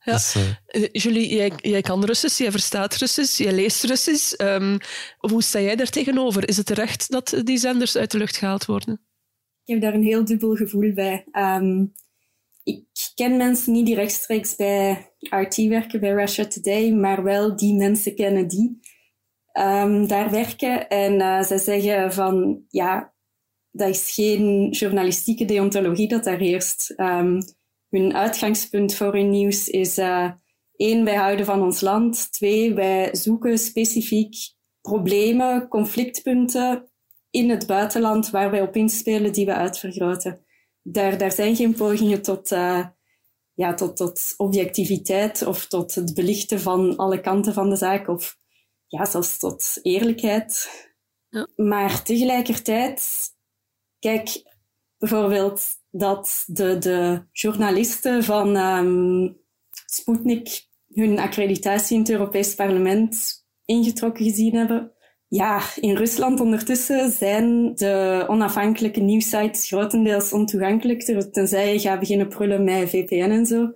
Ja. 0.07 0.13
Dus, 0.13 0.35
uh... 0.35 0.87
Julie, 0.91 1.35
jij, 1.35 1.51
jij, 1.55 1.81
kan 1.81 2.05
Russisch, 2.05 2.37
jij 2.37 2.51
verstaat 2.51 2.95
Russisch, 2.95 3.37
jij 3.37 3.53
leest 3.53 3.83
Russisch. 3.83 4.33
Um, 4.37 4.77
hoe 5.17 5.43
sta 5.43 5.59
jij 5.59 5.75
daar 5.75 5.89
tegenover? 5.89 6.47
Is 6.47 6.57
het 6.57 6.65
terecht 6.65 7.11
dat 7.11 7.41
die 7.43 7.57
zenders 7.57 7.95
uit 7.95 8.11
de 8.11 8.17
lucht 8.17 8.37
gehaald 8.37 8.65
worden? 8.65 9.01
Ik 9.65 9.73
heb 9.73 9.81
daar 9.81 9.93
een 9.93 10.03
heel 10.03 10.25
dubbel 10.25 10.55
gevoel 10.55 10.93
bij. 10.93 11.25
Um, 11.31 11.93
ik 12.63 12.83
ken 13.15 13.37
mensen 13.37 13.73
niet 13.73 13.85
die 13.85 13.95
rechtstreeks 13.95 14.55
bij 14.55 15.11
RT 15.19 15.55
werken, 15.55 15.99
bij 15.99 16.11
Russia 16.11 16.45
Today, 16.45 16.91
maar 16.91 17.23
wel 17.23 17.55
die 17.55 17.73
mensen 17.73 18.15
kennen 18.15 18.47
die 18.47 18.79
um, 19.59 20.07
daar 20.07 20.31
werken. 20.31 20.87
En 20.89 21.13
uh, 21.13 21.41
zij 21.41 21.57
zeggen 21.57 22.13
van, 22.13 22.63
ja, 22.67 23.13
dat 23.71 23.89
is 23.89 24.11
geen 24.11 24.69
journalistieke 24.69 25.45
deontologie 25.45 26.07
dat 26.07 26.23
daar 26.23 26.39
heerst. 26.39 26.93
Um, 26.97 27.39
hun 27.89 28.13
uitgangspunt 28.13 28.95
voor 28.95 29.13
hun 29.13 29.29
nieuws 29.29 29.67
is 29.69 29.97
uh, 29.97 30.31
één, 30.75 31.03
wij 31.03 31.15
houden 31.15 31.45
van 31.45 31.61
ons 31.61 31.81
land. 31.81 32.31
Twee, 32.31 32.73
wij 32.73 33.09
zoeken 33.15 33.57
specifiek 33.57 34.35
problemen, 34.81 35.67
conflictpunten 35.67 36.91
in 37.29 37.49
het 37.49 37.67
buitenland 37.67 38.29
waar 38.29 38.51
wij 38.51 38.61
op 38.61 38.75
inspelen 38.75 39.33
die 39.33 39.45
we 39.45 39.53
uitvergroten. 39.53 40.45
Daar, 40.81 41.17
daar 41.17 41.31
zijn 41.31 41.55
geen 41.55 41.73
pogingen 41.73 42.21
tot, 42.21 42.51
uh, 42.51 42.85
ja, 43.53 43.73
tot, 43.73 43.95
tot 43.95 44.33
objectiviteit 44.37 45.45
of 45.45 45.67
tot 45.67 45.95
het 45.95 46.13
belichten 46.13 46.59
van 46.59 46.95
alle 46.95 47.21
kanten 47.21 47.53
van 47.53 47.69
de 47.69 47.75
zaak 47.75 48.07
of 48.07 48.37
ja, 48.87 49.05
zelfs 49.05 49.37
tot 49.37 49.79
eerlijkheid. 49.81 50.69
Ja. 51.29 51.47
Maar 51.55 52.03
tegelijkertijd, 52.03 53.27
kijk 53.99 54.43
bijvoorbeeld 54.97 55.65
dat 55.89 56.43
de, 56.47 56.77
de 56.77 57.23
journalisten 57.31 58.23
van 58.23 58.55
um, 58.55 59.37
Sputnik 59.85 60.65
hun 60.93 61.19
accreditatie 61.19 61.95
in 61.95 62.01
het 62.01 62.11
Europees 62.11 62.55
Parlement 62.55 63.45
ingetrokken 63.65 64.25
gezien 64.25 64.55
hebben. 64.55 64.91
Ja, 65.27 65.61
in 65.75 65.95
Rusland 65.95 66.39
ondertussen 66.39 67.11
zijn 67.11 67.75
de 67.75 68.25
onafhankelijke 68.27 68.99
nieuwsites 68.99 69.67
grotendeels 69.67 70.33
ontoegankelijk, 70.33 71.01
tenzij 71.31 71.73
je 71.73 71.79
gaat 71.79 71.99
beginnen 71.99 72.27
prullen 72.27 72.63
met 72.63 72.89
VPN 72.89 73.31
en 73.31 73.45
zo 73.45 73.73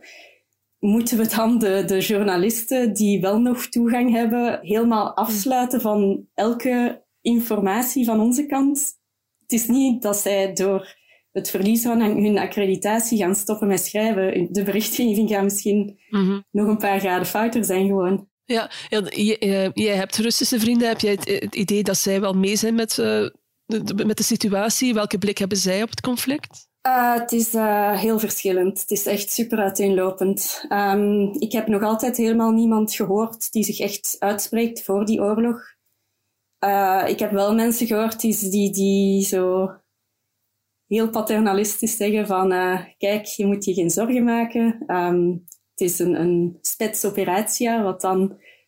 moeten 0.81 1.17
we 1.17 1.27
dan 1.27 1.59
de, 1.59 1.83
de 1.85 1.99
journalisten 1.99 2.93
die 2.93 3.21
wel 3.21 3.39
nog 3.39 3.65
toegang 3.65 4.11
hebben, 4.11 4.59
helemaal 4.61 5.15
afsluiten 5.15 5.81
van 5.81 6.27
elke 6.33 7.03
informatie 7.21 8.05
van 8.05 8.19
onze 8.19 8.45
kant? 8.45 8.99
Het 9.41 9.51
is 9.51 9.67
niet 9.67 10.01
dat 10.01 10.17
zij 10.17 10.53
door 10.53 10.99
het 11.31 11.49
verlies 11.49 11.81
van 11.81 12.01
hun 12.01 12.37
accreditatie 12.37 13.17
gaan 13.17 13.35
stoppen 13.35 13.67
met 13.67 13.85
schrijven. 13.85 14.53
De 14.53 14.63
berichtgeving 14.63 15.29
gaat 15.29 15.43
misschien 15.43 15.99
mm 16.09 16.43
nog 16.51 16.67
een 16.67 16.77
paar 16.77 16.99
graden 16.99 17.27
fouter 17.27 17.65
zijn 17.65 17.87
gewoon. 17.87 18.29
Ja, 18.45 18.71
ja 18.89 19.01
jij, 19.73 19.95
hebt 19.95 20.17
Russische 20.17 20.59
vrienden. 20.59 20.87
Heb 20.87 20.99
jij 20.99 21.11
het, 21.11 21.55
idee 21.55 21.83
dat 21.83 21.97
zij 21.97 22.21
wel 22.21 22.33
mee 22.33 22.55
zijn 22.55 22.75
met, 22.75 22.97
uh, 22.97 23.29
de, 23.65 24.05
met 24.05 24.17
de 24.17 24.23
situatie? 24.23 24.93
Welke 24.93 25.17
blik 25.17 25.37
hebben 25.37 25.57
zij 25.57 25.83
op 25.83 25.89
het 25.89 26.01
conflict? 26.01 26.69
Uh, 26.87 27.13
het 27.13 27.31
is 27.31 27.53
uh, 27.53 27.99
heel 27.99 28.19
verschillend. 28.19 28.79
Het 28.79 28.91
is 28.91 29.05
echt 29.05 29.31
super 29.31 29.59
uiteenlopend. 29.59 30.65
Um, 30.69 31.33
ik 31.39 31.51
heb 31.51 31.67
nog 31.67 31.81
altijd 31.83 32.17
helemaal 32.17 32.51
niemand 32.51 32.95
gehoord 32.95 33.51
die 33.51 33.63
zich 33.63 33.79
echt 33.79 34.15
uitspreekt 34.19 34.83
voor 34.83 35.05
die 35.05 35.21
oorlog. 35.21 35.75
Uh, 36.65 37.03
ik 37.07 37.19
heb 37.19 37.31
wel 37.31 37.55
mensen 37.55 37.87
gehoord 37.87 38.21
die, 38.21 38.49
die, 38.49 38.71
die 38.71 39.25
zo 39.25 39.71
heel 40.87 41.09
paternalistisch 41.09 41.97
zeggen 41.97 42.27
van 42.27 42.49
kijk, 42.97 43.25
je 43.25 43.45
moet 43.45 43.65
je 43.65 43.73
geen 43.73 43.89
zorgen 43.89 44.23
maken. 44.23 44.83
Um, 44.87 45.45
het 45.71 45.81
is 45.89 45.99
een, 45.99 46.19
een 46.19 46.59
wat 47.83 48.01
dan 48.01 48.21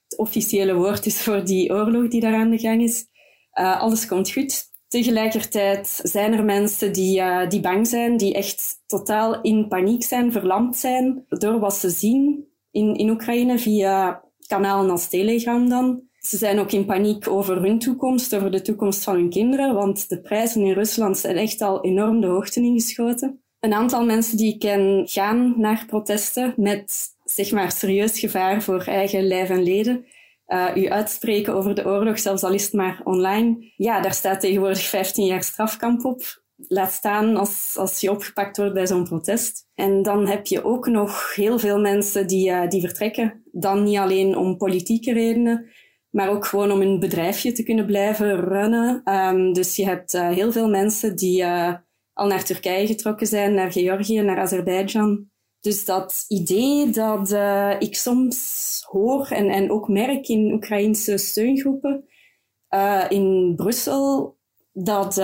het 0.04 0.18
officiële 0.18 0.74
woord 0.74 1.06
is 1.06 1.22
voor 1.22 1.46
die 1.46 1.72
oorlog 1.72 2.08
die 2.08 2.22
daar 2.22 2.36
aan 2.36 2.50
de 2.50 2.60
gang 2.60 2.82
is. 2.82 3.06
alles 3.52 4.06
komt 4.06 4.32
goed. 4.32 4.72
Tegelijkertijd 4.94 6.00
zijn 6.04 6.34
er 6.34 6.44
mensen 6.44 6.94
die, 6.94 7.20
uh, 7.20 7.50
die 7.50 7.60
bang 7.60 7.88
zijn, 7.88 8.18
die 8.18 8.34
echt 8.34 8.84
totaal 8.88 9.42
in 9.42 9.68
paniek 9.68 10.04
zijn, 10.04 10.32
verlamd 10.32 10.76
zijn 10.76 11.26
door 11.30 11.60
wat 11.60 11.76
ze 11.76 11.90
zien 11.90 12.48
in, 12.72 12.96
in 12.96 13.10
Oekraïne 13.10 13.60
via 13.60 14.24
kanalen 14.48 14.92
als 14.92 15.10
Telegram 15.10 15.70
dan. 15.70 16.02
Ze 16.20 16.38
zijn 16.38 16.60
ook 16.60 16.72
in 16.72 16.86
paniek 16.86 17.28
over 17.28 17.62
hun 17.62 17.80
toekomst, 17.80 18.36
over 18.36 18.52
de 18.52 18.62
toekomst 18.62 19.04
van 19.04 19.16
hun 19.16 19.30
kinderen, 19.30 19.74
want 19.74 20.10
de 20.10 20.22
prijzen 20.22 20.62
in 20.62 20.74
Rusland 20.74 21.18
zijn 21.18 21.38
echt 21.38 21.62
al 21.62 21.84
enorm 21.84 22.22
de 22.22 22.28
hoogte 22.28 22.62
ingeschoten. 22.62 23.44
Een 23.60 23.74
aantal 23.74 24.06
mensen 24.06 24.38
die 24.38 24.54
ik 24.54 24.60
ken 24.60 25.02
gaan 25.06 25.54
naar 25.58 25.86
protesten 25.88 26.54
met 26.58 27.16
zeg 27.24 27.52
maar 27.52 27.72
serieus 27.72 28.20
gevaar 28.20 28.62
voor 28.62 28.84
eigen 28.84 29.28
lijf 29.28 29.50
en 29.50 29.64
leden 29.64 30.06
uh, 30.48 30.70
u 30.76 30.90
uitspreken 30.90 31.54
over 31.54 31.76
de 31.76 31.86
oorlog, 31.86 32.20
zelfs 32.20 32.44
al 32.44 32.54
is 32.54 32.64
het 32.64 32.74
maar 32.74 33.02
online. 33.04 33.72
Ja, 33.76 34.02
daar 34.02 34.14
staat 34.14 34.40
tegenwoordig 34.40 34.82
15 34.82 35.26
jaar 35.26 35.44
strafkamp 35.44 36.06
op. 36.06 36.42
Laat 36.68 36.92
staan 36.92 37.36
als, 37.36 37.74
als 37.78 38.00
je 38.00 38.12
opgepakt 38.12 38.58
wordt 38.58 38.74
bij 38.74 38.88
zo'n 38.88 39.04
protest. 39.04 39.68
En 39.76 40.02
dan 40.02 40.28
heb 40.28 40.46
je 40.46 40.64
ook 40.64 40.88
nog 40.88 41.36
heel 41.36 41.60
veel 41.60 41.80
mensen 41.80 42.28
die, 42.28 42.50
uh, 42.50 42.68
die 42.68 42.82
vertrekken. 42.82 43.44
Dan 43.52 43.84
niet 43.84 43.98
alleen 43.98 44.38
om 44.38 44.58
politieke 44.58 45.14
redenen, 45.14 45.70
maar 46.10 46.30
ook 46.30 46.46
gewoon 46.46 46.72
om 46.72 46.82
een 46.82 47.00
bedrijfje 47.00 47.52
te 47.52 47.64
kunnen 47.64 47.86
blijven 47.86 48.40
runnen. 48.40 49.02
Um, 49.14 49.54
dus 49.54 49.76
je 49.76 49.86
hebt 49.86 50.14
uh, 50.14 50.30
heel 50.30 50.52
veel 50.52 50.70
mensen 50.70 51.16
die 51.16 51.46
al 52.14 52.28
naar 52.28 52.44
Turkije 52.44 52.88
getrokken 52.88 53.28
zijn, 53.28 53.54
naar 53.54 53.72
Georgië, 53.72 54.22
naar 54.22 54.40
Azerbeidzjan. 54.40 55.32
Dus 55.64 55.86
dat 55.86 56.26
idee 56.28 56.90
dat 56.90 57.32
uh, 57.32 57.76
ik 57.80 57.96
soms 57.96 58.82
hoor 58.88 59.28
en, 59.28 59.50
en 59.50 59.72
ook 59.72 59.88
merk 59.88 60.28
in 60.28 60.54
Oekraïnse 60.54 61.18
steungroepen 61.18 62.06
in 63.10 63.54
Brussel, 63.56 64.38
dat 64.72 65.16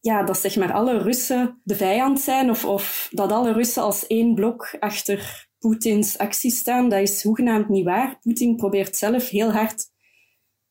ja, 0.00 0.22
dat 0.22 0.38
zeg 0.38 0.56
maar 0.56 0.72
alle 0.72 0.98
Russen 0.98 1.60
de 1.64 1.74
vijand 1.74 2.20
zijn 2.20 2.50
of, 2.50 2.64
of 2.64 3.08
dat 3.10 3.32
alle 3.32 3.52
Russen 3.52 3.82
als 3.82 4.06
één 4.06 4.34
blok 4.34 4.76
achter 4.78 5.48
Poetins 5.58 6.18
acties 6.18 6.58
staan, 6.58 6.88
dat 6.88 7.00
is 7.00 7.22
hoegenaamd 7.22 7.68
niet 7.68 7.84
waar. 7.84 8.18
Poetin 8.20 8.56
probeert 8.56 8.96
zelf 8.96 9.28
heel 9.28 9.52
hard 9.52 9.84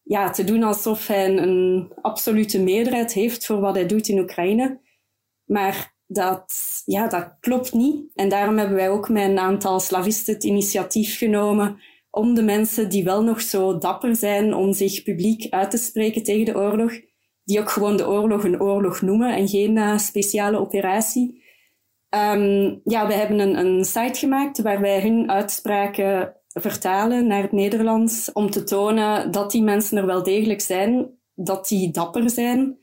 ja, 0.03 0.29
te 0.29 0.43
doen 0.43 0.63
alsof 0.63 1.07
hij 1.07 1.37
een, 1.37 1.91
absolute 2.01 2.63
meerderheid 2.63 3.13
heeft 3.13 3.45
voor 3.45 3.59
wat 3.59 3.75
hij 3.75 3.85
doet 3.85 4.07
in 4.07 4.19
Oekraïne. 4.19 4.81
Maar 5.43 5.95
dat, 6.11 6.81
ja, 6.85 7.07
dat 7.07 7.37
klopt 7.39 7.73
niet. 7.73 8.11
En 8.15 8.29
daarom 8.29 8.57
hebben 8.57 8.75
wij 8.75 8.89
ook 8.89 9.09
met 9.09 9.29
een 9.29 9.39
aantal 9.39 9.79
slavisten 9.79 10.33
het 10.33 10.43
initiatief 10.43 11.17
genomen 11.17 11.79
om 12.09 12.33
de 12.33 12.43
mensen 12.43 12.89
die 12.89 13.03
wel 13.03 13.23
nog 13.23 13.41
zo 13.41 13.77
dapper 13.77 14.15
zijn 14.15 14.53
om 14.53 14.73
zich 14.73 15.03
publiek 15.03 15.53
uit 15.53 15.71
te 15.71 15.77
spreken 15.77 16.23
tegen 16.23 16.45
de 16.45 16.55
oorlog, 16.55 16.91
die 17.43 17.59
ook 17.59 17.69
gewoon 17.69 17.97
de 17.97 18.07
oorlog 18.07 18.43
een 18.43 18.61
oorlog 18.61 19.01
noemen 19.01 19.35
en 19.35 19.47
geen 19.47 19.75
uh, 19.75 19.97
speciale 19.97 20.59
operatie. 20.59 21.43
Um, 22.15 22.81
ja, 22.83 23.07
we 23.07 23.13
hebben 23.13 23.39
een, 23.39 23.57
een 23.57 23.85
site 23.85 24.19
gemaakt 24.19 24.61
waar 24.61 24.81
wij 24.81 25.01
hun 25.01 25.31
uitspraken 25.31 26.35
vertalen 26.47 27.27
naar 27.27 27.41
het 27.41 27.51
Nederlands 27.51 28.31
om 28.31 28.49
te 28.49 28.63
tonen 28.63 29.31
dat 29.31 29.51
die 29.51 29.63
mensen 29.63 29.97
er 29.97 30.05
wel 30.05 30.23
degelijk 30.23 30.61
zijn, 30.61 31.09
dat 31.33 31.67
die 31.67 31.91
dapper 31.91 32.29
zijn 32.29 32.77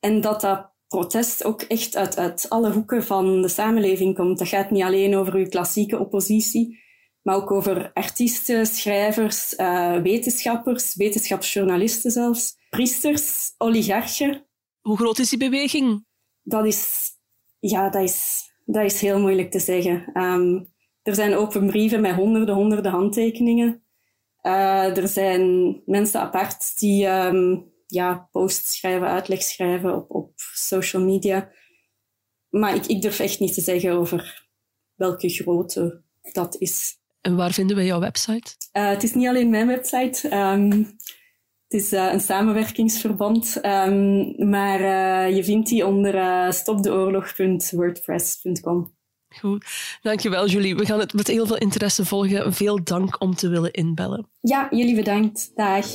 en 0.00 0.20
dat 0.20 0.40
dat 0.40 0.67
protest 0.88 1.44
ook 1.44 1.62
echt 1.62 1.96
uit, 1.96 2.16
uit 2.16 2.46
alle 2.48 2.72
hoeken 2.72 3.04
van 3.04 3.42
de 3.42 3.48
samenleving 3.48 4.14
komt. 4.14 4.38
Dat 4.38 4.48
gaat 4.48 4.70
niet 4.70 4.82
alleen 4.82 5.16
over 5.16 5.34
uw 5.34 5.48
klassieke 5.48 5.98
oppositie, 5.98 6.80
maar 7.22 7.36
ook 7.36 7.50
over 7.50 7.90
artiesten, 7.94 8.66
schrijvers, 8.66 9.54
uh, 9.54 9.96
wetenschappers, 9.96 10.94
wetenschapsjournalisten 10.94 12.10
zelfs, 12.10 12.56
priesters, 12.70 13.54
oligarchen. 13.58 14.46
Hoe 14.80 14.96
groot 14.96 15.18
is 15.18 15.28
die 15.28 15.38
beweging? 15.38 16.06
Dat 16.42 16.66
is, 16.66 17.10
ja, 17.58 17.88
dat 17.88 18.02
is, 18.02 18.48
dat 18.64 18.84
is 18.84 19.00
heel 19.00 19.20
moeilijk 19.20 19.50
te 19.50 19.58
zeggen. 19.58 20.10
Um, 20.14 20.76
er 21.02 21.14
zijn 21.14 21.36
open 21.36 21.66
brieven 21.66 22.00
met 22.00 22.14
honderden, 22.14 22.54
honderden 22.54 22.92
handtekeningen. 22.92 23.82
Uh, 24.42 24.96
er 24.96 25.08
zijn 25.08 25.76
mensen 25.84 26.20
apart 26.20 26.78
die 26.78 27.06
um, 27.06 27.72
ja, 27.86 28.28
posts 28.30 28.76
schrijven, 28.76 29.08
uitleg 29.08 29.42
schrijven 29.42 29.94
op, 29.94 30.10
op 30.10 30.17
social 30.54 31.02
media. 31.02 31.50
Maar 32.48 32.74
ik, 32.74 32.86
ik 32.86 33.02
durf 33.02 33.18
echt 33.18 33.38
niet 33.38 33.54
te 33.54 33.60
zeggen 33.60 33.92
over 33.92 34.46
welke 34.94 35.28
grootte 35.28 36.02
dat 36.32 36.56
is. 36.58 36.96
En 37.20 37.36
waar 37.36 37.52
vinden 37.52 37.76
we 37.76 37.84
jouw 37.84 38.00
website? 38.00 38.56
Uh, 38.72 38.88
het 38.88 39.02
is 39.02 39.14
niet 39.14 39.28
alleen 39.28 39.50
mijn 39.50 39.66
website. 39.66 40.36
Um, 40.36 40.96
het 41.68 41.80
is 41.80 41.92
uh, 41.92 42.12
een 42.12 42.20
samenwerkingsverband, 42.20 43.60
um, 43.64 44.34
maar 44.48 44.80
uh, 44.80 45.36
je 45.36 45.44
vindt 45.44 45.68
die 45.68 45.86
onder 45.86 46.52
stopdeoorlog.wordpress.com. 46.52 48.96
Goed, 49.28 49.66
dankjewel 50.02 50.46
Julie. 50.46 50.76
We 50.76 50.86
gaan 50.86 50.98
het 50.98 51.12
met 51.12 51.26
heel 51.26 51.46
veel 51.46 51.58
interesse 51.58 52.04
volgen. 52.04 52.52
Veel 52.52 52.84
dank 52.84 53.20
om 53.20 53.34
te 53.34 53.48
willen 53.48 53.72
inbellen. 53.72 54.28
Ja, 54.40 54.68
jullie 54.70 54.94
bedankt. 54.94 55.52
Dag. 55.54 55.86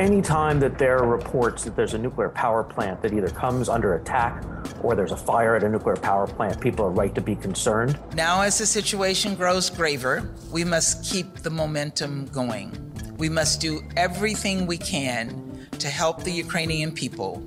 Anytime 0.00 0.58
that 0.60 0.78
there 0.78 0.98
are 0.98 1.06
reports 1.06 1.62
that 1.64 1.76
there's 1.76 1.94
a 1.94 1.98
nuclear 1.98 2.30
power 2.30 2.64
plant 2.64 3.02
that 3.02 3.12
either 3.12 3.28
comes 3.28 3.68
under 3.68 3.94
attack 3.94 4.42
or 4.82 4.96
there's 4.96 5.12
a 5.12 5.16
fire 5.16 5.54
at 5.54 5.62
a 5.62 5.68
nuclear 5.68 5.96
power 5.96 6.26
plant, 6.26 6.58
people 6.58 6.86
are 6.86 6.90
right 6.90 7.14
to 7.14 7.20
be 7.20 7.36
concerned. 7.36 7.98
Now, 8.14 8.40
as 8.40 8.58
the 8.58 8.66
situation 8.66 9.34
grows 9.34 9.68
graver, 9.68 10.32
we 10.50 10.64
must 10.64 11.04
keep 11.04 11.34
the 11.36 11.50
momentum 11.50 12.26
going. 12.26 12.72
We 13.18 13.28
must 13.28 13.60
do 13.60 13.82
everything 13.96 14.66
we 14.66 14.78
can 14.78 15.68
to 15.78 15.88
help 15.88 16.24
the 16.24 16.32
Ukrainian 16.32 16.92
people, 16.92 17.46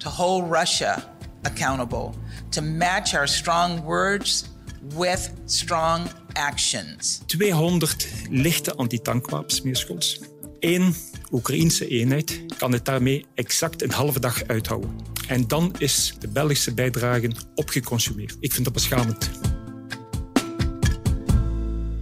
to 0.00 0.08
hold 0.08 0.50
Russia 0.50 1.04
accountable, 1.44 2.16
to 2.50 2.60
match 2.60 3.14
our 3.14 3.28
strong 3.28 3.84
words 3.84 4.48
with 4.94 5.30
strong 5.46 6.10
actions. 6.34 7.22
200 7.28 8.06
lichte 8.30 8.72
antitankwapensmeerschols. 8.76 10.31
Eén 10.62 10.94
Oekraïnse 11.30 11.88
eenheid 11.88 12.44
kan 12.58 12.72
het 12.72 12.84
daarmee 12.84 13.26
exact 13.34 13.82
een 13.82 13.90
halve 13.90 14.20
dag 14.20 14.44
uithouden. 14.46 14.90
En 15.28 15.48
dan 15.48 15.74
is 15.78 16.14
de 16.18 16.28
Belgische 16.28 16.74
bijdrage 16.74 17.30
opgeconsumeerd. 17.54 18.36
Ik 18.40 18.52
vind 18.52 18.64
dat 18.64 18.74
beschamend. 18.74 19.30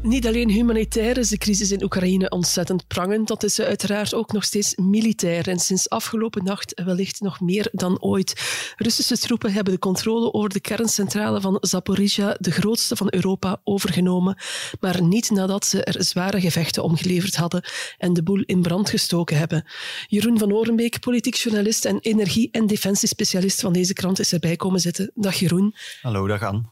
Niet 0.03 0.27
alleen 0.27 0.51
humanitair 0.51 1.19
is 1.19 1.29
de 1.29 1.39
crisis 1.39 1.71
in 1.71 1.83
Oekraïne 1.83 2.31
ontzettend 2.31 2.87
prangend, 2.87 3.29
dat 3.29 3.43
is 3.43 3.55
ze 3.55 3.67
uiteraard 3.67 4.15
ook 4.15 4.33
nog 4.33 4.45
steeds 4.45 4.77
militair 4.77 5.49
en 5.49 5.59
sinds 5.59 5.89
afgelopen 5.89 6.45
nacht 6.45 6.83
wellicht 6.85 7.21
nog 7.21 7.41
meer 7.41 7.69
dan 7.73 8.03
ooit. 8.03 8.35
Russische 8.77 9.19
troepen 9.19 9.53
hebben 9.53 9.73
de 9.73 9.79
controle 9.79 10.33
over 10.33 10.51
de 10.51 10.61
kerncentrale 10.61 11.41
van 11.41 11.59
Zaporizhia, 11.61 12.37
de 12.39 12.51
grootste 12.51 12.97
van 12.97 13.07
Europa, 13.11 13.61
overgenomen, 13.65 14.37
maar 14.81 15.03
niet 15.03 15.31
nadat 15.31 15.67
ze 15.67 15.85
er 15.85 16.05
zware 16.05 16.41
gevechten 16.41 16.83
omgeleverd 16.83 17.37
hadden 17.37 17.65
en 17.99 18.13
de 18.13 18.23
boel 18.23 18.43
in 18.47 18.63
brand 18.63 18.91
gestoken 18.91 19.39
hebben. 19.39 19.65
Jeroen 20.07 20.39
van 20.39 20.53
Orenbeek, 20.53 21.01
politiek 21.01 21.35
journalist 21.35 21.85
en 21.85 21.99
energie- 21.99 22.51
en 22.51 22.67
defensiespecialist 22.67 23.61
van 23.61 23.73
deze 23.73 23.93
krant, 23.93 24.19
is 24.19 24.33
erbij 24.33 24.57
komen 24.57 24.81
zitten. 24.81 25.11
Dag 25.15 25.35
Jeroen. 25.35 25.75
Hallo, 26.03 26.27
dag 26.27 26.43
Anne. 26.43 26.63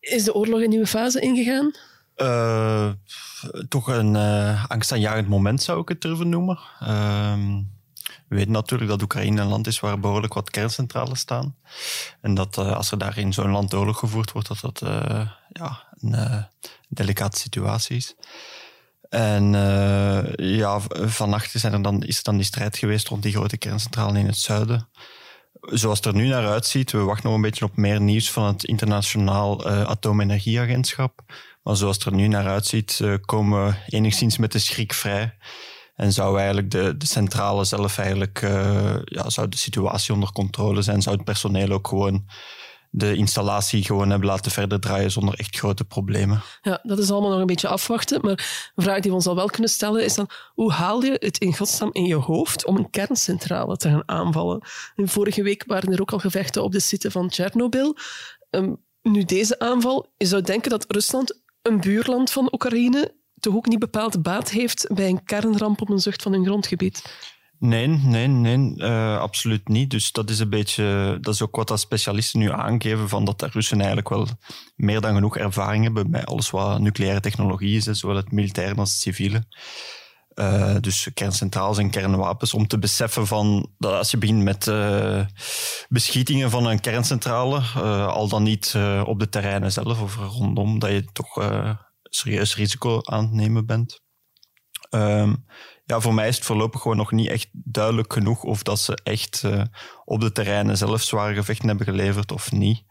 Is 0.00 0.24
de 0.24 0.34
oorlog 0.34 0.62
een 0.62 0.68
nieuwe 0.68 0.86
fase 0.86 1.20
ingegaan? 1.20 1.72
Uh, 2.22 2.90
toch 3.68 3.88
een 3.88 4.14
uh, 4.14 4.64
angstaanjagend 4.68 5.28
moment 5.28 5.62
zou 5.62 5.80
ik 5.80 5.88
het 5.88 6.00
durven 6.00 6.28
noemen. 6.28 6.58
Uh, 6.82 7.34
we 8.28 8.36
weten 8.36 8.52
natuurlijk 8.52 8.90
dat 8.90 9.02
Oekraïne 9.02 9.40
een 9.40 9.48
land 9.48 9.66
is 9.66 9.80
waar 9.80 10.00
behoorlijk 10.00 10.34
wat 10.34 10.50
kerncentrales 10.50 11.18
staan. 11.18 11.56
En 12.20 12.34
dat 12.34 12.58
uh, 12.58 12.76
als 12.76 12.90
er 12.90 12.98
daar 12.98 13.18
in 13.18 13.32
zo'n 13.32 13.50
land 13.50 13.74
oorlog 13.74 13.98
gevoerd 13.98 14.32
wordt, 14.32 14.48
dat 14.48 14.60
dat 14.60 14.80
ja, 15.48 15.82
een 16.00 16.46
delicate 16.88 17.38
situatie 17.38 17.96
is. 17.96 18.14
En 19.08 19.52
ja, 20.36 20.80
vannacht 20.90 21.50
zijn 21.50 21.72
er 21.72 21.82
dan, 21.82 22.02
is 22.02 22.16
er 22.16 22.24
dan 22.24 22.36
die 22.36 22.44
strijd 22.44 22.76
geweest 22.76 23.08
rond 23.08 23.22
die 23.22 23.32
grote 23.32 23.56
kerncentrale 23.56 24.18
in 24.18 24.26
het 24.26 24.38
zuiden 24.38 24.88
zoals 25.60 25.98
het 25.98 26.06
er 26.06 26.14
nu 26.14 26.28
naar 26.28 26.48
uitziet, 26.48 26.92
we 26.92 26.98
wachten 26.98 27.26
nog 27.26 27.34
een 27.34 27.42
beetje 27.42 27.64
op 27.64 27.76
meer 27.76 28.00
nieuws 28.00 28.30
van 28.30 28.44
het 28.44 28.64
Internationaal 28.64 29.66
uh, 29.66 29.82
Atoomenergieagentschap. 29.82 31.20
Maar 31.68 31.76
zoals 31.76 31.96
het 31.96 32.04
er 32.04 32.14
nu 32.14 32.28
naar 32.28 32.46
uitziet, 32.46 32.98
uh, 33.02 33.14
komen 33.24 33.66
we 33.66 33.74
enigszins 33.86 34.38
met 34.38 34.52
de 34.52 34.58
schrik 34.58 34.92
vrij. 34.92 35.36
En 35.94 36.12
zou 36.12 36.36
eigenlijk 36.36 36.70
de, 36.70 36.96
de 36.96 37.06
centrale 37.06 37.64
zelf 37.64 37.98
eigenlijk, 37.98 38.42
uh, 38.42 38.96
ja, 39.04 39.30
zou 39.30 39.48
de 39.48 39.56
situatie 39.56 40.14
onder 40.14 40.32
controle 40.32 40.82
zijn, 40.82 41.02
zou 41.02 41.16
het 41.16 41.24
personeel 41.24 41.70
ook 41.70 41.88
gewoon 41.88 42.26
de 42.90 43.14
installatie 43.14 43.84
gewoon 43.84 44.10
hebben 44.10 44.28
laten 44.28 44.50
verder 44.50 44.80
draaien 44.80 45.10
zonder 45.10 45.34
echt 45.34 45.56
grote 45.56 45.84
problemen. 45.84 46.42
Ja, 46.62 46.80
dat 46.82 46.98
is 46.98 47.10
allemaal 47.10 47.30
nog 47.30 47.40
een 47.40 47.46
beetje 47.46 47.68
afwachten. 47.68 48.20
Maar 48.22 48.70
een 48.74 48.82
vraag 48.84 49.00
die 49.00 49.10
we 49.10 49.16
ons 49.16 49.26
al 49.26 49.34
wel 49.34 49.48
kunnen 49.48 49.70
stellen 49.70 50.04
is 50.04 50.14
dan, 50.14 50.30
hoe 50.54 50.72
haal 50.72 51.02
je 51.02 51.16
het 51.18 51.38
in 51.38 51.56
godsnaam 51.56 51.90
in 51.92 52.04
je 52.04 52.14
hoofd 52.14 52.66
om 52.66 52.76
een 52.76 52.90
kerncentrale 52.90 53.76
te 53.76 53.88
gaan 53.88 54.08
aanvallen? 54.08 54.62
En 54.96 55.08
vorige 55.08 55.42
week 55.42 55.64
waren 55.66 55.92
er 55.92 56.00
ook 56.00 56.12
al 56.12 56.18
gevechten 56.18 56.62
op 56.62 56.72
de 56.72 56.80
site 56.80 57.10
van 57.10 57.28
Tsjernobyl. 57.28 57.96
Um, 58.50 58.86
nu 59.02 59.24
deze 59.24 59.58
aanval, 59.58 60.12
je 60.16 60.26
zou 60.26 60.42
denken 60.42 60.70
dat 60.70 60.84
Rusland, 60.88 61.37
een 61.62 61.80
buurland 61.80 62.30
van 62.30 62.48
Oekraïne, 62.52 63.14
toch 63.40 63.54
ook 63.54 63.66
niet 63.66 63.78
bepaald 63.78 64.22
baat 64.22 64.50
heeft 64.50 64.86
bij 64.94 65.08
een 65.08 65.24
kernramp 65.24 65.80
op 65.80 65.90
een 65.90 65.98
zucht 65.98 66.22
van 66.22 66.32
hun 66.32 66.44
grondgebied. 66.44 67.02
Nee, 67.58 67.86
nee, 67.86 68.26
nee, 68.26 68.74
uh, 68.76 69.18
absoluut 69.18 69.68
niet. 69.68 69.90
Dus 69.90 70.12
dat 70.12 70.30
is 70.30 70.38
een 70.38 70.50
beetje, 70.50 71.18
dat 71.20 71.34
is 71.34 71.42
ook 71.42 71.56
wat 71.56 71.68
dat 71.68 71.80
specialisten 71.80 72.40
nu 72.40 72.52
aangeven, 72.52 73.08
van 73.08 73.24
dat 73.24 73.38
de 73.38 73.48
Russen 73.52 73.78
eigenlijk 73.78 74.08
wel 74.08 74.26
meer 74.76 75.00
dan 75.00 75.14
genoeg 75.14 75.36
ervaring 75.36 75.84
hebben 75.84 76.10
bij 76.10 76.24
alles 76.24 76.50
wat 76.50 76.80
nucleaire 76.80 77.20
technologie 77.20 77.76
is, 77.76 77.84
zowel 77.84 78.16
het 78.16 78.32
militaire 78.32 78.74
als 78.74 78.90
het 78.90 79.00
civiele. 79.00 79.44
Uh, 80.38 80.76
dus 80.80 81.10
kerncentrales 81.14 81.78
en 81.78 81.90
kernwapens, 81.90 82.54
om 82.54 82.66
te 82.66 82.78
beseffen 82.78 83.26
van 83.26 83.70
dat 83.78 83.92
als 83.92 84.10
je 84.10 84.18
begint 84.18 84.42
met 84.42 84.66
uh, 84.66 85.24
beschietingen 85.88 86.50
van 86.50 86.66
een 86.66 86.80
kerncentrale, 86.80 87.56
uh, 87.56 88.06
al 88.06 88.28
dan 88.28 88.42
niet 88.42 88.74
op 89.04 89.18
de 89.18 89.28
terreinen 89.28 89.72
zelf 89.72 90.00
of 90.00 90.16
rondom, 90.16 90.78
dat 90.78 90.90
je 90.90 91.04
toch 91.12 91.50
serieus 92.02 92.56
risico 92.56 93.00
aan 93.02 93.22
het 93.22 93.32
nemen 93.32 93.66
bent. 93.66 94.00
Um, 94.90 95.44
ja, 95.84 96.00
voor 96.00 96.14
mij 96.14 96.28
is 96.28 96.36
het 96.36 96.44
voorlopig 96.44 96.80
gewoon 96.80 96.96
nog 96.96 97.12
niet 97.12 97.28
echt 97.28 97.48
duidelijk 97.52 98.12
genoeg 98.12 98.42
of 98.42 98.62
dat 98.62 98.78
ze 98.78 98.98
echt 99.02 99.44
op 100.04 100.20
de 100.20 100.32
terreinen 100.32 100.76
zelf 100.76 101.02
zware 101.02 101.34
gevechten 101.34 101.68
hebben 101.68 101.86
geleverd 101.86 102.32
of 102.32 102.52
niet. 102.52 102.82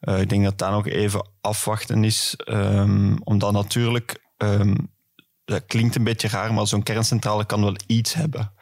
ik 0.00 0.28
denk 0.28 0.44
dat 0.44 0.58
daar 0.58 0.70
nog 0.70 0.86
even 0.86 1.30
afwachten 1.40 2.04
is, 2.04 2.34
um, 2.46 3.18
omdat 3.24 3.52
natuurlijk 3.52 4.22
um, 4.36 4.90
dat 5.44 5.66
klinkt 5.66 5.96
een 5.96 6.04
beetje 6.04 6.28
raar, 6.28 6.54
maar 6.54 6.66
zo'n 6.66 6.82
kerncentrale 6.82 7.46
kan 7.46 7.62
wel 7.62 7.76
iets 7.86 8.14
hebben. 8.14 8.52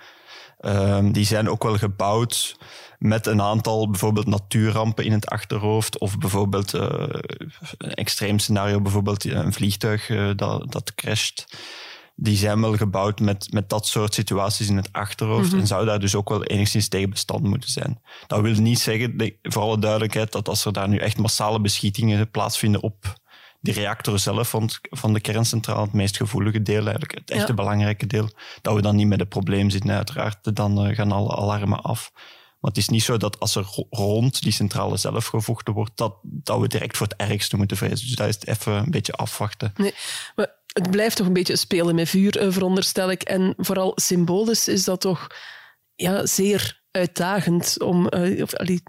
Um, 0.65 1.13
die 1.13 1.25
zijn 1.25 1.49
ook 1.49 1.63
wel 1.63 1.77
gebouwd 1.77 2.57
met 2.99 3.27
een 3.27 3.43
aantal 3.43 3.91
bijvoorbeeld 3.91 4.27
natuurrampen 4.27 5.05
in 5.05 5.13
het 5.13 5.27
achterhoofd. 5.27 5.99
Of 5.99 6.19
bijvoorbeeld 6.19 6.75
uh, 6.75 6.83
een 7.79 7.95
extreem 7.95 8.39
scenario, 8.39 8.81
bijvoorbeeld 8.81 9.25
een 9.25 9.53
vliegtuig 9.53 10.09
uh, 10.09 10.31
dat, 10.37 10.73
dat 10.73 10.95
crasht. 10.95 11.57
Die 12.15 12.37
zijn 12.37 12.61
wel 12.61 12.77
gebouwd 12.77 13.21
met, 13.21 13.53
met 13.53 13.69
dat 13.69 13.87
soort 13.87 14.15
situaties 14.15 14.69
in 14.69 14.77
het 14.77 14.89
achterhoofd. 14.93 15.45
Mm 15.45 15.51
-hmm. 15.51 15.61
En 15.61 15.67
zou 15.67 15.87
daar 15.87 16.01
dus 16.01 16.15
ook 16.15 16.29
wel 16.29 16.45
enigszins 16.45 16.89
tegen 16.89 17.11
bestand 17.11 17.43
moeten 17.43 17.71
zijn. 17.71 18.01
Dat 18.27 18.41
wil 18.41 18.55
niet 18.55 18.81
zeggen, 18.81 19.35
voor 19.43 19.63
alle 19.63 19.79
duidelijkheid, 19.79 20.33
dat 20.33 20.49
als 20.49 20.65
er 20.65 20.73
daar 20.73 20.89
nu 20.89 20.97
echt 20.97 21.19
massale 21.19 21.61
beschietingen 21.61 22.31
plaatsvinden 22.31 22.83
op 22.83 23.20
die 23.61 23.75
reactor 23.75 24.19
zelf 24.19 24.49
van, 24.49 24.71
van 24.83 25.13
de 25.13 25.21
kerncentrale, 25.21 25.83
het 25.83 25.93
meest 25.93 26.17
gevoelige 26.17 26.63
deel, 26.63 26.83
eigenlijk 26.83 27.15
het 27.15 27.31
echte 27.31 27.47
ja. 27.47 27.55
belangrijke 27.55 28.07
deel, 28.07 28.31
dat 28.63 28.75
we 28.75 28.83
dan 28.83 28.97
niet 28.97 29.07
met 29.07 29.21
het 29.21 29.29
probleem 29.29 29.71
zitten. 29.71 29.91
Uiteraard, 29.91 30.57
dan 30.57 30.89
uh, 30.89 30.95
gaan 30.97 31.13
alle 31.13 31.37
alarmen 31.37 31.83
af. 31.83 32.11
Maar 32.61 32.71
het 32.71 32.81
is 32.81 32.89
niet 32.89 33.03
zo 33.03 33.17
dat 33.17 33.39
als 33.39 33.55
er 33.55 33.87
rond 33.91 34.43
die 34.43 34.53
centrale 34.53 34.97
zelf 34.97 35.27
gevochten 35.27 35.75
wordt, 35.75 35.93
dat, 35.95 36.15
dat 36.23 36.61
we 36.61 36.69
direct 36.69 36.97
voor 36.97 37.07
het 37.07 37.29
ergste 37.29 37.57
moeten 37.57 37.77
vrezen. 37.77 38.07
Dus 38.07 38.17
dat 38.17 38.29
is 38.29 38.35
het 38.35 38.47
even 38.47 38.73
een 38.73 38.91
beetje 38.91 39.13
afwachten. 39.13 39.73
Nee, 39.77 39.95
maar 40.35 40.55
het 40.67 40.91
blijft 40.91 41.17
toch 41.17 41.27
een 41.27 41.33
beetje 41.33 41.57
spelen 41.57 41.95
met 41.95 42.09
vuur, 42.09 42.47
veronderstel 42.53 43.11
ik. 43.11 43.23
En 43.23 43.55
vooral 43.57 43.93
symbolisch 43.95 44.69
is 44.69 44.85
dat 44.85 45.01
toch 45.01 45.27
ja, 45.95 46.27
zeer 46.27 46.83
uitdagend 46.91 47.83
om... 47.83 48.07
Uh, 48.11 48.43
of, 48.43 48.55
allee, 48.55 48.83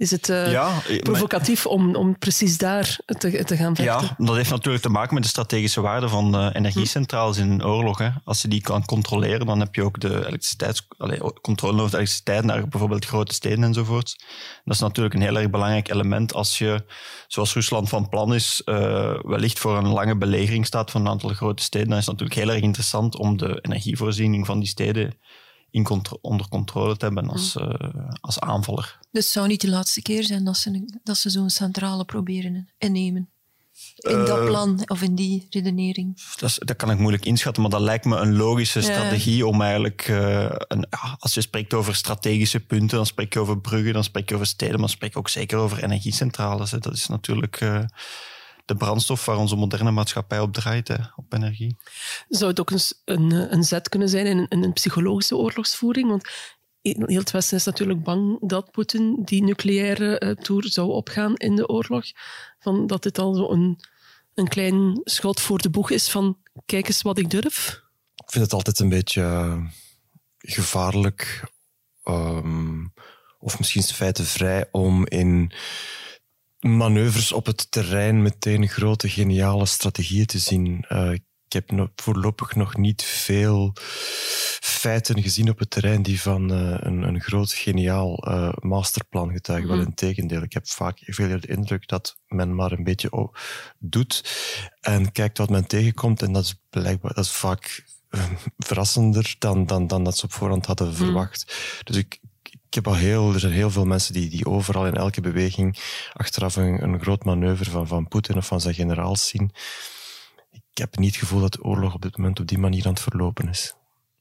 is 0.00 0.10
het 0.10 0.28
uh, 0.28 0.50
ja, 0.50 0.82
provocatief 1.02 1.64
maar, 1.64 1.72
om, 1.72 1.94
om 1.94 2.18
precies 2.18 2.58
daar 2.58 2.98
te, 3.06 3.44
te 3.44 3.56
gaan 3.56 3.76
vechten? 3.76 4.06
Ja, 4.06 4.24
dat 4.24 4.36
heeft 4.36 4.50
natuurlijk 4.50 4.82
te 4.82 4.88
maken 4.88 5.14
met 5.14 5.22
de 5.22 5.28
strategische 5.28 5.80
waarde 5.80 6.08
van 6.08 6.34
uh, 6.34 6.50
energiecentrales 6.52 7.36
in 7.36 7.50
een 7.50 7.64
oorlog. 7.64 7.98
Hè. 7.98 8.08
Als 8.24 8.42
je 8.42 8.48
die 8.48 8.60
kan 8.60 8.84
controleren, 8.84 9.46
dan 9.46 9.60
heb 9.60 9.74
je 9.74 9.82
ook 9.84 10.00
de 10.00 10.26
elektriciteits, 10.26 10.86
allez, 10.98 11.18
controle 11.40 11.76
over 11.76 11.90
de 11.90 11.96
elektriciteit 11.96 12.44
naar 12.44 12.68
bijvoorbeeld 12.68 13.04
grote 13.04 13.34
steden 13.34 13.64
enzovoort. 13.64 14.24
Dat 14.64 14.74
is 14.74 14.80
natuurlijk 14.80 15.14
een 15.14 15.22
heel 15.22 15.36
erg 15.36 15.50
belangrijk 15.50 15.90
element 15.90 16.34
als 16.34 16.58
je, 16.58 16.84
zoals 17.26 17.54
Rusland 17.54 17.88
van 17.88 18.08
plan 18.08 18.34
is, 18.34 18.62
uh, 18.64 18.76
wellicht 19.22 19.58
voor 19.58 19.76
een 19.76 19.88
lange 19.88 20.16
belegering 20.16 20.66
staat 20.66 20.90
van 20.90 21.00
een 21.00 21.08
aantal 21.08 21.30
grote 21.30 21.62
steden. 21.62 21.88
Dan 21.88 21.98
is 21.98 22.06
het 22.06 22.18
natuurlijk 22.18 22.40
heel 22.40 22.54
erg 22.54 22.64
interessant 22.64 23.16
om 23.16 23.36
de 23.36 23.58
energievoorziening 23.62 24.46
van 24.46 24.58
die 24.58 24.68
steden 24.68 25.18
in 25.70 25.84
contro 25.84 26.18
onder 26.20 26.48
controle 26.48 26.96
te 26.96 27.04
hebben 27.04 27.28
als, 27.28 27.56
uh, 27.56 27.74
als 28.20 28.40
aanvaller. 28.40 28.98
Dus 29.10 29.24
het 29.24 29.32
zou 29.32 29.46
niet 29.46 29.60
de 29.60 29.68
laatste 29.68 30.02
keer 30.02 30.24
zijn 30.24 30.44
dat 30.44 30.56
ze, 30.56 31.00
dat 31.02 31.16
ze 31.16 31.30
zo'n 31.30 31.50
centrale 31.50 32.04
proberen 32.04 32.68
innemen? 32.78 33.30
In 33.96 34.18
uh, 34.18 34.26
dat 34.26 34.44
plan 34.44 34.82
of 34.86 35.02
in 35.02 35.14
die 35.14 35.46
redenering? 35.50 36.20
Dat, 36.36 36.50
is, 36.50 36.58
dat, 36.58 36.76
kan 36.76 36.90
ik 36.90 36.98
moeilijk 36.98 37.24
inschatten, 37.24 37.62
maar 37.62 37.70
dat 37.70 37.80
lijkt 37.80 38.04
me 38.04 38.16
een 38.16 38.36
logische 38.36 38.80
strategie 38.80 39.46
om 39.46 39.62
eigenlijk, 39.62 40.08
uh, 40.08 40.44
een, 40.58 40.86
ja, 40.90 41.16
als 41.18 41.34
je 41.34 41.40
spreekt 41.40 41.74
over 41.74 41.94
strategische 41.94 42.60
punten, 42.60 42.96
dan 42.96 43.06
spreek 43.06 43.32
je 43.32 43.40
over 43.40 43.60
bruggen, 43.60 43.92
dan 43.92 44.04
spreek 44.04 44.28
je 44.28 44.34
over 44.34 44.46
steden, 44.46 44.72
maar 44.72 44.86
dan 44.86 44.96
spreek 44.96 45.12
je 45.12 45.18
ook 45.18 45.28
zeker 45.28 45.58
over 45.58 45.84
energiecentrales. 45.84 46.70
Hè. 46.70 46.78
Dat 46.78 46.92
is 46.92 47.06
natuurlijk 47.06 47.60
de 48.70 48.76
brandstof 48.76 49.24
waar 49.24 49.36
onze 49.36 49.56
moderne 49.56 49.90
maatschappij 49.90 50.40
op 50.40 50.52
draait, 50.52 50.88
hè, 50.88 50.96
op 51.16 51.32
energie. 51.32 51.76
Zou 52.28 52.50
het 52.50 52.60
ook 52.60 52.70
een, 52.70 52.80
een, 53.04 53.52
een 53.52 53.64
zet 53.64 53.88
kunnen 53.88 54.08
zijn 54.08 54.26
in, 54.26 54.46
in 54.48 54.62
een 54.62 54.72
psychologische 54.72 55.36
oorlogsvoering? 55.36 56.08
Want 56.08 56.28
heel 56.82 57.18
het 57.18 57.30
Westen 57.30 57.56
is 57.56 57.64
natuurlijk 57.64 58.02
bang 58.02 58.38
dat 58.40 58.70
Poetin 58.70 59.22
die 59.24 59.42
nucleaire 59.42 60.20
uh, 60.20 60.30
toer 60.30 60.64
zou 60.66 60.90
opgaan 60.90 61.34
in 61.36 61.56
de 61.56 61.68
oorlog. 61.68 62.04
Van 62.58 62.86
dat 62.86 63.02
dit 63.02 63.18
al 63.18 63.34
zo 63.34 63.50
een, 63.50 63.80
een 64.34 64.48
klein 64.48 65.00
schot 65.04 65.40
voor 65.40 65.58
de 65.58 65.70
boeg 65.70 65.90
is 65.90 66.10
van 66.10 66.38
kijk 66.66 66.86
eens 66.86 67.02
wat 67.02 67.18
ik 67.18 67.30
durf. 67.30 67.82
Ik 68.14 68.30
vind 68.30 68.44
het 68.44 68.52
altijd 68.52 68.78
een 68.78 68.88
beetje 68.88 69.20
uh, 69.20 69.64
gevaarlijk, 70.38 71.44
um, 72.04 72.92
of 73.38 73.58
misschien 73.58 73.82
feitenvrij, 73.82 74.68
om 74.70 75.06
in 75.06 75.52
manoeuvres 76.60 77.32
op 77.32 77.46
het 77.46 77.70
terrein 77.70 78.22
meteen 78.22 78.68
grote 78.68 79.08
geniale 79.08 79.66
strategieën 79.66 80.26
te 80.26 80.38
zien. 80.38 80.84
Uh, 80.88 81.12
ik 81.12 81.22
heb 81.52 81.90
voorlopig 81.94 82.54
nog 82.54 82.76
niet 82.76 83.02
veel 83.02 83.72
feiten 84.60 85.22
gezien 85.22 85.50
op 85.50 85.58
het 85.58 85.70
terrein 85.70 86.02
die 86.02 86.20
van 86.20 86.52
uh, 86.52 86.76
een, 86.78 87.02
een 87.02 87.20
groot 87.20 87.52
geniaal 87.52 88.28
uh, 88.28 88.52
masterplan 88.60 89.32
getuigen. 89.32 89.70
Mm. 89.70 89.76
Wel 89.76 89.86
in 89.86 89.94
tegendeel. 89.94 90.42
Ik 90.42 90.52
heb 90.52 90.68
vaak 90.68 90.98
veel 91.04 91.40
de 91.40 91.46
indruk 91.46 91.88
dat 91.88 92.16
men 92.26 92.54
maar 92.54 92.72
een 92.72 92.84
beetje 92.84 93.30
doet 93.78 94.24
en 94.80 95.12
kijkt 95.12 95.38
wat 95.38 95.50
men 95.50 95.66
tegenkomt. 95.66 96.22
En 96.22 96.32
dat 96.32 96.44
is 96.44 96.62
blijkbaar 96.70 97.14
dat 97.14 97.24
is 97.24 97.30
vaak 97.30 97.84
verrassender 98.58 99.34
dan, 99.38 99.66
dan, 99.66 99.86
dan 99.86 100.04
dat 100.04 100.16
ze 100.16 100.24
op 100.24 100.32
voorhand 100.32 100.66
hadden 100.66 100.94
verwacht. 100.94 101.44
Mm. 101.46 101.80
Dus 101.84 101.96
ik, 101.96 102.20
ik 102.70 102.76
heb 102.76 102.86
al 102.86 102.94
heel, 102.94 103.32
er 103.32 103.40
zijn 103.40 103.52
heel 103.52 103.70
veel 103.70 103.84
mensen 103.84 104.12
die, 104.12 104.28
die 104.28 104.46
overal 104.46 104.86
in 104.86 104.94
elke 104.94 105.20
beweging 105.20 105.78
achteraf 106.12 106.56
een, 106.56 106.82
een 106.82 107.00
groot 107.00 107.24
manoeuvre 107.24 107.70
van, 107.70 107.86
van 107.86 108.08
Poetin 108.08 108.36
of 108.36 108.46
van 108.46 108.60
zijn 108.60 108.74
generaals 108.74 109.28
zien. 109.28 109.50
Ik 110.50 110.78
heb 110.78 110.98
niet 110.98 111.10
het 111.10 111.20
gevoel 111.20 111.40
dat 111.40 111.52
de 111.52 111.64
oorlog 111.64 111.94
op 111.94 112.02
dit 112.02 112.16
moment 112.16 112.40
op 112.40 112.46
die 112.46 112.58
manier 112.58 112.86
aan 112.86 112.92
het 112.92 113.02
verlopen 113.02 113.48
is. 113.48 113.74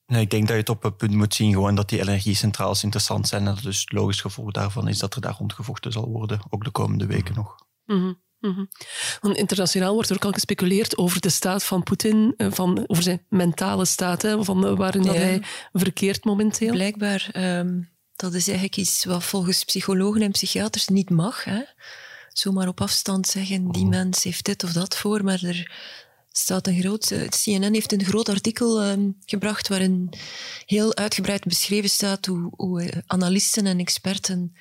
Nee, 0.08 0.22
ik 0.22 0.30
denk 0.30 0.44
dat 0.44 0.52
je 0.52 0.62
het 0.62 0.70
op 0.70 0.84
het 0.84 0.98
punt 0.98 1.12
moet 1.12 1.34
zien 1.34 1.54
gewoon 1.54 1.76
dat 1.76 1.90
die 1.90 2.00
energiecentrales 2.00 2.84
interessant 2.84 3.28
zijn. 3.28 3.48
En 3.48 3.54
dat 3.54 3.64
dus 3.64 3.80
het 3.80 3.92
logisch 3.92 4.22
gevolg 4.22 4.52
daarvan 4.52 4.88
is 4.88 5.00
dat 5.00 5.16
er 5.16 5.22
daar 5.22 5.36
rondgevochten 5.38 5.92
zal 5.92 6.10
worden, 6.10 6.40
ook 6.50 6.64
de 6.64 6.72
komende 6.72 7.06
weken 7.06 7.36
nog. 7.36 7.56
Mm 7.86 7.98
-hmm. 8.02 8.22
Mm 8.40 8.68
-hmm. 9.22 9.36
internationaal 9.36 9.94
wordt 9.94 10.10
er 10.10 10.16
ook 10.16 10.26
al 10.26 10.32
gespeculeerd 10.32 10.98
over 10.98 11.22
de 11.22 11.30
staat 11.30 11.64
van 11.64 11.84
Poetin, 11.84 12.34
eh, 12.38 12.52
van, 12.52 12.84
over 12.88 13.04
zijn 13.04 13.26
mentale 13.30 13.86
staat, 13.86 14.22
hè, 14.22 14.44
van 14.44 14.76
waarin 14.76 15.04
ja. 15.04 15.14
hij 15.14 15.42
verkeert 15.74 16.26
momenteel. 16.26 16.72
Blijkbaar 16.72 17.30
um, 17.36 17.90
dat 18.20 18.34
is 18.34 18.48
eigenlijk 18.48 18.78
iets 18.78 19.06
wat 19.06 19.24
volgens 19.24 19.64
psychologen 19.64 20.22
en 20.22 20.32
psychiaters 20.32 20.88
niet 20.88 21.10
mag. 21.10 21.44
Hè? 21.44 21.62
Zomaar 22.34 22.68
op 22.68 22.82
afstand 22.82 23.28
zeggen, 23.28 23.72
die 23.72 23.86
mens 23.86 24.24
heeft 24.24 24.46
dit 24.46 24.64
of 24.64 24.72
dat 24.72 24.98
voor, 24.98 25.24
maar 25.24 25.44
er 25.44 25.72
staat 26.32 26.68
een 26.68 26.80
groot... 26.80 27.12
Uh, 27.12 27.28
CNN 27.28 27.74
heeft 27.74 27.92
een 27.92 28.06
groot 28.06 28.30
artikel 28.30 28.84
um, 28.86 29.18
gebracht 29.26 29.68
waarin 29.68 30.14
heel 30.66 30.96
uitgebreid 30.96 31.44
beschreven 31.44 31.90
staat 31.90 32.26
hoe, 32.26 32.52
hoe 32.56 32.84
uh, 32.84 32.90
analisten 33.06 33.66
en 33.66 33.80
experten 33.80 34.56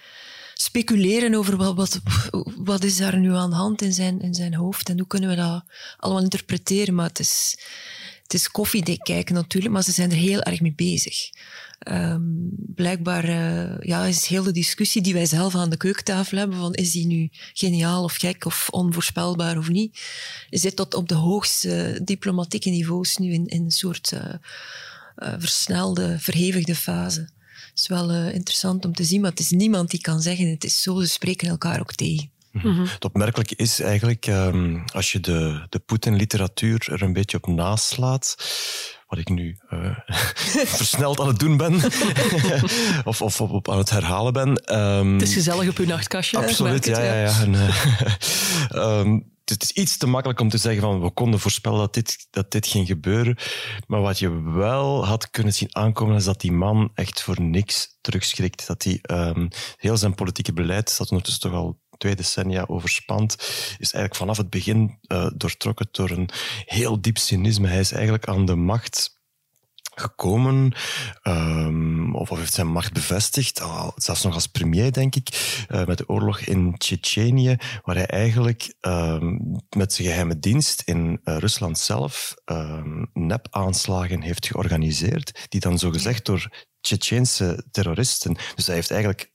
speculeren 0.54 1.34
over 1.34 1.56
wat, 1.56 1.74
wat, 1.74 2.00
wat 2.56 2.84
is 2.84 2.96
daar 2.96 3.18
nu 3.18 3.34
aan 3.34 3.50
de 3.50 3.56
hand 3.56 3.82
in 3.82 3.92
zijn, 3.92 4.20
in 4.20 4.34
zijn 4.34 4.54
hoofd 4.54 4.88
en 4.88 4.98
hoe 4.98 5.06
kunnen 5.06 5.28
we 5.28 5.36
dat 5.36 5.64
allemaal 5.96 6.22
interpreteren. 6.22 6.94
Maar 6.94 7.08
het 7.08 7.18
is, 7.18 7.58
het 8.28 8.40
is 8.40 8.50
koffiedik 8.50 9.00
kijken 9.02 9.34
natuurlijk, 9.34 9.72
maar 9.74 9.82
ze 9.82 9.92
zijn 9.92 10.10
er 10.10 10.16
heel 10.16 10.42
erg 10.42 10.60
mee 10.60 10.72
bezig. 10.76 11.30
Um, 11.88 12.50
blijkbaar 12.74 13.28
uh, 13.28 13.80
ja, 13.80 14.04
is 14.04 14.26
heel 14.26 14.42
de 14.42 14.52
discussie 14.52 15.02
die 15.02 15.12
wij 15.12 15.26
zelf 15.26 15.54
aan 15.54 15.70
de 15.70 15.76
keukentafel 15.76 16.38
hebben, 16.38 16.58
van 16.58 16.74
is 16.74 16.90
die 16.90 17.06
nu 17.06 17.28
geniaal 17.52 18.04
of 18.04 18.14
gek 18.14 18.44
of 18.44 18.68
onvoorspelbaar 18.70 19.58
of 19.58 19.68
niet, 19.68 20.00
zit 20.50 20.76
tot 20.76 20.94
op 20.94 21.08
de 21.08 21.14
hoogste 21.14 22.00
diplomatieke 22.04 22.70
niveaus 22.70 23.16
nu 23.16 23.32
in, 23.32 23.46
in 23.46 23.64
een 23.64 23.70
soort 23.70 24.12
uh, 24.12 24.20
uh, 25.16 25.34
versnelde, 25.38 26.16
verhevigde 26.18 26.74
fase. 26.74 27.20
Het 27.20 27.78
is 27.78 27.86
wel 27.86 28.12
interessant 28.12 28.84
om 28.84 28.94
te 28.94 29.04
zien, 29.04 29.20
maar 29.20 29.30
het 29.30 29.40
is 29.40 29.50
niemand 29.50 29.90
die 29.90 30.00
kan 30.00 30.22
zeggen 30.22 30.48
het 30.48 30.64
is 30.64 30.82
zo, 30.82 31.00
ze 31.00 31.06
spreken 31.06 31.48
elkaar 31.48 31.80
ook 31.80 31.92
tegen. 31.92 32.30
Mm 32.62 32.74
-hmm. 32.74 32.84
Het 32.94 33.04
opmerkelijke 33.04 33.56
is 33.56 33.80
eigenlijk, 33.80 34.26
um, 34.26 34.84
als 34.92 35.12
je 35.12 35.20
de, 35.20 35.66
de 35.68 35.78
Poetin-literatuur 35.78 36.92
er 36.92 37.02
een 37.02 37.12
beetje 37.12 37.36
op 37.36 37.46
naslaat, 37.46 38.36
wat 39.06 39.18
ik 39.18 39.28
nu 39.28 39.58
uh, 39.70 39.98
versneld 40.78 41.20
aan 41.20 41.26
het 41.26 41.38
doen 41.38 41.56
ben, 41.56 41.74
of, 43.04 43.22
of 43.22 43.40
op, 43.40 43.70
aan 43.70 43.78
het 43.78 43.90
herhalen 43.90 44.32
ben. 44.32 44.78
Um, 44.78 45.12
het 45.12 45.22
is 45.22 45.34
gezellig 45.34 45.68
op 45.68 45.76
uw 45.76 45.86
nachtkastje. 45.86 46.36
Absoluut, 46.36 46.84
ja, 46.84 47.02
ja, 47.02 47.14
ja. 47.14 47.40
En, 47.40 47.52
uh, 47.52 48.98
um, 49.00 49.36
het 49.50 49.62
is 49.62 49.70
iets 49.70 49.96
te 49.96 50.06
makkelijk 50.06 50.40
om 50.40 50.48
te 50.48 50.58
zeggen 50.58 50.82
van 50.82 51.00
we 51.00 51.10
konden 51.10 51.40
voorspellen 51.40 51.78
dat 51.78 51.94
dit, 51.94 52.26
dat 52.30 52.50
dit 52.50 52.66
ging 52.66 52.86
gebeuren. 52.86 53.36
Maar 53.86 54.00
wat 54.00 54.18
je 54.18 54.42
wel 54.42 55.06
had 55.06 55.30
kunnen 55.30 55.52
zien 55.52 55.76
aankomen 55.76 56.16
is 56.16 56.24
dat 56.24 56.40
die 56.40 56.52
man 56.52 56.90
echt 56.94 57.22
voor 57.22 57.40
niks 57.40 57.98
terugschrikt. 58.00 58.66
Dat 58.66 58.82
hij 58.82 58.98
um, 59.02 59.48
heel 59.76 59.96
zijn 59.96 60.14
politieke 60.14 60.52
beleid, 60.52 60.98
dat 60.98 61.10
ondertussen 61.10 61.50
toch 61.50 61.60
al 61.60 61.80
twee 61.98 62.16
decennia 62.16 62.64
overspant, 62.66 63.34
is 63.78 63.92
eigenlijk 63.92 64.14
vanaf 64.14 64.36
het 64.36 64.50
begin 64.50 64.98
uh, 65.08 65.30
doortrokken 65.36 65.88
door 65.90 66.10
een 66.10 66.28
heel 66.64 67.00
diep 67.00 67.18
cynisme. 67.18 67.68
Hij 67.68 67.80
is 67.80 67.92
eigenlijk 67.92 68.26
aan 68.26 68.44
de 68.46 68.54
macht 68.54 69.16
gekomen, 69.94 70.72
um, 71.22 72.14
of, 72.14 72.30
of 72.30 72.38
heeft 72.38 72.52
zijn 72.52 72.66
macht 72.66 72.92
bevestigd, 72.92 73.60
al, 73.60 73.92
zelfs 73.96 74.22
nog 74.22 74.34
als 74.34 74.46
premier, 74.46 74.92
denk 74.92 75.14
ik, 75.14 75.28
uh, 75.68 75.84
met 75.86 75.98
de 75.98 76.08
oorlog 76.08 76.40
in 76.40 76.78
Tsjetsjenië, 76.78 77.56
waar 77.82 77.94
hij 77.96 78.06
eigenlijk 78.06 78.74
um, 78.80 79.40
met 79.76 79.92
zijn 79.92 80.08
geheime 80.08 80.38
dienst 80.38 80.82
in 80.84 81.20
uh, 81.24 81.36
Rusland 81.36 81.78
zelf 81.78 82.34
um, 82.44 83.10
nep-aanslagen 83.12 84.22
heeft 84.22 84.46
georganiseerd, 84.46 85.46
die 85.48 85.60
dan 85.60 85.78
zogezegd 85.78 86.24
door 86.24 86.66
Tsjetsjeense 86.80 87.64
terroristen. 87.70 88.36
Dus 88.54 88.66
hij 88.66 88.74
heeft 88.74 88.90
eigenlijk 88.90 89.30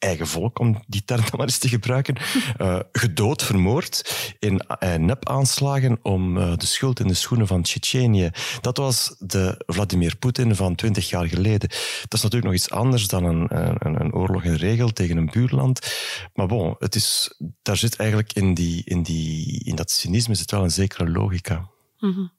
eigen 0.00 0.26
volk, 0.26 0.58
om 0.58 0.82
die 0.86 1.04
term 1.04 1.20
dan 1.20 1.30
maar 1.36 1.46
eens 1.46 1.58
te 1.58 1.68
gebruiken, 1.68 2.16
uh, 2.60 2.80
gedood, 2.92 3.42
vermoord 3.42 4.14
in 4.38 4.62
uh, 4.82 4.94
nep-aanslagen 4.94 5.98
om 6.02 6.36
uh, 6.36 6.56
de 6.56 6.66
schuld 6.66 7.00
in 7.00 7.06
de 7.06 7.14
schoenen 7.14 7.46
van 7.46 7.62
Tsjetsjenië. 7.62 8.30
Dat 8.60 8.76
was 8.76 9.14
de 9.18 9.62
Vladimir 9.66 10.16
Poetin 10.16 10.54
van 10.54 10.74
twintig 10.74 11.08
jaar 11.08 11.26
geleden. 11.26 11.68
Dat 11.68 12.14
is 12.14 12.22
natuurlijk 12.22 12.44
nog 12.44 12.54
iets 12.54 12.70
anders 12.70 13.08
dan 13.08 13.24
een, 13.24 13.46
een, 13.50 14.00
een, 14.00 14.14
oorlog 14.14 14.44
in 14.44 14.54
regel 14.54 14.88
tegen 14.92 15.16
een 15.16 15.30
buurland. 15.30 15.94
Maar 16.34 16.46
bon, 16.46 16.74
het 16.78 16.94
is, 16.94 17.34
daar 17.62 17.76
zit 17.76 17.96
eigenlijk 17.96 18.32
in, 18.32 18.54
die, 18.54 18.82
in, 18.84 19.02
die, 19.02 19.64
in 19.64 19.76
dat 19.76 19.90
cynisme 19.90 20.34
zit 20.34 20.50
wel 20.50 20.62
een 20.62 20.70
zekere 20.70 21.10
logica. 21.10 21.68
Mm 21.98 22.12
-hmm. 22.12 22.32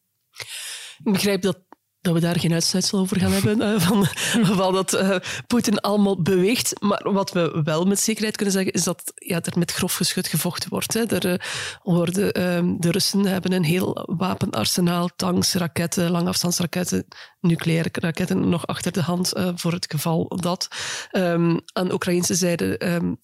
Ik 1.04 1.12
begrijp 1.12 1.42
dat 1.42 1.60
dat 2.02 2.14
we 2.14 2.20
daar 2.20 2.40
geen 2.40 2.54
uitsluitsel 2.54 3.00
over 3.00 3.20
gaan 3.20 3.32
hebben, 3.32 3.62
uh, 3.62 3.80
van, 3.80 4.06
van 4.56 4.74
dat 4.74 4.94
uh, 4.94 5.16
Poetin 5.48 5.80
allemaal 5.80 6.22
beweegt. 6.22 6.82
Maar 6.82 7.14
wat 7.14 7.32
we 7.32 7.62
wel 7.64 7.86
met 7.86 8.00
zekerheid 8.00 8.36
kunnen 8.36 8.54
zeggen, 8.54 8.74
is 8.74 8.84
dat 8.84 9.14
ja, 9.16 9.42
er 9.42 9.58
met 9.58 9.72
grof 9.72 9.94
geschut 9.94 10.28
gevochten 10.28 10.70
wordt. 10.70 10.94
Hè. 10.94 11.06
Er, 11.06 11.26
uh, 11.26 11.38
worden, 11.84 12.32
ehm, 12.32 12.76
de 12.78 12.92
Russen 12.92 13.26
hebben 13.26 13.52
een 13.52 13.64
heel 13.64 14.06
wapenarsenaal, 14.18 15.10
tanks, 15.16 15.54
raketten, 15.54 16.12
langafstandsraketten, 16.12 17.08
nucleaire 17.40 17.90
raketten 17.92 18.50
nog 18.50 18.68
achter 18.68 18.92
de 18.92 19.02
hand 19.02 19.34
voor 19.56 19.72
het 19.72 19.86
geval 19.92 20.28
dat. 20.42 20.68
Um, 21.12 21.60
aan 21.74 21.88
de 21.88 21.94
Oekraïnse 21.94 22.36
zijde 22.36 22.86
um, 22.88 23.18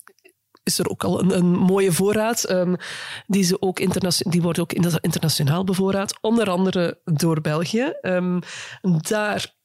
is 0.67 0.79
er 0.79 0.89
ook 0.89 1.03
al 1.03 1.33
een, 1.33 1.51
mooie 1.51 1.91
voorraad. 1.91 2.49
Um, 2.49 2.75
die, 3.27 3.43
ze 3.43 3.61
ook 3.61 3.79
die 4.31 4.41
wordt 4.41 4.59
ook 4.59 4.73
internationaal 4.73 5.63
bevoorraad, 5.63 6.17
onder 6.21 6.49
andere 6.49 6.99
door 7.05 7.41
België. 7.41 7.93
Um, 8.01 8.39
daar 8.81 9.55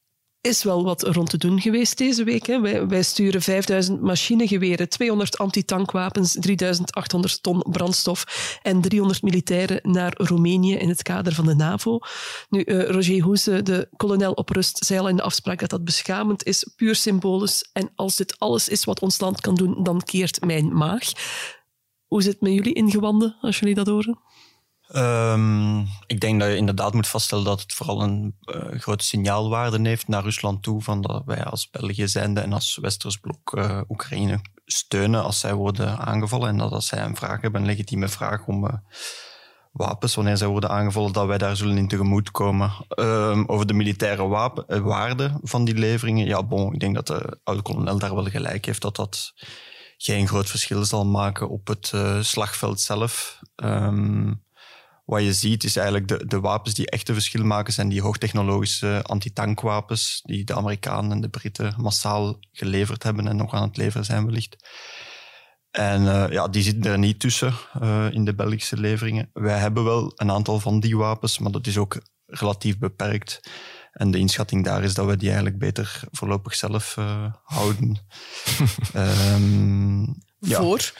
is 0.42 0.62
wel 0.62 0.84
wat 0.84 1.02
rond 1.02 1.30
te 1.30 1.38
doen 1.38 1.60
geweest 1.60 1.98
deze 1.98 2.24
week. 2.24 2.46
Hè. 2.46 2.60
Wij, 2.60 2.86
wij, 2.86 3.02
sturen 3.02 3.42
5000 3.42 4.00
machinegeweren, 4.00 4.88
200 4.88 5.38
antitankwapens, 5.38 6.32
3800 6.32 7.42
ton 7.42 7.64
brandstof 7.70 8.58
en 8.62 8.80
300 8.80 9.22
militairen 9.22 9.78
naar 9.82 10.12
Roemenië 10.16 10.74
in 10.74 10.88
het 10.88 11.02
kader 11.02 11.34
van 11.34 11.46
de 11.46 11.54
NAVO. 11.54 11.98
Nu, 12.48 12.62
uh, 12.64 12.88
Roger 12.88 13.22
Hoese, 13.22 13.62
de 13.62 13.88
kolonel 13.96 14.32
op 14.32 14.48
rust, 14.48 14.84
zei 14.84 15.00
al 15.00 15.08
in 15.08 15.16
de 15.16 15.22
afspraak 15.22 15.60
dat 15.60 15.70
dat 15.70 15.84
beschamend 15.84 16.44
is, 16.44 16.66
puur 16.76 16.94
symbolisch. 16.94 17.70
En 17.72 17.90
als 17.94 18.16
dit 18.16 18.38
alles 18.38 18.68
is 18.68 18.84
wat 18.84 19.00
ons 19.00 19.20
land 19.20 19.40
kan 19.40 19.54
doen, 19.54 19.82
dan 19.82 20.02
keert 20.02 20.44
mijn 20.44 20.76
maag. 20.76 21.12
Hoe 22.06 22.22
zit 22.22 22.32
het 22.32 22.40
met 22.40 22.52
jullie 22.52 22.74
ingewanden 22.74 23.36
als 23.40 23.58
jullie 23.58 23.74
dat 23.74 23.86
horen? 23.86 24.18
Um, 24.96 25.80
ik 26.06 26.20
denk 26.20 26.40
dat 26.40 26.48
je 26.48 26.56
inderdaad 26.56 26.94
moet 26.94 27.06
vaststellen 27.06 27.44
dat 27.44 27.60
het 27.60 27.72
vooral 27.72 28.02
een 28.02 28.36
uh, 28.44 28.80
grote 28.80 29.04
signaalwaarde 29.04 29.88
heeft 29.88 30.08
naar 30.08 30.22
Rusland 30.22 30.62
toe, 30.62 30.82
van 30.82 31.00
dat 31.00 31.22
wij 31.26 31.44
als 31.44 31.70
België 31.70 32.08
zijnde 32.08 32.40
en 32.40 32.52
als 32.52 32.78
Westers 32.80 33.16
blok 33.16 33.56
uh, 33.56 33.80
Oekraïne 33.88 34.40
steunen 34.64 35.22
als 35.22 35.40
zij 35.40 35.54
worden 35.54 35.98
aangevallen 35.98 36.48
en 36.48 36.56
dat 36.56 36.72
als 36.72 36.86
zij 36.86 37.04
een 37.04 37.16
vraag 37.16 37.40
hebben, 37.40 37.60
een 37.60 37.66
legitieme 37.66 38.08
vraag 38.08 38.46
om 38.46 38.64
uh, 38.64 38.72
wapens, 39.72 40.14
wanneer 40.14 40.36
zij 40.36 40.46
worden 40.46 40.70
aangevallen, 40.70 41.12
dat 41.12 41.26
wij 41.26 41.38
daar 41.38 41.56
zullen 41.56 41.76
in 41.76 41.88
tegemoet 41.88 42.30
komen. 42.30 42.72
Um, 42.98 43.46
over 43.46 43.66
de 43.66 43.74
militaire 43.74 44.26
waarde 44.82 45.38
van 45.42 45.64
die 45.64 45.74
leveringen, 45.74 46.26
ja 46.26 46.42
bon, 46.42 46.72
ik 46.72 46.80
denk 46.80 46.94
dat 46.94 47.06
de 47.06 47.40
oude 47.44 47.62
kolonel 47.62 47.98
daar 47.98 48.14
wel 48.14 48.24
gelijk 48.24 48.64
heeft 48.64 48.82
dat 48.82 48.96
dat 48.96 49.32
geen 49.96 50.28
groot 50.28 50.50
verschil 50.50 50.84
zal 50.84 51.06
maken 51.06 51.48
op 51.48 51.66
het 51.66 51.92
slagveld 52.20 52.80
zelf. 52.80 53.38
Um, 53.56 54.42
wat 55.04 55.22
je 55.22 55.32
ziet 55.32 55.64
is 55.64 55.76
eigenlijk 55.76 56.08
de, 56.08 56.26
de 56.26 56.40
wapens 56.40 56.74
die 56.74 56.90
echt 56.90 57.08
een 57.08 57.14
verschil 57.14 57.44
maken, 57.44 57.72
zijn 57.72 57.88
die 57.88 58.02
hoogtechnologische 58.02 59.02
antitankwapens 59.02 60.20
die 60.22 60.44
de 60.44 60.54
Amerikanen 60.54 61.10
en 61.10 61.20
de 61.20 61.28
Britten 61.28 61.74
massaal 61.76 62.36
geleverd 62.52 63.02
hebben 63.02 63.26
en 63.26 63.36
nog 63.36 63.54
aan 63.54 63.68
het 63.68 63.76
leveren 63.76 64.04
zijn 64.04 64.26
wellicht. 64.26 64.56
En 65.70 66.02
uh, 66.02 66.26
ja, 66.30 66.48
die 66.48 66.62
zitten 66.62 66.92
er 66.92 66.98
niet 66.98 67.20
tussen 67.20 67.54
uh, 67.82 68.06
in 68.10 68.24
de 68.24 68.34
Belgische 68.34 68.76
leveringen. 68.76 69.30
Wij 69.32 69.58
hebben 69.58 69.84
wel 69.84 70.12
een 70.16 70.30
aantal 70.30 70.60
van 70.60 70.80
die 70.80 70.96
wapens, 70.96 71.38
maar 71.38 71.52
dat 71.52 71.66
is 71.66 71.78
ook 71.78 72.00
relatief 72.26 72.78
beperkt. 72.78 73.40
En 73.92 74.10
de 74.10 74.18
inschatting 74.18 74.64
daar 74.64 74.82
is 74.82 74.94
dat 74.94 75.06
we 75.06 75.16
die 75.16 75.26
eigenlijk 75.26 75.58
beter 75.58 76.00
voorlopig 76.10 76.54
zelf 76.54 76.96
uh, 76.98 77.32
houden. 77.42 77.98
um, 78.96 80.14
Voor? 80.40 80.92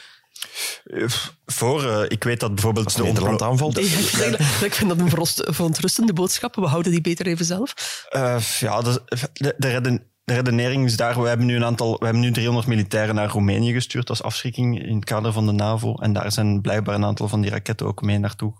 Voor, 1.46 1.84
uh, 1.84 2.02
ik 2.08 2.24
weet 2.24 2.40
dat 2.40 2.54
bijvoorbeeld... 2.54 2.84
Als 2.84 2.96
Nederland 2.96 3.42
aanvalt. 3.42 3.76
Ja, 3.76 3.82
ik 4.66 4.74
vind 4.74 4.88
dat 4.88 4.98
een 4.98 5.54
verontrustende 5.54 6.12
boodschap. 6.12 6.54
We 6.54 6.66
houden 6.66 6.92
die 6.92 7.00
beter 7.00 7.26
even 7.26 7.44
zelf. 7.44 7.74
Uh, 8.16 8.38
ja, 8.38 8.80
de, 8.80 9.02
de, 9.34 9.54
de, 9.80 10.00
redenering 10.24 10.84
is 10.84 10.96
daar. 10.96 11.22
We 11.22 11.28
hebben, 11.28 11.46
nu 11.46 11.56
een 11.56 11.64
aantal, 11.64 11.96
we 11.98 12.04
hebben 12.04 12.22
nu 12.22 12.32
300 12.32 12.66
militairen 12.66 13.14
naar 13.14 13.28
Roemenië 13.28 13.72
gestuurd 13.72 14.08
als 14.08 14.22
afschrikking 14.22 14.82
in 14.82 14.94
het 14.94 15.04
kader 15.04 15.32
van 15.32 15.46
de 15.46 15.52
NAVO. 15.52 15.94
En 15.94 16.12
daar 16.12 16.32
zijn 16.32 16.60
blijkbaar 16.60 16.94
een 16.94 17.04
aantal 17.04 17.28
van 17.28 17.40
die 17.40 17.50
raketten 17.50 17.86
ook 17.86 18.02
mee 18.02 18.18
naartoe. 18.18 18.52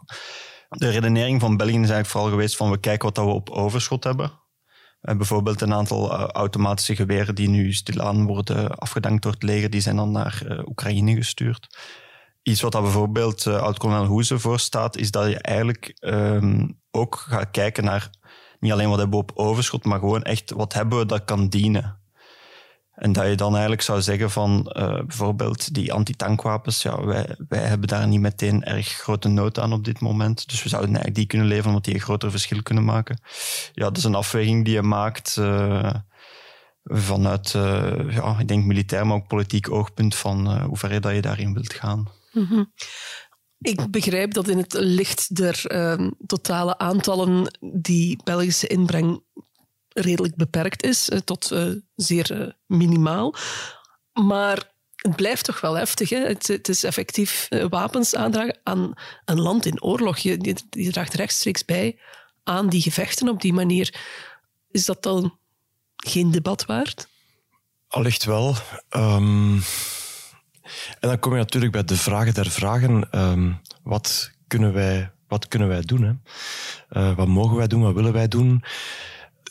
De 0.69 0.91
redenering 0.91 1.41
van 1.41 1.57
België 1.57 1.73
is 1.73 1.77
eigenlijk 1.77 2.09
vooral 2.09 2.31
geweest 2.31 2.57
van 2.57 2.71
we 2.71 2.81
kijken 2.81 3.09
wat 3.15 3.25
we 3.25 3.33
op 3.33 3.51
overschot 3.51 4.05
hebben. 4.05 4.42
Bijvoorbeeld 5.03 5.61
een 5.61 5.75
aantal 5.75 6.13
uh, 6.13 6.27
automatische 6.27 6.97
geweren 6.97 7.35
die 7.35 7.49
nu 7.49 7.73
stilaan 7.73 8.27
worden 8.27 8.75
afgedankt 8.75 9.23
door 9.23 9.33
het 9.33 9.43
leger, 9.43 9.71
die 9.71 9.81
zijn 9.81 9.97
dan 9.97 10.13
naar 10.13 10.43
uh, 10.47 10.59
Oekraïne 10.67 11.15
gestuurd. 11.15 11.79
Iets 12.43 12.61
wat 12.61 12.73
dat 12.73 12.83
bijvoorbeeld 12.83 13.45
uh, 13.45 13.63
oud-kolonel 13.63 14.05
Hoeze 14.05 14.39
voorstaat, 14.39 14.97
is 14.97 15.11
dat 15.11 15.29
je 15.29 15.39
eigenlijk 15.39 15.97
um, 16.01 16.81
ook 16.91 17.17
gaat 17.17 17.51
kijken 17.51 17.85
naar 17.85 18.11
niet 18.61 18.73
alleen 18.73 18.89
wat 18.89 18.99
hebben 18.99 19.19
we 19.19 19.25
op 19.25 19.33
overschot, 19.35 19.85
maar 19.85 19.99
gewoon 19.99 20.23
echt 20.23 20.51
wat 20.51 20.73
hebben 20.73 20.99
we 20.99 21.07
dat 21.07 21.25
kan 21.25 21.49
dienen. 21.49 22.02
En 23.03 23.13
dat 23.13 23.27
je 23.27 23.35
dan 23.35 23.53
eigenlijk 23.53 23.83
zou 23.83 24.03
zeggen 24.03 24.31
van 24.31 24.73
uh, 24.79 24.95
bijvoorbeeld 24.95 25.75
die 25.75 25.93
antitankwapens, 25.93 26.83
ja, 26.83 27.05
wij, 27.05 27.37
wij 27.49 27.59
hebben 27.59 27.89
daar 27.89 28.09
niet 28.09 28.21
meteen 28.21 28.65
erg 28.65 28.89
grote 28.89 29.29
nood 29.29 29.59
aan 29.59 29.73
op 29.73 29.85
dit 29.85 30.01
moment. 30.01 30.49
Dus 30.49 30.63
we 30.63 30.69
zouden 30.69 30.91
eigenlijk 30.91 31.19
die 31.19 31.27
kunnen 31.27 31.47
leveren 31.47 31.69
omdat 31.69 31.85
die 31.85 31.95
een 31.95 32.01
groter 32.01 32.31
verschil 32.31 32.63
kunnen 32.63 32.85
maken. 32.85 33.21
Ja, 33.73 33.85
dat 33.85 33.97
is 33.97 34.05
een 34.05 34.15
afweging 34.15 34.65
die 34.65 34.75
je 34.75 34.83
maakt 34.83 35.37
uh, 35.39 35.95
vanuit, 36.85 37.55
uh, 37.55 38.15
ja, 38.15 38.39
ik 38.39 38.49
denk 38.49 38.65
militair, 38.65 39.07
maar 39.07 39.17
ook 39.17 39.29
politiek 39.29 39.71
oogpunt 39.71 40.15
van 40.15 40.63
hoe 40.63 40.77
ver 40.77 41.01
dat 41.01 41.15
je 41.15 41.21
daarin 41.21 41.55
wilt 41.55 41.73
gaan. 41.73 42.09
-hmm. 42.31 42.73
Ik 43.59 43.91
begrijp 43.91 44.33
dat 44.35 44.49
in 44.49 44.59
het 44.59 44.73
licht 44.73 45.37
der 45.37 45.65
totale 46.27 46.79
aantallen 46.79 47.59
die 47.61 48.21
Belgische 48.25 48.67
inbreng 48.67 49.23
redelijk 49.93 50.37
beperkt 50.37 50.83
is, 50.83 51.11
eh, 51.11 51.19
tot 51.19 51.51
uh, 51.53 51.73
zeer 51.95 52.41
uh, 52.41 52.49
minimaal. 52.67 53.35
Maar 54.13 54.71
het 54.97 55.17
blijft 55.17 55.45
toch 55.45 55.61
wel 55.61 55.75
heftig. 55.75 56.09
Hè? 56.09 56.19
Het, 56.19 56.69
is 56.69 56.85
effectief 56.85 57.49
wapens 57.69 58.15
aandragen 58.15 58.59
aan 58.63 58.93
een 59.25 59.41
land 59.41 59.67
in 59.67 59.83
oorlog. 59.83 60.19
Je, 60.19 60.55
draagt 60.71 61.15
rechtstreeks 61.15 61.65
bij 61.65 61.99
aan 62.45 62.69
die 62.69 62.83
gevechten 62.83 63.29
op 63.29 63.41
die 63.41 63.53
manier. 63.53 64.01
Is 64.71 64.85
dat 64.85 65.03
dan 65.03 65.39
geen 65.97 66.31
debat 66.31 66.65
waard? 66.65 67.09
Allicht 67.89 68.25
wel. 68.25 68.55
Um, 68.91 69.63
en 71.01 71.09
dan 71.09 71.19
kom 71.19 71.33
je 71.33 71.39
natuurlijk 71.39 71.73
bij 71.73 71.85
de 71.85 71.97
vragen 71.97 72.35
der 72.35 72.51
vragen. 72.51 73.19
Um, 73.21 73.61
wat, 73.83 74.31
kunnen 74.47 74.73
wij, 74.73 75.13
wat 75.29 75.49
kunnen 75.49 75.69
wij 75.69 75.81
doen? 75.81 76.21
Hè? 76.89 77.15
Wat 77.15 77.29
mogen 77.29 77.57
wij 77.57 77.67
doen? 77.67 77.83
Wat 77.83 77.95
willen 77.95 78.13
wij 78.13 78.29
doen? 78.29 78.65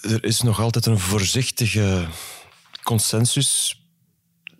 Er 0.01 0.23
is 0.23 0.41
nog 0.41 0.59
altijd 0.59 0.85
een 0.85 0.99
voorzichtige 0.99 2.07
consensus 2.83 3.81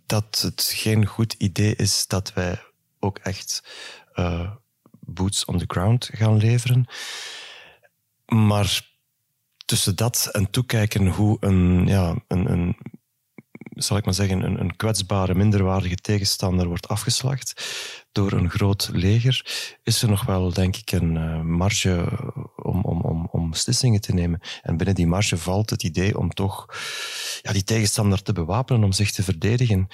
dat 0.06 0.41
het 0.41 0.71
geen 0.75 1.06
goed 1.06 1.34
idee 1.34 1.75
is 1.75 2.08
dat 2.08 2.34
wij 2.34 2.63
ook 2.99 3.17
echt 3.17 3.63
uh, 4.15 4.51
boots 4.99 5.45
on 5.45 5.58
the 5.58 5.65
ground 5.67 6.10
gaan 6.13 6.38
leveren. 6.38 6.86
Maar 8.25 8.89
tussen 9.65 9.95
dat 9.95 10.30
en 10.32 10.49
toekijken 10.49 11.07
hoe 11.07 11.38
een, 11.39 11.88
ja, 11.88 12.24
een, 12.28 12.51
een 12.51 12.78
zal 13.64 13.97
ik 13.97 14.05
maar 14.05 14.14
zeggen, 14.14 14.59
een, 14.59 14.76
kwetsbare, 14.76 15.36
minderwaardige 15.36 15.95
tegenstander 15.95 16.68
wordt 16.68 16.88
afgeslacht 16.88 17.66
door 18.12 18.32
een 18.32 18.49
groot 18.49 18.89
leger, 18.93 19.45
is 19.84 20.01
er 20.01 20.09
nog 20.09 20.26
wel, 20.26 20.53
denk 20.53 20.76
ik, 20.76 20.91
een 20.91 21.16
uh, 21.16 21.41
marge 21.41 22.05
om, 22.55 22.84
om, 22.84 23.01
om, 23.01 23.28
om 23.32 23.49
beslissingen 23.49 24.01
te 24.01 24.14
nemen. 24.14 24.39
En 24.62 24.78
binnen 24.78 24.95
die 24.95 25.07
marge 25.07 25.38
valt 25.38 25.70
het 25.70 25.84
idee 25.84 26.18
om 26.18 26.30
toch 26.30 26.66
ja, 27.41 27.51
die 27.51 27.64
tegenstander 27.64 28.22
te 28.22 28.34
bewapenen, 28.34 28.84
om 28.84 28.91
zich 28.91 29.12
te 29.12 29.24
verdedigen. 29.24 29.88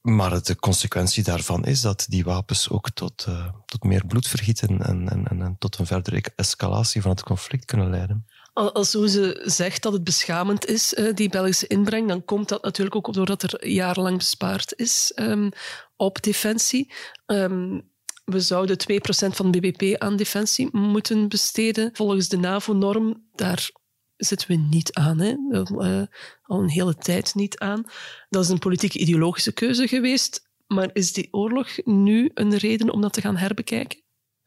Maar 0.00 0.42
de 0.42 0.56
consequentie 0.56 1.22
daarvan 1.22 1.64
is 1.64 1.80
dat 1.80 2.06
die 2.08 2.24
wapens 2.24 2.70
ook 2.70 2.90
tot, 2.90 3.26
uh, 3.28 3.46
tot 3.66 3.84
meer 3.84 4.06
bloedvergieten 4.06 4.82
en, 4.82 5.08
en, 5.08 5.28
en, 5.28 5.42
en 5.42 5.56
tot 5.58 5.78
een 5.78 5.86
verdere 5.86 6.22
escalatie 6.36 7.02
van 7.02 7.10
het 7.10 7.22
conflict 7.22 7.64
kunnen 7.64 7.90
leiden. 7.90 8.26
Als 8.52 8.90
ze 8.90 9.42
zegt 9.44 9.82
dat 9.82 9.92
het 9.92 10.04
beschamend 10.04 10.66
is, 10.66 10.94
eh, 10.94 11.14
die 11.14 11.28
Belgische 11.28 11.66
inbreng, 11.66 12.08
dan 12.08 12.24
komt 12.24 12.48
dat 12.48 12.62
natuurlijk 12.62 12.96
ook 12.96 13.12
doordat 13.12 13.42
er 13.42 13.68
jarenlang 13.68 14.18
bespaard 14.18 14.72
is 14.76 15.12
um, 15.16 15.50
op 15.96 16.22
defensie. 16.22 16.92
Um, 17.26 17.88
we 18.24 18.40
zouden 18.40 18.76
2% 18.76 18.86
van 19.10 19.50
BBP 19.50 19.98
aan 19.98 20.16
defensie 20.16 20.68
moeten 20.72 21.28
besteden. 21.28 21.90
Volgens 21.92 22.28
de 22.28 22.36
NAVO-norm, 22.36 23.24
daar 23.34 23.70
zitten 24.16 24.48
we 24.48 24.54
niet 24.54 24.92
aan. 24.92 25.18
Hè. 25.18 25.34
Uh, 25.50 26.02
al 26.42 26.62
een 26.62 26.68
hele 26.68 26.94
tijd 26.94 27.34
niet 27.34 27.58
aan. 27.58 27.84
Dat 28.28 28.44
is 28.44 28.50
een 28.50 28.58
politieke 28.58 28.98
ideologische 28.98 29.52
keuze 29.52 29.88
geweest. 29.88 30.48
Maar 30.66 30.90
is 30.92 31.12
die 31.12 31.28
oorlog 31.30 31.68
nu 31.84 32.30
een 32.34 32.56
reden 32.56 32.90
om 32.90 33.00
dat 33.00 33.12
te 33.12 33.20
gaan 33.20 33.36
herbekijken? 33.36 33.98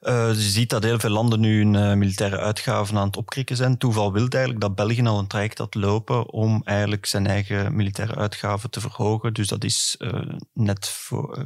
Uh, 0.03 0.33
je 0.33 0.41
ziet 0.41 0.69
dat 0.69 0.83
heel 0.83 0.99
veel 0.99 1.09
landen 1.09 1.39
nu 1.39 1.57
hun 1.57 1.73
uh, 1.73 1.93
militaire 1.93 2.37
uitgaven 2.37 2.97
aan 2.97 3.07
het 3.07 3.17
opkrikken 3.17 3.55
zijn. 3.55 3.77
Toeval 3.77 4.13
wil 4.13 4.27
eigenlijk 4.27 4.61
dat 4.61 4.75
België 4.75 5.05
al 5.05 5.19
een 5.19 5.27
traject 5.27 5.57
had 5.57 5.75
lopen 5.75 6.31
om 6.31 6.61
eigenlijk 6.63 7.05
zijn 7.05 7.27
eigen 7.27 7.75
militaire 7.75 8.15
uitgaven 8.15 8.69
te 8.69 8.79
verhogen. 8.79 9.33
Dus 9.33 9.47
dat 9.47 9.63
is 9.63 9.95
uh, 9.99 10.13
net 10.53 10.89
voor, 10.89 11.45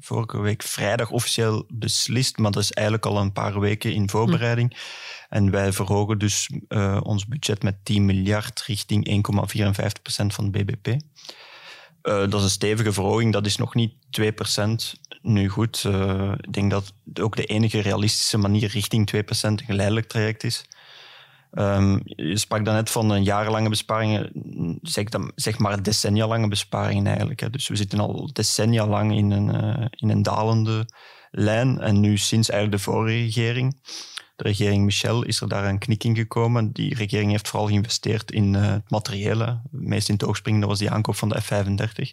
vorige 0.00 0.40
week 0.40 0.62
vrijdag 0.62 1.10
officieel 1.10 1.64
beslist, 1.68 2.38
maar 2.38 2.50
dat 2.50 2.62
is 2.62 2.72
eigenlijk 2.72 3.06
al 3.06 3.18
een 3.18 3.32
paar 3.32 3.60
weken 3.60 3.92
in 3.92 4.10
voorbereiding. 4.10 4.70
Hm. 4.70 5.34
En 5.34 5.50
wij 5.50 5.72
verhogen 5.72 6.18
dus 6.18 6.50
ons 7.02 7.26
budget 7.26 7.62
met 7.62 7.84
10 7.84 8.04
miljard 8.04 8.62
richting 8.66 9.22
1,54% 10.22 10.26
van 10.26 10.50
de 10.50 10.64
BBP. 10.64 10.96
Uh, 12.02 12.14
dat 12.14 12.34
is 12.34 12.42
een 12.42 12.50
stevige 12.50 12.92
verhoging, 12.92 13.32
dat 13.32 13.46
is 13.46 13.56
nog 13.56 13.74
niet 13.74 13.92
2%. 14.20 15.00
Nu 15.22 15.48
goed, 15.48 15.84
uh, 15.86 16.32
ik 16.40 16.52
denk 16.52 16.70
dat 16.70 16.92
ook 17.20 17.36
de 17.36 17.44
enige 17.44 17.80
realistische 17.80 18.38
manier 18.38 18.68
richting 18.68 19.10
2% 19.16 19.20
een 19.40 19.62
geleidelijk 19.66 20.06
traject 20.06 20.44
is. 20.44 20.64
Um, 21.54 22.02
je 22.04 22.36
sprak 22.36 22.64
daarnet 22.64 22.90
van 22.90 23.10
een 23.10 23.22
jarenlange 23.22 23.68
besparingen, 23.68 24.30
zeg, 24.82 25.08
dan, 25.08 25.32
zeg 25.34 25.58
maar 25.58 25.82
decennia 25.82 26.26
lange 26.26 26.48
besparingen 26.48 27.06
eigenlijk. 27.06 27.40
Hè. 27.40 27.50
Dus 27.50 27.68
we 27.68 27.76
zitten 27.76 27.98
al 27.98 28.30
decennia 28.32 28.86
lang 28.86 29.16
in 29.16 29.30
een, 29.30 29.64
uh, 29.64 29.86
in 29.90 30.10
een 30.10 30.22
dalende 30.22 30.86
lijn. 31.30 31.80
En 31.80 32.00
nu 32.00 32.16
sinds 32.16 32.48
eigenlijk 32.48 32.84
de 32.84 32.90
vorige 32.90 33.16
regering 33.16 33.80
de 34.42 34.48
regering 34.48 34.84
Michel 34.84 35.22
is 35.22 35.40
er 35.40 35.48
daar 35.48 35.64
een 35.64 35.78
knik 35.78 36.04
in 36.04 36.16
gekomen. 36.16 36.72
Die 36.72 36.94
regering 36.94 37.30
heeft 37.30 37.48
vooral 37.48 37.68
geïnvesteerd 37.68 38.30
in 38.30 38.54
uh, 38.54 38.66
het 38.66 38.90
materiële. 38.90 39.60
Meest 39.70 40.08
in 40.08 40.14
het 40.14 40.24
oog 40.24 40.40
was 40.42 40.78
die 40.78 40.90
aankoop 40.90 41.16
van 41.16 41.28
de 41.28 41.40
F-35. 41.40 42.10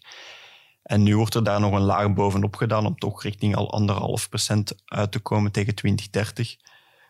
En 0.83 1.03
nu 1.03 1.17
wordt 1.17 1.35
er 1.35 1.43
daar 1.43 1.59
nog 1.59 1.73
een 1.73 1.81
laag 1.81 2.13
bovenop 2.13 2.55
gedaan 2.55 2.85
om 2.85 2.97
toch 2.97 3.23
richting 3.23 3.55
al 3.55 3.71
anderhalf 3.71 4.29
procent 4.29 4.75
uit 4.85 5.11
te 5.11 5.19
komen 5.19 5.51
tegen 5.51 5.75
2030. 5.75 6.55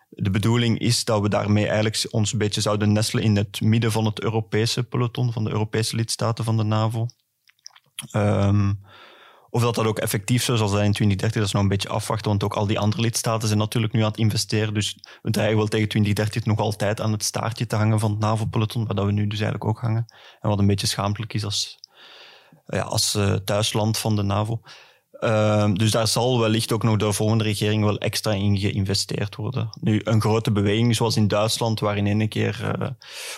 De 0.09 0.30
bedoeling 0.30 0.80
is 0.80 1.05
dat 1.05 1.22
we 1.22 1.30
daarmee 1.30 1.65
eigenlijk 1.65 2.07
ons 2.09 2.32
een 2.32 2.38
beetje 2.38 2.61
zouden 2.61 2.91
nestelen 2.91 3.24
in 3.24 3.36
het 3.36 3.61
midden 3.61 3.91
van 3.91 4.05
het 4.05 4.22
Europese 4.22 4.84
peloton, 4.84 5.34
van 5.34 5.43
de 5.43 5.51
Europese 5.51 5.95
lidstaten 5.95 6.43
van 6.43 6.57
de 6.57 6.63
NAVO. 6.63 7.07
Um, 8.15 8.80
of 9.50 9.62
dat 9.62 9.76
dat 9.76 9.86
ook 9.86 10.00
effectief 10.00 10.43
zo 10.43 10.56
zal 10.56 10.68
zijn 10.68 10.86
in 10.86 10.91
2030, 10.91 11.39
dat 11.39 11.47
is 11.47 11.54
nog 11.54 11.62
een 11.62 11.78
beetje 11.78 11.89
afwachten, 11.89 12.30
want 12.30 12.43
ook 12.43 12.54
al 12.54 12.68
die 12.68 12.80
andere 12.80 13.02
lidstaten 13.02 13.47
zijn 13.47 13.60
natuurlijk 13.60 13.93
nu 13.93 14.00
aan 14.00 14.08
het 14.08 14.18
investeren. 14.18 14.74
Dus 14.74 14.97
we 15.22 15.32
dreigen 15.32 15.58
wel 15.58 15.68
tegen 15.68 15.88
2030 15.88 16.45
nog 16.45 16.60
altijd 16.60 17.02
aan 17.02 17.12
het 17.12 17.24
staartje 17.24 17.68
te 17.68 17.76
hangen 17.76 18.00
van 18.00 18.12
het 18.12 18.20
NAVO-peloton, 18.20 18.86
waar 18.86 18.95
dat 18.95 19.06
we 19.06 19.12
nu 19.12 19.28
dus 19.28 19.39
eigenlijk 19.39 19.70
ook 19.70 19.80
hangen. 19.80 20.06
En 20.41 20.50
wat 20.50 20.60
een 20.60 20.68
beetje 20.68 20.88
schaamtelijk 20.88 21.34
is 21.34 21.43
als, 21.43 21.80
ja, 22.66 22.82
als 22.82 23.16
uh, 23.16 23.34
thuisland 23.34 23.97
van 23.97 24.16
de 24.16 24.24
NAVO. 24.24 24.62
Uh, 25.20 25.74
dus 25.74 25.91
daar 25.91 26.08
zal 26.08 26.39
wellicht 26.39 26.72
ook 26.72 26.84
nog 26.84 26.97
de 26.97 27.14
volgende 27.14 27.43
regering 27.43 27.84
wel 27.84 27.97
extra 27.97 28.32
in 28.32 28.58
geïnvesteerd 28.58 29.36
worden. 29.36 29.70
Nu, 29.82 30.02
een 30.04 30.22
grote 30.22 30.52
beweging 30.52 30.95
zoals 30.95 31.16
in 31.16 31.28
Duitsland, 31.28 31.80
waarin 31.80 32.08
in 32.08 32.20
één 32.20 32.30
keer 32.30 32.76
uh, 32.82 32.89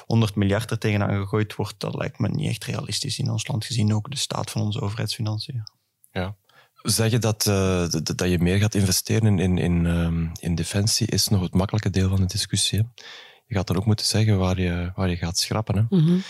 100 0.06 0.36
miljard 0.36 0.72
er 0.72 0.78
tegenaan 0.78 1.20
gegooid 1.20 1.56
wordt, 1.56 1.80
dat 1.80 1.96
lijkt 1.96 2.20
me 2.20 2.28
niet 2.28 2.50
echt 2.50 2.64
realistisch 2.64 3.20
in 3.20 3.32
ons 3.32 3.48
land, 3.48 3.66
gezien 3.66 3.94
ook 3.94 4.12
de 4.12 4.18
staat 4.18 4.52
van 4.52 4.62
onze 4.62 4.82
overheidsfinanciën. 4.82 5.64
Ja. 6.12 6.36
Zeg 6.82 7.12
je 7.12 7.20
dat, 7.20 7.46
uh, 7.46 7.88
dat 7.90 8.30
je 8.30 8.40
meer 8.40 8.58
gaat 8.58 8.76
investeren 8.76 9.40
in, 9.40 9.58
in, 9.58 9.86
um, 9.86 10.32
in 10.40 10.56
defensie, 10.56 11.08
is 11.08 11.28
nog 11.28 11.42
het 11.42 11.54
makkelijke 11.54 11.90
deel 11.90 12.10
van 12.10 12.20
de 12.20 12.26
discussie. 12.26 12.80
Hè? 12.80 12.86
Je 13.46 13.56
gaat 13.56 13.68
dan 13.68 13.78
ook 13.78 13.86
moeten 13.86 14.06
zeggen 14.06 14.38
waar 14.38 14.60
je, 14.60 14.92
waar 14.96 15.10
je 15.10 15.16
gaat 15.16 15.38
schrappen. 15.38 15.76
Hè? 15.76 15.98
Mm 15.98 16.06
-hmm. 16.06 16.24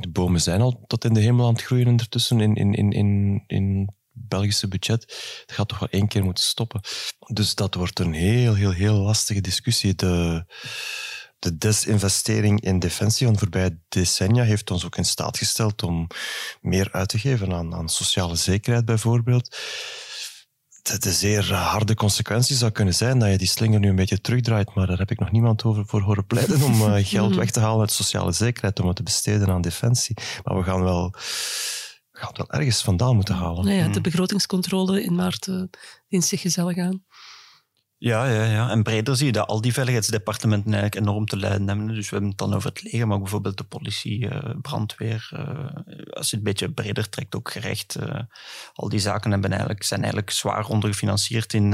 De 0.00 0.08
bomen 0.08 0.40
zijn 0.40 0.60
al 0.60 0.84
tot 0.86 1.04
in 1.04 1.14
de 1.14 1.20
hemel 1.20 1.46
aan 1.46 1.52
het 1.52 1.62
groeien 1.62 1.86
ondertussen 1.86 2.40
in, 2.40 2.54
in, 2.54 2.74
in, 2.74 2.92
in, 2.92 3.42
in 3.46 3.78
het 3.78 4.28
Belgische 4.28 4.68
budget. 4.68 5.02
Het 5.46 5.52
gaat 5.54 5.68
toch 5.68 5.78
wel 5.78 5.88
één 5.88 6.08
keer 6.08 6.24
moeten 6.24 6.44
stoppen. 6.44 6.80
Dus 7.26 7.54
dat 7.54 7.74
wordt 7.74 7.98
een 7.98 8.12
heel, 8.12 8.54
heel, 8.54 8.70
heel 8.70 8.94
lastige 8.94 9.40
discussie. 9.40 9.94
De, 9.94 10.44
de 11.38 11.58
desinvestering 11.58 12.60
in 12.60 12.78
defensie 12.78 13.24
van 13.24 13.34
de 13.34 13.40
voorbije 13.40 13.78
decennia 13.88 14.42
heeft 14.42 14.70
ons 14.70 14.84
ook 14.84 14.96
in 14.96 15.04
staat 15.04 15.38
gesteld 15.38 15.82
om 15.82 16.06
meer 16.60 16.88
uit 16.92 17.08
te 17.08 17.18
geven 17.18 17.52
aan, 17.52 17.74
aan 17.74 17.88
sociale 17.88 18.36
zekerheid 18.36 18.84
bijvoorbeeld. 18.84 19.56
Dat 20.82 21.02
de 21.02 21.12
zeer 21.12 21.54
harde 21.54 21.94
consequentie 21.94 22.56
zou 22.56 22.70
kunnen 22.72 22.94
zijn 22.94 23.18
dat 23.18 23.30
je 23.30 23.38
die 23.38 23.46
slinger 23.46 23.80
nu 23.80 23.88
een 23.88 23.96
beetje 23.96 24.20
terugdraait, 24.20 24.74
maar 24.74 24.86
daar 24.86 24.98
heb 24.98 25.10
ik 25.10 25.18
nog 25.18 25.30
niemand 25.30 25.64
over 25.64 25.86
voor 25.86 26.00
horen 26.00 26.26
pleiten 26.26 26.62
om 26.62 26.80
uh, 26.80 26.94
geld 27.06 27.34
weg 27.34 27.50
te 27.50 27.60
halen 27.60 27.80
uit 27.80 27.92
sociale 27.92 28.32
zekerheid, 28.32 28.80
om 28.80 28.86
het 28.86 28.96
te 28.96 29.02
besteden 29.02 29.48
aan 29.48 29.60
defensie. 29.60 30.16
Maar 30.42 30.56
we 30.56 30.62
gaan 30.62 30.82
wel, 30.82 31.10
we 32.10 32.18
gaan 32.18 32.32
wel 32.32 32.50
ergens 32.50 32.82
vandaan 32.82 33.14
moeten 33.14 33.34
halen. 33.34 33.64
Nou 33.64 33.76
ja, 33.76 33.84
de 33.84 33.90
mhm. 33.90 34.02
begrotingscontrole 34.02 35.02
in 35.02 35.14
maart 35.14 35.46
uh, 35.46 35.62
dient 36.08 36.24
zich 36.24 36.40
gezellig 36.40 36.78
aan. 36.78 37.04
Ja, 38.04 38.26
ja, 38.26 38.44
ja. 38.44 38.70
En 38.70 38.82
breder 38.82 39.16
zie 39.16 39.26
je 39.26 39.32
dat 39.32 39.46
al 39.46 39.60
die 39.60 39.72
veiligheidsdepartementen 39.72 40.72
eigenlijk 40.72 41.06
enorm 41.06 41.26
te 41.26 41.36
lijden 41.36 41.68
hebben. 41.68 41.86
Dus 41.86 42.10
we 42.10 42.10
hebben 42.10 42.28
het 42.28 42.38
dan 42.38 42.54
over 42.54 42.68
het 42.68 42.82
leger, 42.82 43.06
maar 43.06 43.16
ook 43.16 43.22
bijvoorbeeld 43.22 43.56
de 43.56 43.64
politie, 43.64 44.18
uh, 44.18 44.38
brandweer. 44.62 45.30
Uh, 45.32 45.40
als 46.10 46.30
je 46.30 46.30
het 46.30 46.32
een 46.32 46.42
beetje 46.42 46.72
breder 46.72 47.08
trekt, 47.08 47.34
ook 47.34 47.50
gerecht. 47.50 47.96
Uh, 48.00 48.20
al 48.74 48.88
die 48.88 48.98
zaken 48.98 49.30
hebben 49.30 49.50
eigenlijk, 49.50 49.82
zijn 49.82 50.00
eigenlijk 50.00 50.30
zwaar 50.30 50.68
ondergefinancierd 50.68 51.52
in, 51.52 51.72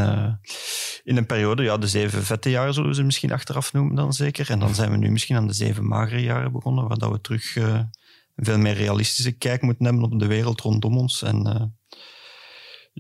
in 1.05 1.17
een 1.17 1.27
periode. 1.27 1.63
Ja, 1.63 1.79
de 1.79 1.89
zeven 1.89 2.23
vette 2.25 2.51
jaren 2.51 2.75
zullen 2.75 2.89
we 2.89 2.95
ze 2.95 3.03
misschien 3.03 3.33
achteraf 3.33 3.73
noemen 3.73 3.95
dan 3.95 4.13
zeker. 4.13 4.51
En 4.51 4.59
dan 4.59 4.75
zijn 4.75 4.91
we 4.91 4.97
nu 4.97 5.11
misschien 5.11 5.37
aan 5.37 5.47
de 5.47 5.53
zeven 5.53 5.87
magere 5.87 6.23
jaren 6.23 6.53
begonnen, 6.53 6.89
waar 6.89 6.99
dat 6.99 7.11
we 7.11 7.21
terug 7.21 7.57
een 7.57 7.91
veel 8.37 8.59
meer 8.59 8.75
realistische 8.75 9.33
kijk 9.33 9.63
moeten 9.63 9.85
hebben 9.85 10.05
op 10.05 10.19
de 10.19 10.27
wereld 10.27 10.61
rondom 10.61 10.97
ons. 10.97 11.23
En 11.23 11.79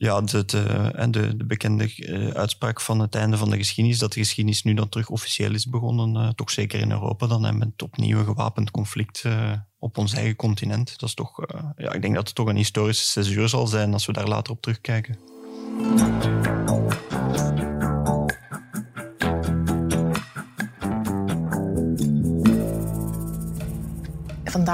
ja, 0.00 0.20
de, 0.20 0.44
de, 0.44 1.08
de, 1.10 1.36
de 1.36 1.44
bekende 1.44 1.96
uh, 1.96 2.28
uitspraak 2.28 2.80
van 2.80 3.00
het 3.00 3.14
einde 3.14 3.36
van 3.36 3.50
de 3.50 3.56
geschiedenis, 3.56 3.98
dat 3.98 4.12
de 4.12 4.20
geschiedenis 4.20 4.62
nu 4.62 4.74
dan 4.74 4.88
terug 4.88 5.08
officieel 5.08 5.54
is 5.54 5.66
begonnen, 5.66 6.14
uh, 6.14 6.28
toch 6.28 6.50
zeker 6.50 6.80
in 6.80 6.90
Europa 6.90 7.26
dan, 7.26 7.46
en 7.46 7.58
met 7.58 7.82
opnieuw 7.82 8.18
een 8.18 8.24
gewapend 8.24 8.70
conflict 8.70 9.22
uh, 9.26 9.52
op 9.78 9.98
ons 9.98 10.12
eigen 10.12 10.36
continent. 10.36 10.98
Dat 10.98 11.08
is 11.08 11.14
toch, 11.14 11.44
ja, 11.76 11.92
ik 11.92 12.02
denk 12.02 12.14
dat 12.14 12.26
het 12.26 12.36
toch 12.36 12.48
een 12.48 12.56
historische 12.56 13.04
cesuur 13.04 13.48
zal 13.48 13.66
zijn 13.66 13.92
als 13.92 14.06
we 14.06 14.12
daar 14.12 14.28
later 14.28 14.52
op 14.52 14.60
terugkijken. 14.60 15.18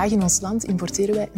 In 0.04 0.22
ons 0.22 0.40
land 0.40 0.64
importeren 0.64 1.14
wij 1.14 1.28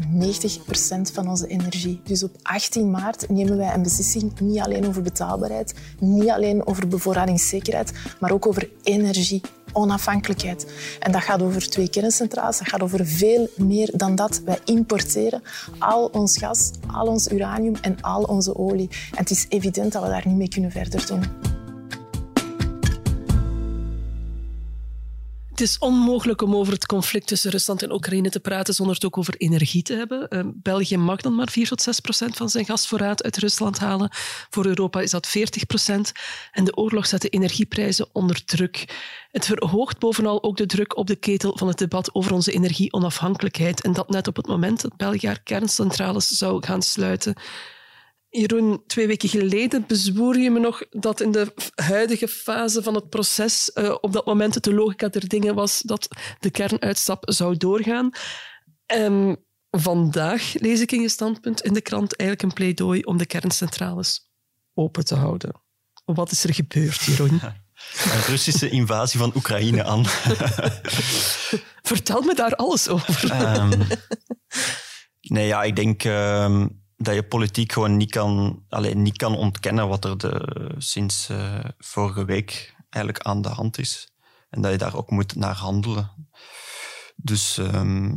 90% 1.09 1.13
van 1.13 1.29
onze 1.29 1.47
energie. 1.47 2.01
Dus 2.05 2.23
op 2.23 2.37
18 2.43 2.91
maart 2.91 3.29
nemen 3.29 3.57
wij 3.57 3.75
een 3.75 3.83
beslissing 3.83 4.41
niet 4.41 4.59
alleen 4.59 4.87
over 4.87 5.03
betaalbaarheid, 5.03 5.75
niet 5.99 6.29
alleen 6.29 6.67
over 6.67 6.89
bevoorradingszekerheid, 6.89 7.93
maar 8.21 8.31
ook 8.31 8.47
over 8.47 8.69
energie 8.83 9.41
onafhankelijkheid. 9.73 10.67
En 11.01 11.13
dat 11.13 11.23
gaat 11.23 11.43
over 11.43 11.71
twee 11.71 11.91
kerncentrales, 11.91 12.59
dat 12.59 12.69
gaat 12.69 12.83
over 12.83 13.07
veel 13.07 13.49
meer 13.57 13.91
dan 13.95 14.15
dat. 14.15 14.41
Wij 14.45 14.59
importeren 14.65 15.43
al 15.79 16.07
ons 16.07 16.39
gas, 16.39 16.71
al 16.87 17.07
ons 17.07 17.29
uranium 17.29 17.75
en 17.81 18.01
al 18.01 18.23
onze 18.23 18.57
olie. 18.57 18.89
En 19.11 19.19
het 19.19 19.31
is 19.31 19.47
evident 19.49 19.93
dat 19.93 20.03
we 20.03 20.09
daar 20.09 20.27
niet 20.27 20.37
mee 20.37 20.49
kunnen 20.49 20.71
verder 20.71 21.07
doen. 21.07 21.57
Het 25.59 25.69
is 25.69 25.79
onmogelijk 25.79 26.43
om 26.43 26.55
over 26.55 26.73
het 26.73 26.87
conflict 26.87 27.27
tussen 27.27 27.51
Rusland 27.51 27.83
en 27.83 27.93
Oekraïne 27.93 28.31
te 28.31 28.41
praten 28.41 28.75
zonder 28.75 28.95
het 28.95 29.05
ook 29.05 29.19
over 29.19 29.35
energie 29.37 29.83
te 29.83 29.95
hebben. 29.95 30.27
Uh, 30.31 30.41
België 30.55 30.97
mag 30.97 31.21
dan 31.21 31.35
maar 31.35 31.51
4 31.51 31.69
tot 31.69 31.83
6 31.83 32.01
procent 32.01 32.37
van 32.37 32.49
zijn 32.49 32.65
gasvoorraad 32.65 33.23
uit 33.23 33.37
Rusland 33.37 33.79
halen. 33.79 34.09
Voor 34.51 34.67
Europa 34.67 35.01
is 35.01 35.11
dat 35.11 35.27
40 35.27 35.67
procent. 35.67 36.13
En 36.53 36.65
de 36.65 36.77
oorlog 36.77 37.07
zet 37.07 37.23
de 37.23 37.29
energieprijzen 37.29 38.09
onder 38.13 38.45
druk. 38.45 38.85
Het 39.31 39.47
verhoogt 39.47 39.99
bovenal 39.99 40.43
ook 40.43 40.57
de 40.57 40.67
druk 40.67 40.97
op 40.97 41.07
de 41.07 41.17
ketel 41.17 41.57
van 41.57 41.69
het 41.69 41.79
debat 41.79 42.15
over 42.15 42.33
onze 42.33 42.53
energieonafhankelijkheid. 42.53 43.83
En 43.83 43.93
dat 43.93 44.09
net 44.09 44.29
op 44.29 44.37
het 44.37 44.47
moment 44.47 44.81
dat 44.81 44.97
België 44.97 45.27
haar 45.27 45.43
kerncentrales 45.43 46.29
zou 46.29 46.67
gaan 46.67 46.83
sluiten. 46.83 47.35
Jeroen, 48.41 48.82
twee 48.86 49.07
weken 49.07 49.28
geleden 49.28 49.84
bezwoer 49.86 50.39
je 50.39 50.51
me 50.51 50.59
nog 50.59 50.82
dat 50.91 51.20
in 51.20 51.32
de 51.32 51.53
huidige 51.74 52.28
fase 52.28 52.82
van 52.82 52.95
het 52.95 53.09
proces 53.09 53.70
uh, 53.74 53.95
op 54.01 54.12
dat 54.12 54.26
moment 54.26 54.64
de 54.64 54.74
logica 54.74 55.09
der 55.09 55.28
dingen 55.28 55.55
was 55.55 55.80
dat 55.80 56.09
de 56.39 56.51
kernuitstap 56.51 57.22
zou 57.32 57.57
doorgaan. 57.57 58.11
Um, 58.95 59.36
vandaag 59.70 60.55
lees 60.55 60.80
ik 60.80 60.93
in 60.93 61.01
je 61.01 61.09
standpunt 61.09 61.62
in 61.62 61.72
de 61.72 61.80
krant 61.80 62.16
eigenlijk 62.16 62.49
een 62.49 62.57
pleidooi 62.57 63.03
om 63.03 63.16
de 63.16 63.26
kerncentrales 63.26 64.30
open 64.74 65.05
te 65.05 65.14
houden. 65.14 65.62
Wat 66.05 66.30
is 66.30 66.45
er 66.45 66.55
gebeurd, 66.55 67.03
Jeroen? 67.03 67.41
Een 68.05 68.22
Russische 68.26 68.68
invasie 68.68 69.18
van 69.18 69.32
Oekraïne 69.36 69.84
aan. 69.84 70.05
Vertel 71.82 72.22
me 72.22 72.34
daar 72.34 72.55
alles 72.55 72.89
over. 72.89 73.30
Ehm, 73.30 73.80
nee, 75.20 75.47
ja, 75.47 75.62
ik 75.62 75.76
denk 75.76 76.05
ehm, 76.05 76.66
dat 77.01 77.15
je 77.15 77.23
politiek 77.23 77.73
gewoon 77.73 77.97
niet 77.97 78.11
kan, 78.11 78.63
alleen, 78.69 79.03
niet 79.03 79.17
kan 79.17 79.37
ontkennen 79.37 79.89
wat 79.89 80.05
er 80.05 80.19
de, 80.19 80.75
sinds 80.79 81.29
eh, 81.29 81.65
vorige 81.79 82.25
week 82.25 82.75
eigenlijk 82.91 83.25
aan 83.25 83.43
de 83.43 83.49
hand 83.49 83.79
is. 83.79 84.13
En 84.51 84.63
dat 84.63 84.73
je 84.73 84.79
daar 84.79 84.97
ook 84.97 85.11
moet 85.11 85.35
naar 85.35 85.55
handelen. 85.55 86.29
Dus 87.17 87.59
ehm, 87.59 88.17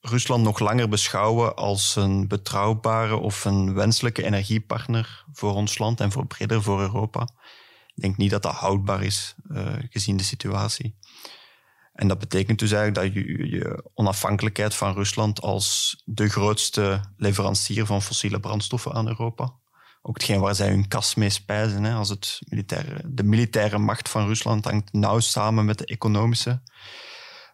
Rusland 0.00 0.44
nog 0.44 0.58
langer 0.58 0.88
beschouwen 0.88 1.56
als 1.56 1.96
een 1.96 2.28
betrouwbare 2.28 3.16
of 3.16 3.44
een 3.44 3.74
wenselijke 3.74 4.24
energiepartner 4.24 5.24
voor 5.32 5.54
ons 5.54 5.78
land 5.78 6.00
en 6.00 6.12
voor 6.12 6.26
breder 6.26 6.62
voor 6.62 6.80
Europa. 6.80 7.28
Ik 7.94 8.02
denk 8.02 8.16
niet 8.16 8.30
dat 8.30 8.42
dat 8.42 8.54
houdbaar 8.54 9.02
is, 9.02 9.34
uh, 9.48 9.72
gezien 9.90 10.16
de 10.16 10.22
situatie. 10.22 10.98
En 12.00 12.08
dat 12.08 12.18
betekent 12.18 12.58
dus 12.58 12.72
eigenlijk 12.72 13.14
dat 13.14 13.24
je 13.24 13.50
je 13.50 13.90
onafhankelijkheid 13.94 14.74
van 14.74 14.94
Rusland 14.94 15.40
als 15.40 15.96
de 16.04 16.28
grootste 16.28 17.00
leverancier 17.16 17.86
van 17.86 18.02
fossiele 18.02 18.40
brandstoffen 18.40 18.92
aan 18.92 19.08
Europa, 19.08 19.54
ook 20.02 20.14
hetgeen 20.14 20.40
waar 20.40 20.54
zij 20.54 20.68
hun 20.68 20.88
kas 20.88 21.14
mee 21.14 21.30
spijzen, 21.30 21.84
hè, 21.84 21.94
als 21.94 22.08
het 22.08 22.38
militaire, 22.48 23.02
de 23.04 23.22
militaire 23.22 23.78
macht 23.78 24.08
van 24.08 24.26
Rusland 24.26 24.64
hangt 24.64 24.92
nauw 24.92 25.20
samen 25.20 25.64
met 25.64 25.78
de 25.78 25.84
economische 25.84 26.62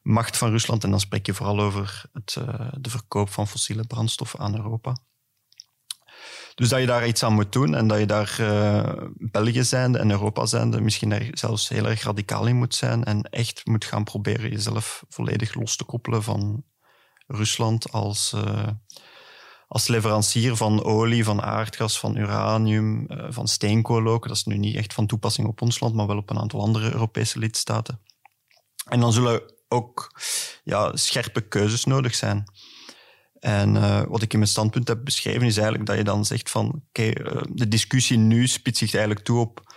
macht 0.03 0.37
van 0.37 0.51
Rusland. 0.51 0.85
En 0.85 0.91
dan 0.91 1.01
spreek 1.01 1.27
je 1.27 1.35
vooral 1.35 1.61
over 1.61 2.05
het, 2.13 2.37
uh, 2.39 2.69
de 2.81 2.91
verkoop 2.91 3.31
van 3.31 3.49
fossiele 3.49 3.87
brandstoffen 3.87 4.39
aan 4.39 4.57
Europa. 4.57 4.97
Dus 6.57 6.69
dat 6.69 6.81
je 6.81 6.87
daar 6.87 7.07
iets 7.07 7.23
aan 7.23 7.33
moet 7.33 7.53
doen 7.53 7.75
en 7.75 7.87
dat 7.87 7.99
je 7.99 8.07
daar 8.07 8.37
uh, 8.41 8.93
België 9.15 9.65
zijnde 9.65 9.99
en 9.99 10.11
Europa 10.11 10.47
zijnde 10.47 10.81
misschien 10.81 11.13
er 11.13 11.29
zelfs 11.33 11.69
heel 11.69 11.87
erg 11.87 12.03
radicaal 12.03 12.47
in 12.47 12.57
moet 12.57 12.75
zijn 12.75 13.05
en 13.05 13.23
echt 13.23 13.67
moet 13.67 13.85
gaan 13.85 14.05
proberen 14.05 14.51
jezelf 14.51 15.05
volledig 15.09 15.55
los 15.55 15.77
te 15.77 15.85
koppelen 15.85 16.23
van 16.23 16.65
Rusland 17.27 17.93
als, 17.93 18.33
uh, 18.37 18.69
als 19.69 19.87
leverancier 19.87 20.57
van 20.57 20.85
olie, 20.85 21.25
van 21.25 21.43
aardgas, 21.43 21.99
van 21.99 22.17
uranium, 22.17 23.11
uh, 23.11 23.27
van 23.29 23.49
steenkool 23.49 24.07
ook. 24.07 24.29
Dat 24.29 24.37
is 24.37 24.45
nu 24.45 24.57
niet 24.57 24.77
echt 24.77 24.95
van 24.95 25.07
toepassing 25.07 25.49
op 25.49 25.63
ons 25.63 25.81
land, 25.81 25.95
maar 25.95 26.07
wel 26.07 26.17
op 26.17 26.31
een 26.31 26.39
aantal 26.39 26.61
andere 26.61 26.93
Europese 26.93 27.39
lidstaten. 27.39 28.01
En 28.89 29.01
dan 29.01 29.13
zullen 29.13 29.43
ook 29.69 30.21
ja, 30.65 30.97
scherpe 30.97 31.41
keuzes 31.41 31.85
nodig 31.85 32.15
zijn. 32.15 32.45
En 33.47 33.75
uh, 33.75 34.03
wat 34.09 34.23
ik 34.23 34.33
in 34.33 34.39
mijn 34.39 34.51
standpunt 34.51 34.89
heb 34.89 35.05
beschreven 35.05 35.47
is 35.47 35.57
eigenlijk 35.57 35.87
dat 35.87 35.97
je 35.97 36.05
dan 36.05 36.25
zegt 36.25 36.51
van 36.51 36.83
uh, 36.93 37.13
de 37.53 37.69
discussie 37.69 38.19
nu 38.19 38.47
spitst 38.47 38.79
zich 38.79 38.95
eigenlijk 38.95 39.25
toe 39.25 39.41
op 39.41 39.75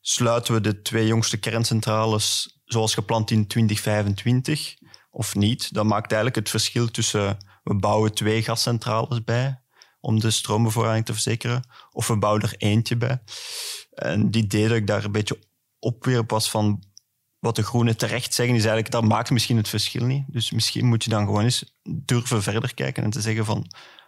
sluiten 0.00 0.54
we 0.54 0.60
de 0.60 0.82
twee 0.82 1.06
jongste 1.06 1.36
kerncentrales 1.36 2.58
zoals 2.64 2.94
gepland 2.94 3.30
in 3.30 3.46
2025 3.46 4.74
of 5.10 5.34
niet. 5.34 5.74
Dat 5.74 5.84
maakt 5.84 6.12
eigenlijk 6.12 6.36
het 6.36 6.50
verschil 6.50 6.90
tussen 6.90 7.36
we 7.62 7.74
bouwen 7.74 8.14
twee 8.14 8.42
gascentrales 8.42 9.24
bij 9.24 9.62
om 10.00 10.20
de 10.20 10.30
stroombevoorrading 10.30 11.06
te 11.06 11.12
verzekeren 11.12 11.68
of 11.90 12.06
we 12.06 12.18
bouwen 12.18 12.42
er 12.42 12.54
eentje 12.56 12.96
bij. 12.96 13.22
En 13.90 14.30
die 14.30 14.42
idee 14.42 14.68
dat 14.68 14.76
ik 14.76 14.86
daar 14.86 15.04
een 15.04 15.12
beetje 15.12 15.38
opwierp 15.78 16.30
was 16.30 16.50
van 16.50 16.82
wat 17.40 17.56
de 17.56 17.62
groenen 17.62 17.96
terecht 17.96 18.34
zeggen, 18.34 18.54
is 18.54 18.64
eigenlijk, 18.64 18.92
dat 18.92 19.04
maakt 19.04 19.30
misschien 19.30 19.56
het 19.56 19.68
verschil 19.68 20.06
niet. 20.06 20.24
Dus 20.26 20.50
misschien 20.50 20.86
moet 20.86 21.04
je 21.04 21.10
dan 21.10 21.24
gewoon 21.24 21.42
eens 21.42 21.78
durven 21.88 22.42
verder 22.42 22.74
kijken 22.74 23.02
en 23.02 23.10
te 23.10 23.20
zeggen 23.20 23.44
van, 23.44 23.58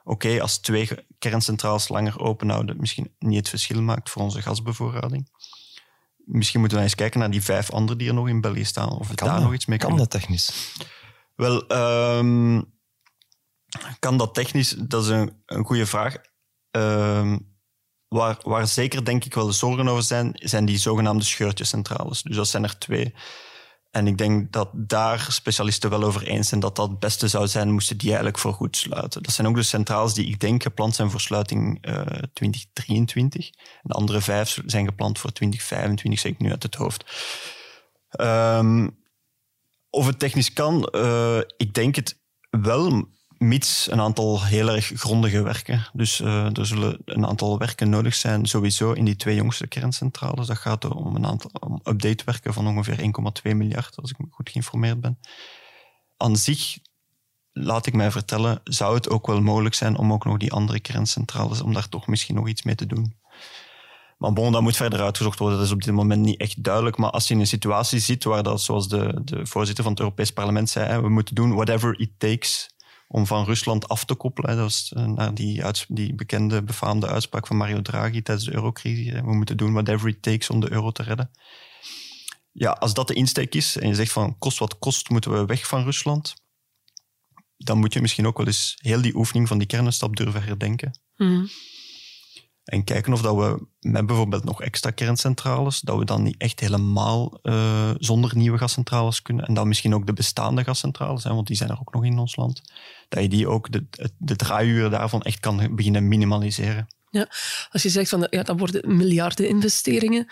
oké, 0.05 0.27
okay, 0.27 0.41
als 0.41 0.59
twee 0.59 0.89
kerncentrales 1.19 1.89
langer 1.89 2.21
open 2.21 2.49
houden, 2.49 2.77
misschien 2.81 3.15
niet 3.19 3.37
het 3.37 3.49
verschil 3.49 3.83
maakt 3.83 4.11
voor 4.11 4.23
onze 4.23 4.43
gasbevoorrading. 4.43 5.31
Misschien 6.25 6.61
moeten 6.61 6.79
we 6.79 6.85
eens 6.85 6.95
kijken 6.95 7.21
naar 7.21 7.31
die 7.31 7.43
vijf 7.43 7.71
andere 7.71 7.99
die 7.99 8.09
er 8.09 8.15
nog 8.15 8.29
in 8.29 8.41
België 8.41 8.65
staan. 8.65 8.91
Of 8.99 9.09
we 9.09 9.15
kan 9.15 9.27
daar 9.27 9.37
dat? 9.37 9.45
nog 9.45 9.55
iets 9.55 9.67
mee 9.67 9.79
kan 9.79 9.89
kunnen. 9.89 10.09
dat 10.09 10.21
technisch? 10.21 10.75
Wel, 11.35 11.73
um, 12.19 12.73
kan 13.99 14.17
dat 14.17 14.35
technisch? 14.35 14.71
Dat 14.71 15.03
is 15.03 15.09
een, 15.09 15.43
een 15.47 15.65
goede 15.65 15.87
vraag. 15.87 16.17
Um, 16.71 17.52
Waar, 18.13 18.37
waar, 18.43 18.67
zeker 18.67 19.05
denk 19.05 19.25
ik 19.25 19.35
wel 19.35 19.47
de 19.47 19.53
zorgen 19.53 19.89
over 19.89 20.03
zijn, 20.03 20.33
zijn 20.35 20.65
die 20.65 20.79
zogenaamde 20.79 21.25
scheurtjescentrales. 21.25 22.23
Dus 22.23 22.37
dat 22.37 22.49
zijn 22.49 22.63
er 22.63 22.79
twee. 22.79 23.15
En 23.91 24.07
ik 24.07 24.19
denk 24.19 24.53
dat 24.53 24.69
daar 24.73 25.27
specialisten 25.29 25.91
wel 25.91 26.03
over 26.03 26.23
eens 26.23 26.49
zijn 26.49 26.61
dat 26.61 26.77
dat 26.77 26.89
het 26.89 26.99
beste 26.99 27.29
zou 27.29 27.49
zijn, 27.49 27.73
moesten 27.73 27.97
die 27.97 28.07
eigenlijk 28.07 28.39
voor 28.39 28.53
goed 28.53 28.77
sluiten. 28.77 29.23
Dat 29.23 29.33
zijn 29.33 29.47
ook 29.47 29.55
de 29.55 29.63
centrales 29.63 30.15
die 30.15 30.27
ik 30.27 30.41
denk 30.41 30.63
gepland 30.63 30.95
zijn 30.95 31.11
voor 31.11 31.21
sluiting 31.21 31.87
uh, 31.89 31.95
2023. 32.33 33.47
En 33.47 33.81
de 33.83 33.95
andere 33.95 34.21
vijf 34.21 34.59
zijn 34.67 34.87
gepland 34.87 35.19
voor 35.19 35.33
2025, 35.33 36.21
zeg 36.21 36.33
ik 36.33 36.39
nu 36.39 36.51
uit 36.51 36.63
het 36.63 36.75
hoofd. 36.75 37.05
Um, 38.21 39.01
of 39.91 40.07
het 40.07 40.19
technisch 40.19 40.53
kan, 40.53 40.89
uh, 40.93 41.39
ik 41.57 41.75
denk 41.75 41.97
het 41.97 42.21
wel, 42.51 43.09
mits 43.43 43.91
een 43.91 44.01
aantal 44.01 44.45
heel 44.45 44.71
erg 44.71 44.93
grondige 44.95 45.43
werken. 45.43 45.89
Dus 45.93 46.21
uh, 46.21 46.59
er 46.59 46.67
zullen 46.67 46.99
een 47.05 47.27
aantal 47.27 47.59
werken 47.59 47.91
nodig 47.91 48.15
zijn, 48.15 48.47
sowieso 48.47 48.93
in 48.93 49.05
die 49.05 49.17
twee 49.17 49.35
jongste 49.35 49.67
kerncentrales. 49.67 50.47
Dat 50.47 50.59
gaat 50.59 50.85
om 50.85 51.17
een 51.17 51.27
aantal 51.27 51.51
om 51.61 51.81
updatewerken 51.85 52.53
van 52.53 52.67
ongeveer 52.67 52.99
1,2 53.49 53.57
miljard, 53.57 53.97
als 54.01 54.11
ik 54.11 54.17
goed 54.31 54.51
geïnformeerd 54.51 55.01
ben. 55.01 55.19
Aan 56.17 56.37
zich, 56.37 56.79
laat 57.53 57.87
ik 57.87 57.95
mij 57.95 58.11
vertellen, 58.11 58.61
zou 58.65 58.95
het 58.95 59.09
ook 59.09 59.27
wel 59.27 59.41
mogelijk 59.41 59.75
zijn 59.75 59.97
om 59.97 60.13
ook 60.13 60.25
nog 60.25 60.37
die 60.37 60.53
andere 60.53 60.81
kerncentrales, 60.81 61.61
om 61.61 61.73
daar 61.73 61.89
toch 61.89 62.07
misschien 62.07 62.35
nog 62.35 62.49
iets 62.49 62.63
mee 62.63 62.75
te 62.75 62.87
doen. 62.87 63.21
Maar 64.19 64.33
bon, 64.33 64.53
dat 64.53 64.63
moet 64.63 64.77
verder 64.77 65.01
uitgezocht 65.01 65.39
worden. 65.39 65.59
Dat 65.59 65.67
is 65.67 65.73
op 65.73 65.83
dit 65.83 65.95
moment 65.95 66.23
niet 66.23 66.41
echt 66.41 66.65
duidelijk. 66.65 66.97
Maar 66.97 67.11
als 67.11 67.29
je 67.29 67.35
in 67.35 67.41
een 67.41 67.47
situatie 67.47 67.99
zit 67.99 68.25
waar 68.25 68.43
dat, 68.43 68.63
zoals 68.63 68.89
de, 68.89 69.21
de 69.25 69.47
voorzitter 69.47 69.85
van 69.85 69.93
het 69.93 70.01
Europees 70.03 70.31
Parlement 70.31 70.71
zei, 70.71 71.01
we 71.01 71.09
moeten 71.09 71.35
doen 71.35 71.55
whatever 71.55 71.99
it 71.99 72.11
takes 72.19 72.72
om 73.13 73.27
van 73.27 73.45
Rusland 73.45 73.89
af 73.89 74.05
te 74.05 74.15
koppelen. 74.15 74.57
Dat 74.57 74.59
was 74.59 74.93
naar 74.95 75.35
die, 75.35 75.63
die 75.89 76.15
bekende, 76.15 76.63
befaamde 76.63 77.07
uitspraak 77.07 77.47
van 77.47 77.57
Mario 77.57 77.83
Draghi 77.83 78.23
tijdens 78.23 78.47
de 78.47 78.55
eurocrisis. 78.55 79.13
We 79.13 79.35
moeten 79.35 79.57
doen 79.57 79.73
whatever 79.73 80.09
it 80.09 80.23
takes 80.23 80.51
om 80.51 80.61
de 80.61 80.73
euro 80.73 80.91
te 80.91 81.03
redden. 81.03 81.31
Ja, 82.53 82.71
als 82.71 82.95
dat 82.95 83.09
de 83.09 83.15
insteek 83.15 83.55
is 83.55 83.77
en 83.77 83.89
je 83.89 83.95
zegt 83.95 84.13
van 84.13 84.39
kost 84.39 84.59
wat 84.59 84.79
kost 84.79 85.09
moeten 85.09 85.33
we 85.33 85.45
weg 85.45 85.67
van 85.67 85.85
Rusland, 85.85 86.35
dan 87.57 87.79
moet 87.79 87.93
je 87.93 88.01
misschien 88.01 88.27
ook 88.27 88.37
wel 88.37 88.47
eens 88.47 88.75
heel 88.77 89.03
die 89.03 89.17
oefening 89.17 89.49
van 89.49 89.59
die 89.59 89.67
kernenstap 89.67 90.17
durven 90.17 90.43
herdenken. 90.43 91.01
Mm. 91.17 91.49
En 92.65 92.85
kijken 92.85 93.13
of 93.13 93.23
dat 93.23 93.37
we 93.37 93.67
met 93.81 94.07
bijvoorbeeld 94.07 94.45
nog 94.45 94.63
extra 94.63 94.91
kerncentrales, 94.91 95.81
dat 95.81 95.99
we 95.99 96.05
dan 96.05 96.23
niet 96.23 96.37
echt 96.39 96.61
helemaal 96.61 97.39
uh, 97.43 97.91
zonder 97.99 98.37
nieuwe 98.37 98.59
gascentrales 98.59 99.23
kunnen. 99.23 99.47
En 99.47 99.55
dan 99.55 99.69
misschien 99.69 99.95
ook 99.95 100.07
de 100.07 100.13
bestaande 100.13 100.65
gascentrales, 100.65 101.25
hè, 101.25 101.35
want 101.35 101.47
die 101.47 101.57
zijn 101.57 101.71
er 101.71 101.81
ook 101.81 101.93
nog 101.93 102.05
in 102.05 102.19
ons 102.19 102.37
land. 102.37 102.63
Dat 103.09 103.23
je 103.23 103.29
die 103.29 103.49
ook, 103.49 103.73
de, 103.73 103.87
de 104.19 104.37
draaiuren 104.37 104.91
daarvan 104.91 105.23
echt 105.23 105.41
kan 105.41 105.75
beginnen 105.75 106.09
minimaliseren. 106.09 106.87
Ja, 107.11 107.29
als 107.71 107.83
je 107.83 107.89
zegt 107.89 108.09
van 108.09 108.27
ja, 108.31 108.43
dat 108.43 108.59
worden 108.59 108.97
miljarden 108.97 109.49
investeringen, 109.49 110.27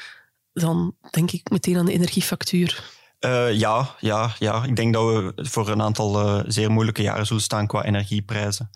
dan 0.53 0.95
denk 1.11 1.31
ik 1.31 1.51
meteen 1.51 1.79
aan 1.79 1.87
de 1.87 1.93
energiefactuur. 1.93 2.85
Uh, 3.21 3.53
ja, 3.53 3.95
ja, 3.99 4.35
ja, 4.39 4.65
ik 4.65 4.77
denk 4.77 4.95
dat 4.95 5.05
we 5.05 5.33
voor 5.37 5.69
een 5.69 5.83
aantal 5.83 6.39
uh, 6.39 6.45
zeer 6.47 6.71
moeilijke 6.71 7.03
jaren 7.03 7.27
zullen 7.27 7.43
staan 7.43 7.67
qua 7.67 7.85
energieprijzen. 7.85 8.71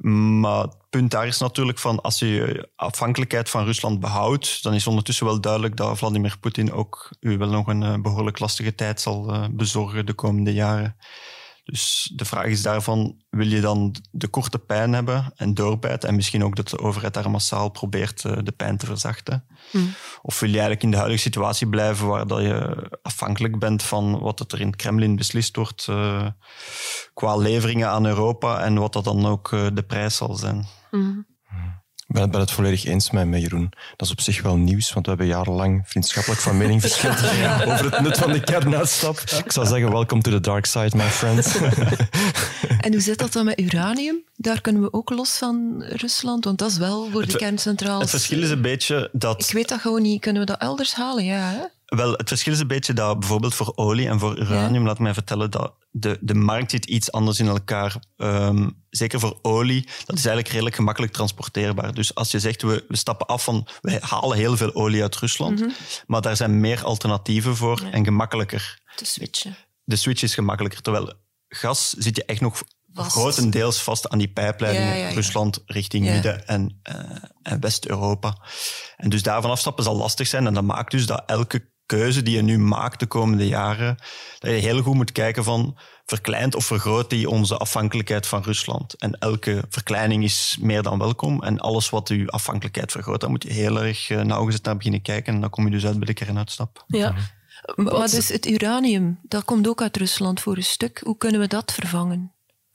Maar 0.00 0.62
het 0.62 0.76
punt 0.90 1.10
daar 1.10 1.26
is 1.26 1.38
natuurlijk 1.38 1.78
van 1.78 2.00
als 2.00 2.18
je 2.18 2.68
afhankelijkheid 2.76 3.50
van 3.50 3.64
Rusland 3.64 4.00
behoudt, 4.00 4.62
dan 4.62 4.74
is 4.74 4.86
ondertussen 4.86 5.26
wel 5.26 5.40
duidelijk 5.40 5.76
dat 5.76 5.98
Vladimir 5.98 6.38
Poetin 6.40 6.72
ook 6.72 7.16
u 7.20 7.38
wel 7.38 7.50
nog 7.50 7.66
een 7.66 8.02
behoorlijk 8.02 8.38
lastige 8.38 8.74
tijd 8.74 9.00
zal 9.00 9.48
bezorgen 9.50 10.06
de 10.06 10.14
komende 10.14 10.52
jaren. 10.52 10.96
Dus 11.64 12.12
de 12.14 12.24
vraag 12.24 12.46
is 12.46 12.62
daarvan, 12.62 13.22
wil 13.30 13.46
je 13.46 13.60
dan 13.60 13.94
de 14.10 14.28
korte 14.28 14.58
pijn 14.58 14.92
hebben 14.92 15.32
en 15.36 15.54
doorbijten 15.54 16.08
en 16.08 16.14
misschien 16.14 16.44
ook 16.44 16.56
dat 16.56 16.68
de 16.68 16.78
overheid 16.78 17.14
daar 17.14 17.30
massaal 17.30 17.68
probeert 17.68 18.22
de 18.22 18.52
pijn 18.56 18.76
te 18.76 18.86
verzachten? 18.86 19.44
Mm. 19.72 19.94
Of 20.22 20.40
wil 20.40 20.48
je 20.48 20.54
eigenlijk 20.54 20.84
in 20.84 20.90
de 20.90 20.96
huidige 20.96 21.22
situatie 21.22 21.68
blijven 21.68 22.06
waar 22.06 22.26
dat 22.26 22.40
je 22.40 22.88
afhankelijk 23.02 23.58
bent 23.58 23.82
van 23.82 24.18
wat 24.18 24.52
er 24.52 24.60
in 24.60 24.66
het 24.66 24.76
Kremlin 24.76 25.16
beslist 25.16 25.56
wordt 25.56 25.86
uh, 25.90 26.26
qua 27.14 27.36
leveringen 27.36 27.88
aan 27.88 28.06
Europa 28.06 28.60
en 28.60 28.74
wat 28.74 28.92
dat 28.92 29.04
dan 29.04 29.26
ook 29.26 29.52
uh, 29.52 29.66
de 29.72 29.82
prijs 29.82 30.16
zal 30.16 30.34
zijn? 30.34 30.66
Mm. 30.90 31.26
Ik 32.12 32.18
ben, 32.18 32.30
ben 32.30 32.40
het 32.40 32.50
volledig 32.50 32.84
eens 32.84 33.10
met, 33.10 33.28
met 33.28 33.40
Jeroen. 33.40 33.72
Dat 33.96 34.06
is 34.06 34.12
op 34.12 34.20
zich 34.20 34.42
wel 34.42 34.56
nieuws, 34.56 34.92
want 34.92 35.04
we 35.04 35.10
hebben 35.10 35.30
jarenlang 35.30 35.82
vriendschappelijk 35.86 36.40
van 36.40 36.56
mening 36.56 36.80
verschild 36.86 37.16
over 37.66 37.90
het 37.90 38.00
nut 38.00 38.18
van 38.18 38.32
de 38.32 38.40
kernuitstap. 38.40 39.18
Ik 39.44 39.52
zou 39.52 39.66
zeggen, 39.66 39.90
welcome 39.90 40.22
to 40.22 40.30
the 40.30 40.40
dark 40.40 40.66
side, 40.66 40.96
my 40.96 41.08
friends. 41.08 41.56
en 42.86 42.92
hoe 42.92 43.00
zit 43.00 43.18
dat 43.18 43.32
dan 43.32 43.44
met 43.44 43.60
uranium? 43.60 44.22
Daar 44.36 44.60
kunnen 44.60 44.82
we 44.82 44.92
ook 44.92 45.10
los 45.10 45.38
van 45.38 45.82
Rusland, 45.86 46.44
want 46.44 46.58
dat 46.58 46.70
is 46.70 46.76
wel 46.76 47.08
voor 47.10 47.20
het, 47.20 47.30
de 47.30 47.36
kerncentrales. 47.36 48.00
Het 48.00 48.10
verschil 48.10 48.42
is 48.42 48.50
een 48.50 48.62
beetje 48.62 49.08
dat... 49.12 49.42
Ik 49.42 49.50
weet 49.50 49.68
dat 49.68 49.80
gewoon 49.80 50.02
niet. 50.02 50.20
Kunnen 50.20 50.42
we 50.42 50.48
dat 50.48 50.60
elders 50.60 50.94
halen? 50.94 51.24
Ja, 51.24 51.50
hè? 51.50 51.64
Wel, 51.96 52.12
het 52.12 52.28
verschil 52.28 52.52
is 52.52 52.60
een 52.60 52.66
beetje 52.66 52.92
dat 52.92 53.18
bijvoorbeeld 53.18 53.54
voor 53.54 53.72
olie 53.74 54.08
en 54.08 54.18
voor 54.18 54.38
uranium, 54.38 54.80
ja. 54.82 54.86
laat 54.86 54.98
mij 54.98 55.14
vertellen, 55.14 55.50
dat 55.50 55.74
de, 55.90 56.18
de 56.20 56.34
markt 56.34 56.70
zit 56.70 56.84
iets 56.84 57.12
anders 57.12 57.38
in 57.40 57.46
elkaar. 57.48 57.96
Um, 58.16 58.84
zeker 58.90 59.20
voor 59.20 59.38
olie, 59.42 59.82
dat 59.82 60.16
is 60.16 60.24
eigenlijk 60.24 60.48
redelijk 60.48 60.74
gemakkelijk 60.76 61.12
transporteerbaar. 61.12 61.94
Dus 61.94 62.14
als 62.14 62.30
je 62.30 62.38
zegt, 62.40 62.62
we, 62.62 62.84
we 62.88 62.96
stappen 62.96 63.26
af 63.26 63.44
van, 63.44 63.66
we 63.80 63.98
halen 64.00 64.36
heel 64.36 64.56
veel 64.56 64.74
olie 64.74 65.02
uit 65.02 65.16
Rusland, 65.16 65.60
Mhm. 65.60 65.70
maar 66.06 66.20
daar 66.20 66.36
zijn 66.36 66.60
meer 66.60 66.84
alternatieven 66.84 67.56
voor 67.56 67.80
Ja. 67.82 67.90
en 67.90 68.04
gemakkelijker. 68.04 68.80
Te 68.96 69.04
switchen. 69.04 69.56
de 69.84 69.96
switch 69.96 70.22
is 70.22 70.34
gemakkelijker. 70.34 70.82
Terwijl 70.82 71.12
gas 71.48 71.90
zit 71.90 72.16
je 72.16 72.24
echt 72.24 72.40
nog 72.40 72.62
Vast. 72.94 73.10
grotendeels 73.10 73.82
vast 73.82 74.08
aan 74.08 74.18
die 74.18 74.28
pijpleidingen 74.32 74.88
Ja, 74.88 74.94
ja, 74.94 75.08
ja. 75.08 75.14
Rusland 75.14 75.62
richting. 75.66 76.04
Midden- 76.04 76.46
en, 76.46 76.78
eh, 76.82 76.94
en 77.42 77.60
West-Europa. 77.60 78.36
En 78.96 79.10
dus 79.10 79.22
daarvan 79.22 79.50
afstappen 79.50 79.84
zal 79.84 79.96
lastig 79.96 80.26
zijn. 80.26 80.46
En 80.46 80.54
dat 80.54 80.64
maakt 80.64 80.90
dus 80.90 81.06
dat 81.06 81.22
elke 81.26 81.70
keuze 81.96 82.22
die 82.22 82.36
je 82.36 82.42
nu 82.42 82.58
maakt 82.58 83.00
de 83.00 83.06
komende 83.06 83.46
jaren, 83.46 83.96
dat 84.38 84.50
je 84.50 84.56
heel 84.56 84.82
goed 84.82 84.94
moet 84.94 85.12
kijken 85.12 85.44
van 85.44 85.78
verkleint 86.04 86.54
of 86.54 86.64
vergroot 86.64 87.10
die 87.10 87.28
onze 87.28 87.56
afhankelijkheid 87.56 88.26
van 88.26 88.42
Rusland. 88.42 88.94
En 88.94 89.18
elke 89.18 89.64
verkleining 89.68 90.24
is 90.24 90.58
meer 90.60 90.82
dan 90.82 90.98
welkom. 90.98 91.42
En 91.42 91.58
alles 91.58 91.90
wat 91.90 92.08
uw 92.08 92.28
afhankelijkheid 92.28 92.92
vergroot, 92.92 93.20
daar 93.20 93.30
moet 93.30 93.42
je 93.42 93.52
heel 93.52 93.82
erg 93.82 94.10
eh, 94.10 94.20
nauwgezet 94.20 94.64
naar 94.64 94.76
beginnen 94.76 95.02
kijken. 95.02 95.34
En 95.34 95.40
dan 95.40 95.50
kom 95.50 95.64
je 95.64 95.70
dus 95.70 95.86
uit 95.86 95.98
bij 95.98 96.06
de 96.06 96.14
kernuitstap. 96.14 96.84
Ja. 96.86 97.14
Maar 97.74 97.92
Wat- 97.92 98.10
dus 98.10 98.28
het 98.28 98.46
uranium, 98.46 99.18
dat 99.22 99.44
komt 99.44 99.68
ook 99.68 99.82
uit 99.82 99.96
Rusland 99.96 100.40
voor 100.40 100.56
een 100.56 100.62
stuk. 100.62 101.00
Hoe 101.04 101.16
kunnen 101.16 101.40
we 101.40 101.46
dat 101.46 101.72
vervangen? 101.72 102.32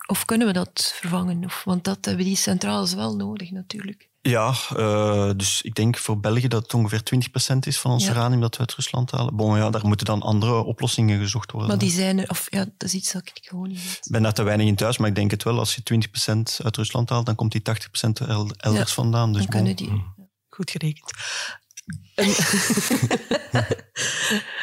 Of 0.07 0.25
kunnen 0.25 0.47
we 0.47 0.53
dat 0.53 0.93
vervangen? 0.95 1.45
Of, 1.45 1.61
want 1.63 1.83
dat 1.83 2.05
hebben 2.05 2.25
die 2.25 2.35
centrales 2.35 2.93
wel 2.93 3.15
nodig 3.15 3.51
natuurlijk. 3.51 4.09
Ja, 4.29 4.53
eh, 4.75 5.29
dus 5.35 5.61
ik 5.61 5.75
denk 5.75 5.97
voor 5.97 6.19
België 6.19 6.47
dat 6.47 6.63
het 6.63 6.73
ongeveer 6.73 7.03
20% 7.03 7.65
is 7.65 7.79
van 7.79 7.91
ons 7.91 8.05
Ja. 8.05 8.11
uranium 8.11 8.41
dat 8.41 8.53
we 8.53 8.59
uit 8.59 8.73
Rusland 8.73 9.11
halen. 9.11 9.35
Bon, 9.35 9.57
ja, 9.57 9.69
daar 9.69 9.85
moeten 9.87 10.05
dan 10.05 10.21
andere 10.21 10.63
oplossingen 10.63 11.19
gezocht 11.19 11.51
worden. 11.51 11.69
Maar 11.69 11.79
die 11.79 11.91
zijn 11.91 12.19
er, 12.19 12.29
of 12.29 12.45
ja, 12.49 12.65
dat 12.77 12.83
is 12.87 12.93
iets 12.93 13.11
dat 13.11 13.31
ik 13.33 13.39
gewoon 13.47 13.67
niet 13.67 13.83
weet. 13.83 13.99
Ik 14.05 14.11
ben 14.11 14.23
daar 14.23 14.33
te 14.33 14.43
weinig 14.43 14.67
in 14.67 14.75
thuis, 14.75 14.97
maar 14.97 15.09
ik 15.09 15.15
denk 15.15 15.31
het 15.31 15.43
wel. 15.43 15.59
Als 15.59 15.75
je 15.75 15.83
20% 15.83 16.59
uit 16.63 16.75
Rusland 16.77 17.09
haalt, 17.09 17.25
dan 17.25 17.35
komt 17.35 17.51
die 17.51 17.61
80% 17.61 18.19
el- 18.19 18.49
elders 18.57 18.89
Ja, 18.89 18.95
vandaan. 18.95 19.33
Dus 19.33 19.41
Dan 19.45 19.51
bon. 19.51 19.55
kunnen 19.75 19.75
die. 19.75 20.03
Goed 20.49 20.71
gerekend. 20.71 21.11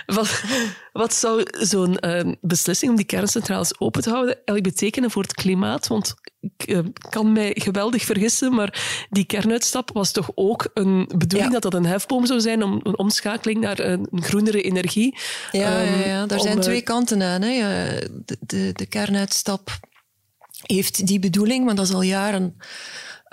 Wat, 0.07 0.43
wat 0.93 1.15
zou 1.15 1.43
zo'n 1.51 1.99
eh, 1.99 2.33
beslissing 2.41 2.91
om 2.91 2.97
die 2.97 3.07
kerncentrales 3.07 3.81
open 3.81 4.03
te 4.03 4.11
houden 4.11 4.35
eigenlijk 4.35 4.63
betekenen 4.63 5.11
voor 5.11 5.23
het 5.23 5.35
klimaat? 5.35 5.87
Want 5.87 6.15
ik 6.41 6.63
eh, 6.67 6.79
kan 7.09 7.33
mij 7.33 7.53
geweldig 7.59 8.05
vergissen, 8.05 8.55
maar 8.55 9.07
die 9.11 9.25
kernuitstap 9.25 9.91
was 9.93 10.13
toch 10.13 10.31
ook 10.35 10.71
een 10.75 11.11
bedoeling 11.17 11.53
Ja. 11.53 11.59
dat 11.61 11.63
dat 11.63 11.75
een 11.75 11.87
hefboom 11.87 12.27
zou 12.27 12.41
zijn 12.41 12.63
om 12.63 12.81
een 12.83 12.99
omschakeling 12.99 13.61
naar 13.61 13.79
een, 13.79 14.09
groenere 14.13 14.63
energie. 14.63 15.19
Ja, 15.53 15.61
ja, 15.61 15.85
Ehm, 15.85 16.09
ja. 16.09 16.27
daar 16.27 16.39
om, 16.39 16.45
zijn 16.45 16.59
eh, 16.59 16.63
twee 16.63 16.83
kanten 16.83 17.23
aan. 17.23 17.43
Hè. 17.43 17.59
De, 18.25 18.37
de, 18.41 18.71
de 18.73 18.87
kernuitstap 18.87 19.71
heeft 20.63 21.07
die 21.07 21.19
bedoeling, 21.19 21.65
maar 21.65 21.75
dat 21.75 21.89
is 21.89 21.95
al 21.95 22.03
jaren. 22.03 22.57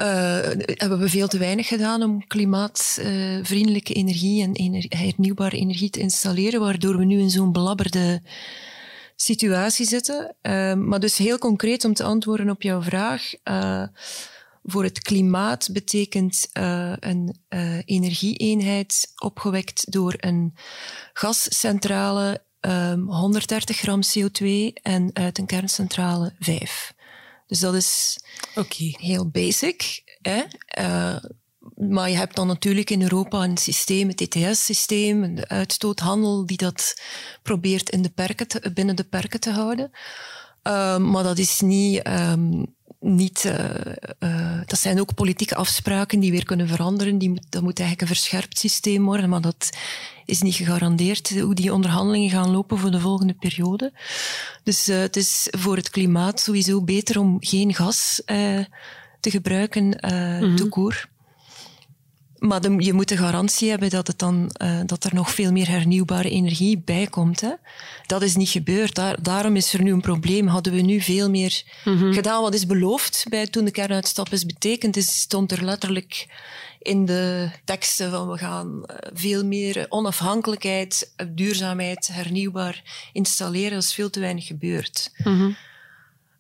Eh, 0.02 0.52
hebben 0.66 1.00
we 1.00 1.10
veel 1.10 1.28
te 1.28 1.38
weinig 1.38 1.68
gedaan 1.68 2.04
om 2.04 2.28
klimaatvriendelijke 2.28 3.94
energie 3.94 4.44
en 4.44 4.86
hernieuwbare 4.90 5.58
energie 5.58 5.90
te 5.90 6.00
installeren, 6.00 6.60
waardoor 6.60 6.98
we 6.98 7.06
nu 7.06 7.20
in 7.20 7.30
zo'n 7.30 7.52
belabberde 7.52 8.22
situatie 9.16 9.86
zitten. 9.86 10.36
Eh, 10.42 10.74
maar 10.74 11.00
dus 11.00 11.18
heel 11.18 11.38
concreet 11.38 11.86
om 11.86 11.94
te 11.94 12.04
antwoorden 12.04 12.50
op 12.50 12.62
jouw 12.62 12.82
vraag. 12.82 13.34
eh, 13.44 13.84
voor 14.64 14.84
het 14.84 15.02
klimaat 15.02 15.70
betekent 15.72 16.50
een 17.00 17.36
energieeenheid 17.86 19.12
opgewekt 19.18 19.92
door 19.92 20.14
een 20.18 20.54
gascentrale 21.14 22.44
ehm, 22.60 23.00
130 23.00 23.78
gram 23.78 24.00
CO2 24.02 24.74
en 24.82 25.10
uit 25.14 25.38
een 25.38 25.46
kerncentrale 25.46 26.34
5. 26.40 26.94
Dus 27.52 27.60
dat 27.60 27.76
is 27.76 28.18
heel 29.00 29.30
basic. 29.30 30.04
Hè? 30.22 30.42
Eh, 30.68 31.16
maar 31.76 32.10
je 32.10 32.16
hebt 32.16 32.36
dan 32.36 32.48
natuurlijk 32.48 32.90
in 32.90 33.02
Europa 33.02 33.44
een 33.44 33.58
systeem, 33.58 34.08
het 34.08 34.22
ETS-systeem, 34.22 35.36
de 35.36 35.48
uitstoothandel, 35.48 36.46
die 36.46 36.58
dat 36.58 37.02
probeert 37.42 37.90
in 37.90 38.02
de 38.02 38.10
perken 38.10 38.48
te- 38.48 38.72
binnen 38.74 38.96
de 38.96 39.04
perken 39.04 39.40
te 39.40 39.52
houden. 39.52 39.92
Eh, 40.62 40.98
maar 40.98 41.24
dat 41.24 41.38
is 41.38 41.60
niet. 41.62 42.02
ehm, 42.02 42.64
niet 43.02 43.46
eh, 43.46 43.86
eh, 44.20 44.62
dat 44.66 44.80
zijn 44.80 45.00
ook 45.00 45.14
politieke 45.14 45.56
afspraken 45.56 46.20
die 46.20 46.32
weer 46.32 46.46
kunnen 46.46 46.68
veranderen. 46.68 47.18
Die 47.18 47.30
moet, 47.30 47.46
dat 47.50 47.62
moet 47.62 47.80
eigenlijk 47.80 48.10
een 48.10 48.16
verscherpt 48.16 48.60
systeem 48.60 49.06
worden, 49.06 49.30
maar 49.30 49.42
dat 49.42 49.70
is 50.26 50.42
niet 50.42 50.56
gegarandeerd 50.56 51.40
hoe 51.40 51.56
die 51.56 51.74
onderhandelingen 51.74 52.30
gaan 52.30 52.52
lopen 52.52 52.78
voor 52.78 52.92
de 52.92 53.00
volgende 53.00 53.34
periode. 53.34 53.94
Dus 54.64 54.88
eh, 54.88 55.00
het 55.00 55.16
is 55.16 55.48
voor 55.52 55.76
het 55.76 55.90
klimaat 55.90 56.40
sowieso 56.40 56.82
beter 56.82 57.20
om 57.20 57.38
geen 57.40 57.74
gas 57.74 58.22
te 59.20 59.30
gebruiken, 59.32 60.00
eh 60.00 60.56
tout 60.56 60.70
court. 60.70 61.08
Maar 62.42 62.62
de- 62.62 62.76
je 62.84 62.94
moet 62.94 63.08
de 63.08 63.18
garantie 63.18 63.70
hebben 63.70 63.90
dat, 63.90 64.08
het 64.08 64.20
dan, 64.20 64.50
eh, 64.54 64.80
dat 64.86 65.04
er 65.04 65.14
nog 65.14 65.32
veel 65.32 65.52
meer 65.52 65.68
hernieuwbare 65.70 66.30
energie 66.30 66.78
bij 66.86 67.08
komt. 67.08 67.42
Hè. 67.42 67.52
Dat 68.06 68.22
is 68.22 68.36
niet 68.36 68.50
gebeurd. 68.50 68.96
Daar, 68.96 69.22
daarom 69.22 69.56
is 69.56 69.74
er 69.74 69.82
nu 69.84 69.92
een 69.92 70.02
probleem. 70.02 70.48
Hadden 70.48 70.74
we 70.74 70.82
nu 70.82 71.02
veel 71.02 71.30
meer 71.30 71.64
gedaan 72.14 72.42
wat 72.42 72.54
is 72.54 72.66
beloofd 72.66 73.26
bij, 73.30 73.48
toen 73.48 73.66
de 73.66 73.72
kernuitstap 73.72 74.30
is 74.30 74.46
betekend, 74.46 74.98
is, 74.98 75.20
stond 75.20 75.52
er 75.52 75.64
letterlijk 75.66 76.28
in 76.80 77.06
de 77.06 77.50
teksten 77.66 78.12
van 78.12 78.30
we 78.30 78.38
gaan 78.38 78.86
eh, 78.86 78.96
veel 79.14 79.46
meer 79.46 79.86
onafhankelijkheid, 79.90 81.12
eh, 81.16 81.28
duurzaamheid, 81.30 82.10
hernieuwbaar 82.12 83.10
installeren. 83.14 83.72
Dat 83.72 83.84
is 83.84 83.94
veel 83.94 84.10
te 84.10 84.20
weinig 84.20 84.46
gebeurd. 84.48 85.12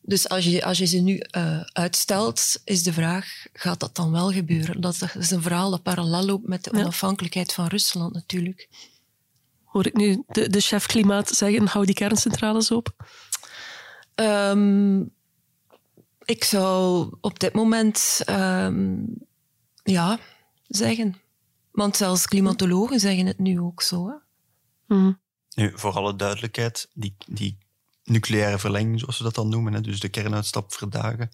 Dus 0.02 0.30
als 0.30 0.46
je, 0.46 0.66
als 0.66 0.78
je 0.78 0.86
ze 0.86 0.98
nu 0.98 1.18
eh, 1.18 1.62
uitstelt, 1.62 2.62
is 2.66 2.84
de 2.84 2.94
vraag, 2.94 3.46
gaat 3.54 3.80
dat 3.80 3.96
dan 3.96 4.12
wel 4.12 4.32
gebeuren? 4.32 4.82
Dat 4.82 5.02
is 5.18 5.32
een 5.32 5.42
verhaal 5.42 5.70
dat 5.70 5.84
parallel 5.84 6.26
loopt 6.26 6.48
met 6.48 6.64
de 6.64 6.70
Ja. 6.74 6.80
onafhankelijkheid 6.80 7.54
van 7.54 7.68
Rusland 7.68 8.14
natuurlijk. 8.14 8.70
Hoor 9.64 9.86
ik 9.86 9.94
nu 9.96 10.24
de, 10.28 10.50
de 10.50 10.60
chef 10.60 10.86
klimaat 10.86 11.30
zeggen, 11.30 11.68
hou 11.68 11.86
die 11.86 11.96
kerncentrales 11.96 12.72
open? 12.72 12.94
Ehm, 14.16 15.02
ik 16.26 16.44
zou 16.44 17.08
op 17.22 17.40
dit 17.40 17.54
moment 17.54 18.22
ehm, 18.26 18.96
ja 19.84 20.20
zeggen. 20.68 21.16
Want 21.72 21.98
zelfs 21.98 22.26
klimatologen 22.26 23.00
zeggen 23.00 23.26
het 23.26 23.40
nu 23.40 23.60
ook 23.60 23.82
zo. 23.82 24.08
Hè? 24.08 24.16
Mhm. 24.96 25.12
Nu, 25.56 25.72
voor 25.76 25.94
alle 25.94 26.16
duidelijkheid, 26.16 26.90
die, 26.94 27.16
die 27.28 27.58
nucleaire 28.12 28.60
verlenging, 28.60 29.00
zoals 29.00 29.18
ze 29.18 29.24
dat 29.24 29.36
dan 29.36 29.50
noemen, 29.50 29.74
hè, 29.74 29.82
dus 29.82 30.00
de 30.00 30.10
kernuitstap 30.10 30.74
verdagen, 30.74 31.30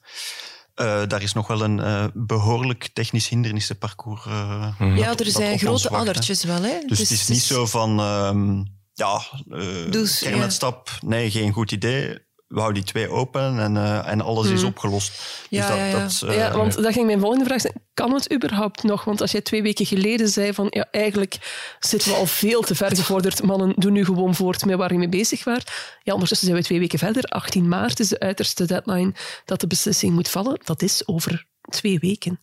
eh, 0.75 1.01
daar 1.07 1.21
is 1.21 1.33
nog 1.33 1.47
wel 1.47 1.61
een 1.61 1.79
eh, 1.79 2.05
behoorlijk 2.13 2.89
technisch 2.93 3.27
hindernissenparcours. 3.29 4.25
eh, 4.25 4.73
Ja, 4.79 5.07
dat- 5.07 5.19
er 5.19 5.31
zijn 5.31 5.59
grote 5.59 5.89
wacht, 5.89 6.27
hè. 6.41 6.47
wel. 6.47 6.61
Hè? 6.61 6.79
Dus, 6.85 6.99
het 6.99 7.09
is 7.11 7.27
niet 7.27 7.41
zo 7.43 7.65
van, 7.65 7.99
ehm, 7.99 8.63
ja, 8.93 9.21
eh 9.49 9.91
Dus, 9.91 10.19
kernuitstap, 10.19 10.89
nee, 11.05 11.31
geen 11.31 11.51
goed 11.53 11.71
idee. 11.71 12.25
We 12.47 12.59
houden 12.59 12.83
die 12.83 12.91
twee 12.91 13.09
open 13.09 13.59
en, 13.59 13.77
eh, 13.77 14.07
en 14.07 14.21
alles 14.21 14.49
is 14.49 14.63
opgelost. 14.63 15.09
Mhm. 15.09 15.55
Ja, 15.55 15.67
dus 15.67 15.69
dat, 15.69 15.77
ja, 15.77 15.85
ja. 15.85 16.03
dat, 16.03 16.21
eh, 16.21 16.35
ja, 16.35 16.57
want 16.57 16.83
dat 16.83 16.93
ging 16.93 17.05
mijn 17.05 17.19
volgende 17.19 17.45
vraag 17.45 17.61
zijn. 17.61 17.73
Kan 17.93 18.13
het 18.13 18.33
überhaupt 18.33 18.83
nog? 18.83 19.03
Want 19.03 19.21
als 19.21 19.31
jij 19.31 19.41
twee 19.41 19.61
weken 19.61 19.85
geleden 19.85 20.27
zei 20.27 20.53
van 20.53 20.67
ja, 20.69 20.87
eigenlijk 20.91 21.37
zitten 21.79 22.11
we 22.11 22.17
al 22.17 22.25
veel 22.25 22.61
te 22.61 22.75
ver 22.75 22.95
gevorderd. 22.95 23.43
Mannen, 23.43 23.73
doe 23.75 23.91
nu 23.91 24.05
gewoon 24.05 24.35
voort 24.35 24.65
met 24.65 24.77
waar 24.77 24.91
je 24.91 24.97
mee 24.97 25.09
bezig 25.09 25.43
waart. 25.43 25.71
Ja, 26.03 26.13
ondertussen 26.13 26.47
zijn 26.47 26.59
we 26.59 26.65
twee 26.65 26.79
weken 26.79 26.99
verder. 26.99 27.23
18 27.23 27.67
maart 27.67 27.99
is 27.99 28.07
de 28.07 28.19
uiterste 28.19 28.65
deadline 28.65 29.13
dat 29.45 29.59
de 29.59 29.67
beslissing 29.67 30.13
moet 30.13 30.29
vallen. 30.29 30.59
Dat 30.63 30.81
is 30.81 31.07
over 31.07 31.45
twee 31.69 31.99
weken. 31.99 32.39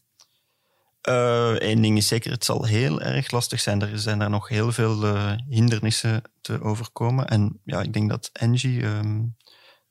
Eén 1.59 1.83
ding 1.83 1.97
is 1.97 2.07
zeker, 2.07 2.31
het 2.31 2.45
zal 2.45 2.65
heel 2.65 3.01
erg 3.01 3.31
lastig 3.31 3.61
zijn. 3.61 3.83
Er 3.83 3.99
zijn 3.99 4.19
daar 4.19 4.31
nog 4.31 4.49
heel 4.49 4.73
veel 4.73 5.05
eh, 5.05 5.33
hindernissen 5.49 6.23
te 6.41 6.63
overkomen. 6.63 7.27
En 7.27 7.61
ja, 7.65 7.81
ik 7.81 7.93
denk 7.93 8.11
dat 8.11 8.31
Engie 8.33 8.83
ehm, 8.83 9.23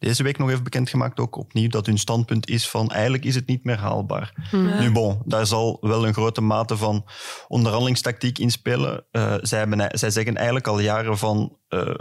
deze 0.04 0.24
week 0.24 0.38
nog 0.38 0.50
heeft 0.50 0.64
bekendgemaakt, 0.64 1.20
ook 1.20 1.38
opnieuw, 1.38 1.70
dat 1.70 1.86
hun 1.86 1.98
standpunt 1.98 2.50
is 2.50 2.70
van 2.70 2.90
eigenlijk 2.90 3.26
is 3.26 3.36
het 3.36 3.48
niet 3.48 3.64
meer 3.64 3.78
haalbaar. 3.78 4.34
Nu 4.52 4.92
bon, 4.92 5.22
daar 5.26 5.46
zal 5.46 5.78
wel 5.82 6.08
een 6.08 6.14
grote 6.14 6.42
mate 6.42 6.78
van 6.78 7.06
onderhandelingstactiek 7.48 8.40
in 8.40 8.52
spelen. 8.52 9.06
Eh, 9.12 9.36
zij, 9.42 9.60
hebben, 9.60 10.00
zij 10.00 10.10
zeggen 10.10 10.36
eigenlijk 10.36 10.68
al 10.68 10.80
jaren 10.80 11.18
van 11.18 11.58
eh, 11.68 11.94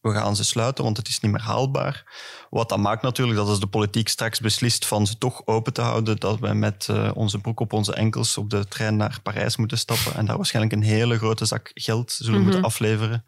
we 0.00 0.12
gaan 0.12 0.36
ze 0.36 0.44
sluiten, 0.44 0.84
want 0.84 0.96
het 0.96 1.08
is 1.08 1.20
niet 1.20 1.30
meer 1.32 1.40
haalbaar. 1.40 2.04
Wat 2.50 2.68
dat 2.68 2.78
maakt 2.78 3.02
natuurlijk, 3.02 3.38
dat 3.38 3.48
als 3.48 3.60
de 3.60 3.66
politiek 3.66 4.08
straks 4.08 4.40
beslist 4.40 4.86
van 4.86 5.06
ze 5.06 5.18
toch 5.18 5.42
open 5.44 5.72
te 5.72 5.80
houden, 5.80 6.16
dat 6.18 6.38
we 6.38 6.54
met 6.54 6.86
eh, 6.90 7.10
onze 7.14 7.38
broek 7.38 7.60
op 7.60 7.72
onze 7.72 7.94
enkels 7.94 8.36
op 8.36 8.50
de 8.50 8.68
trein 8.68 8.96
naar 8.96 9.18
Parijs 9.22 9.56
moeten 9.56 9.78
stappen 9.78 10.14
en 10.14 10.26
daar 10.26 10.36
waarschijnlijk 10.36 10.74
een 10.74 10.82
hele 10.82 11.18
grote 11.18 11.44
zak 11.44 11.70
geld 11.74 12.12
zullen 12.12 12.42
moeten 12.42 12.62
afleveren 12.62 13.24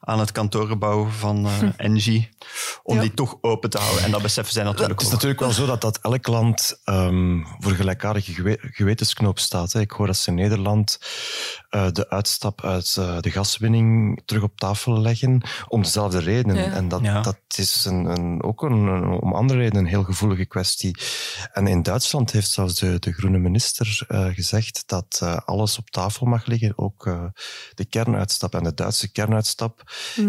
aan 0.00 0.18
het 0.18 0.32
kantoorgebouw 0.32 1.06
van 1.06 1.46
eh 1.46 1.62
Engie, 1.86 2.28
om 2.82 2.98
die 2.98 3.14
toch 3.14 3.36
open 3.40 3.70
te 3.70 3.78
houden. 3.78 4.04
En 4.04 4.10
dat 4.10 4.22
beseffen 4.22 4.54
zij 4.54 4.64
natuurlijk 4.64 4.90
Het 4.90 5.00
is 5.00 5.06
ook. 5.06 5.12
natuurlijk 5.12 5.40
wel 5.40 5.52
zo 5.52 5.66
dat, 5.66 5.80
dat 5.80 5.98
elk 6.02 6.26
land 6.26 6.80
ehm, 6.84 7.42
voor 7.58 7.72
gelijkaardige 7.72 8.32
gewe- 8.32 8.58
gewetensknoop 8.60 9.38
staat. 9.38 9.72
Hè. 9.72 9.80
Ik 9.80 9.90
hoor 9.90 10.06
dat 10.06 10.16
ze 10.16 10.28
in 10.28 10.34
Nederland 10.36 10.98
eh, 11.70 11.86
de 11.92 12.10
uitstap 12.10 12.64
uit 12.64 12.96
eh, 12.98 13.16
de 13.20 13.30
gaswinning 13.30 14.22
terug 14.24 14.42
op 14.42 14.58
tafel 14.58 15.00
leggen 15.00 15.42
om 15.68 15.82
dezelfde 15.82 16.04
dezelfde 16.10 16.30
redenen. 16.30 16.56
Ja. 16.70 16.72
En 16.76 16.88
dat, 16.88 17.00
Ja. 17.00 17.20
dat 17.22 17.38
is 17.56 17.84
een, 17.84 18.04
een, 18.04 18.42
ook 18.42 18.62
een, 18.62 18.72
een- 18.72 19.20
om 19.20 19.32
andere 19.34 19.58
redenen 19.58 19.82
een 19.84 19.88
heel 19.90 20.02
gevoelige 20.04 20.46
kwestie. 20.46 20.96
En 21.52 21.66
in 21.66 21.82
Duitsland 21.82 22.30
heeft 22.32 22.50
zelfs 22.50 22.74
de, 22.74 22.98
de 22.98 23.12
groene 23.12 23.38
minister 23.38 24.04
eh, 24.08 24.26
gezegd 24.26 24.82
dat 24.86 25.18
eh, 25.22 25.36
alles 25.44 25.78
op 25.78 25.90
tafel 25.90 26.26
mag 26.26 26.46
liggen, 26.46 26.78
ook 26.78 27.06
eh, 27.06 27.24
de 27.74 27.84
kernuitstap. 27.84 28.54
En 28.54 28.62
de 28.62 28.74
Duitse 28.74 29.12
kernuitstap 29.12 29.82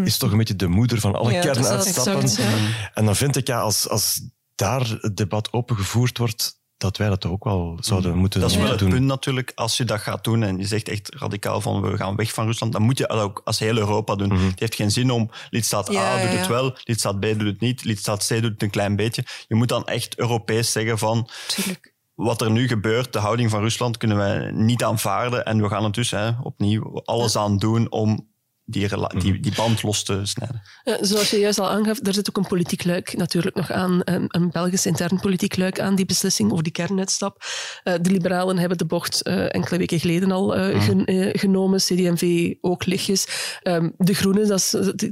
is 0.04 0.18
toch 0.18 0.32
een 0.32 0.38
beetje 0.38 0.56
de 0.56 0.68
moeder 0.68 1.00
van 1.00 1.16
alle 1.16 1.32
Ja, 1.32 1.42
kernuitstappen. 1.42 2.22
exact, 2.22 2.36
ja. 2.38 2.90
En 2.94 3.06
dan 3.06 3.16
vind 3.16 3.36
ik, 3.36 3.48
ja, 3.48 3.60
als, 3.60 3.90
als 3.90 4.22
daar 4.56 4.98
het 5.02 5.18
debat 5.18 5.54
opengevoerd 5.54 6.18
wordt, 6.18 6.60
dat 6.78 6.98
wij 6.98 7.10
dat 7.10 7.22
toch 7.22 7.32
ook 7.32 7.44
wel 7.44 7.78
zouden 7.80 8.16
moeten 8.18 8.40
Dat 8.42 8.50
is 8.50 8.58
wel 8.58 8.70
het 8.70 8.80
doen. 8.80 8.90
punt 8.90 9.06
natuurlijk. 9.06 9.52
Als 9.56 9.78
je 9.78 9.84
dat 9.86 10.00
gaat 10.00 10.24
doen 10.24 10.44
en 10.44 10.58
je 10.58 10.66
zegt 10.66 10.90
echt 10.90 11.16
radicaal 11.16 11.62
van 11.62 11.82
we 11.82 11.98
gaan 11.98 12.16
weg 12.16 12.34
van 12.34 12.46
Rusland, 12.46 12.72
dan 12.72 12.82
moet 12.82 12.98
je 12.98 13.08
dat 13.08 13.20
ook 13.20 13.42
als 13.46 13.60
heel 13.60 13.78
Europa 13.78 14.16
doen. 14.16 14.28
Mhm. 14.28 14.46
Het 14.46 14.60
heeft 14.60 14.76
geen 14.76 14.92
zin 14.92 15.12
om 15.12 15.30
lidstaat 15.50 15.92
Ja, 15.92 16.02
A 16.02 16.22
doet 16.22 16.32
ja, 16.32 16.38
het 16.38 16.48
wel, 16.48 16.78
lidstaat 16.84 17.20
B 17.20 17.22
doet 17.24 17.42
het 17.42 17.60
niet, 17.60 17.84
lidstaat 17.84 18.26
C 18.28 18.30
doet 18.30 18.52
het 18.52 18.62
een 18.64 18.70
klein 18.70 18.96
beetje. 18.96 19.24
Je 19.48 19.56
moet 19.56 19.68
dan 19.70 19.86
echt 19.86 20.18
Europees 20.18 20.72
zeggen 20.72 20.98
van 20.98 21.30
Tuurlijk. 21.48 21.94
wat 22.16 22.42
er 22.42 22.52
nu 22.52 22.68
gebeurt, 22.68 23.14
de 23.14 23.20
houding 23.20 23.50
van 23.50 23.62
Rusland 23.62 23.98
kunnen 23.98 24.18
wij 24.18 24.52
niet 24.52 24.84
aanvaarden 24.84 25.46
en 25.46 25.62
we 25.62 25.70
gaan 25.70 25.84
er 25.84 25.92
dus 25.92 26.12
hè, 26.12 26.30
opnieuw 26.44 27.02
alles 27.06 27.36
aan 27.38 27.58
doen 27.58 27.92
om 27.92 28.28
die, 28.70 28.88
rela- 28.88 29.12
Mhm. 29.14 29.20
die, 29.24 29.40
die 29.40 29.52
band 29.56 29.84
los 29.84 30.04
te 30.04 30.20
snijden. 30.24 30.62
Ja, 30.84 30.98
zoals 31.02 31.30
je 31.30 31.40
juist 31.40 31.60
al 31.60 31.70
aangaf, 31.70 32.00
daar 32.00 32.14
zit 32.14 32.30
ook 32.30 32.38
een 32.38 32.48
politiek 32.48 32.84
luik 32.84 33.18
natuurlijk 33.18 33.56
nog 33.56 33.72
aan, 33.72 34.02
een, 34.04 34.26
een 34.28 34.50
Belgisch 34.52 34.86
intern 34.86 35.20
politiek 35.20 35.58
luik 35.58 35.80
aan 35.80 35.96
die 35.96 36.06
beslissing 36.06 36.52
over 36.52 36.64
die 36.64 36.72
kernuitstap. 36.74 37.44
Eh, 37.84 37.94
de 38.02 38.10
liberalen 38.12 38.58
hebben 38.58 38.78
de 38.78 38.86
bocht 38.86 39.22
eh, 39.22 39.54
enkele 39.56 39.78
weken 39.78 40.00
geleden 40.00 40.32
al 40.32 40.56
eh, 40.56 40.84
gen- 40.84 41.06
eh, 41.06 41.30
genomen, 41.40 41.80
CD&V 41.80 42.54
ook 42.62 42.86
lichtjes. 42.86 43.28
Ehm, 43.62 43.90
de 43.98 44.14
Groenen, 44.14 44.48
dat, 44.48 44.60
is, 44.60 44.70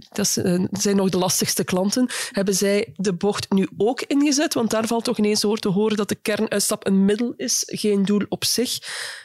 dat 0.09 0.19
is, 0.19 0.33
zijn 0.71 0.95
nog 0.95 1.09
de 1.09 1.17
lastigste 1.17 1.63
klanten. 1.63 2.09
Hebben 2.31 2.55
zij 2.55 2.93
de 2.95 3.13
bocht 3.13 3.51
nu 3.51 3.67
ook 3.77 4.01
ingezet? 4.01 4.53
Want 4.53 4.69
daar 4.69 4.87
valt 4.87 5.03
toch 5.03 5.17
ineens 5.17 5.45
over 5.45 5.59
te 5.59 5.69
horen 5.69 5.97
dat 5.97 6.09
de 6.09 6.15
kernuitstap 6.21 6.87
een 6.87 7.05
middel 7.05 7.33
is, 7.37 7.63
geen 7.65 8.03
doel 8.05 8.21
op 8.29 8.45
zich. 8.45 8.77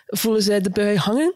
Voelen 0.07 0.43
zij 0.43 0.61
de 0.61 0.71
bui 0.71 0.97
hangen? 0.97 1.35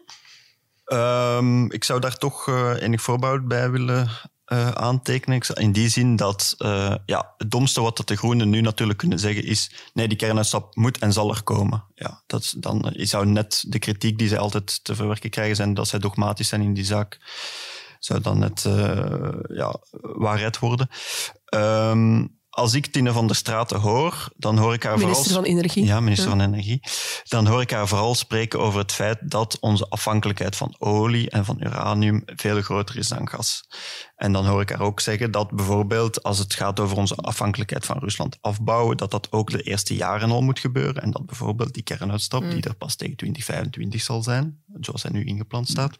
Ehm, 0.85 1.65
ik 1.65 1.83
zou 1.83 1.99
daar 1.99 2.17
toch 2.17 2.47
eh, 2.47 2.73
enig 2.79 3.01
voorbehoud 3.01 3.47
bij 3.47 3.71
willen 3.71 4.09
eh, 4.45 4.69
aantekenen. 4.69 5.41
In 5.53 5.71
die 5.71 5.89
zin 5.89 6.15
dat 6.15 6.55
eh, 6.57 6.95
ja, 7.05 7.33
het 7.37 7.51
domste 7.51 7.81
wat 7.81 8.01
de 8.05 8.15
Groenen 8.15 8.49
nu 8.49 8.61
natuurlijk 8.61 8.99
kunnen 8.99 9.19
zeggen 9.19 9.43
is 9.43 9.89
nee, 9.93 10.07
die 10.07 10.17
kernuitstap 10.17 10.75
moet 10.75 10.97
en 10.97 11.13
zal 11.13 11.29
er 11.29 11.43
komen. 11.43 11.83
Ja, 11.95 12.23
dat, 12.27 12.55
dan 12.57 12.93
zou 12.95 13.25
net 13.25 13.63
de 13.67 13.79
kritiek 13.79 14.17
die 14.17 14.27
zij 14.27 14.37
altijd 14.37 14.83
te 14.83 14.95
verwerken 14.95 15.29
krijgen 15.29 15.55
zijn 15.55 15.73
dat 15.73 15.87
zij 15.87 15.99
dogmatisch 15.99 16.47
zijn 16.47 16.61
in 16.61 16.73
die 16.73 16.85
zaak, 16.85 17.19
zou 17.99 18.21
dan 18.21 18.39
net 18.39 18.61
ja, 19.47 19.75
waarheid 20.01 20.59
worden. 20.59 20.89
Ehm, 21.45 22.25
als 22.55 22.73
ik 22.73 22.85
Tine 22.85 23.11
van 23.11 23.27
der 23.27 23.35
Straten 23.35 23.79
hoor, 23.79 24.29
dan 24.35 24.57
hoor 24.57 24.73
ik 24.73 24.83
haar 24.83 24.97
Minister 24.97 25.23
vooral... 25.25 25.43
van 25.43 25.51
Energie. 25.51 25.85
Ja, 25.85 25.99
minister 25.99 26.29
van 26.29 26.41
Energie. 26.41 26.79
Dan 27.23 27.47
hoor 27.47 27.61
ik 27.61 27.71
haar 27.71 27.87
vooral 27.87 28.15
spreken 28.15 28.59
over 28.59 28.79
het 28.79 28.91
feit 28.91 29.17
dat 29.21 29.57
onze 29.59 29.87
afhankelijkheid 29.89 30.55
van 30.55 30.75
olie 30.77 31.29
en 31.29 31.45
van 31.45 31.57
uranium 31.59 32.23
veel 32.25 32.61
groter 32.61 32.97
is 32.97 33.07
dan 33.07 33.29
gas. 33.29 33.63
En 34.15 34.31
dan 34.31 34.45
hoor 34.45 34.61
ik 34.61 34.69
haar 34.69 34.81
ook 34.81 34.99
zeggen 34.99 35.31
dat 35.31 35.51
bijvoorbeeld 35.51 36.23
als 36.23 36.37
het 36.37 36.53
gaat 36.53 36.79
over 36.79 36.97
onze 36.97 37.15
afhankelijkheid 37.15 37.85
van 37.85 37.97
Rusland 37.97 38.37
afbouwen, 38.41 38.97
dat 38.97 39.11
dat 39.11 39.31
ook 39.31 39.51
de 39.51 39.61
eerste 39.61 39.95
jaren 39.95 40.31
al 40.31 40.41
moet 40.41 40.59
gebeuren. 40.59 41.01
En 41.01 41.11
dat 41.11 41.25
bijvoorbeeld 41.25 41.73
die 41.73 41.83
kernuitstap, 41.83 42.41
die 42.41 42.63
er 42.63 42.75
pas 42.75 42.95
tegen 42.95 43.15
2025 43.15 44.01
zal 44.01 44.23
zijn, 44.23 44.63
zoals 44.79 45.03
hij 45.03 45.11
nu 45.11 45.25
ingepland 45.25 45.69
staat, 45.69 45.95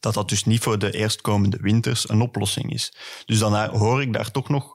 dat 0.00 0.14
dat 0.14 0.28
dus 0.28 0.44
niet 0.44 0.62
voor 0.62 0.78
de 0.78 0.92
eerstkomende 0.92 1.58
winters 1.60 2.08
een 2.08 2.20
oplossing 2.20 2.72
is. 2.72 2.96
Dus 3.24 3.38
dan 3.38 3.76
hoor 3.76 4.02
ik 4.02 4.12
daar 4.12 4.30
toch 4.30 4.48
nog 4.48 4.72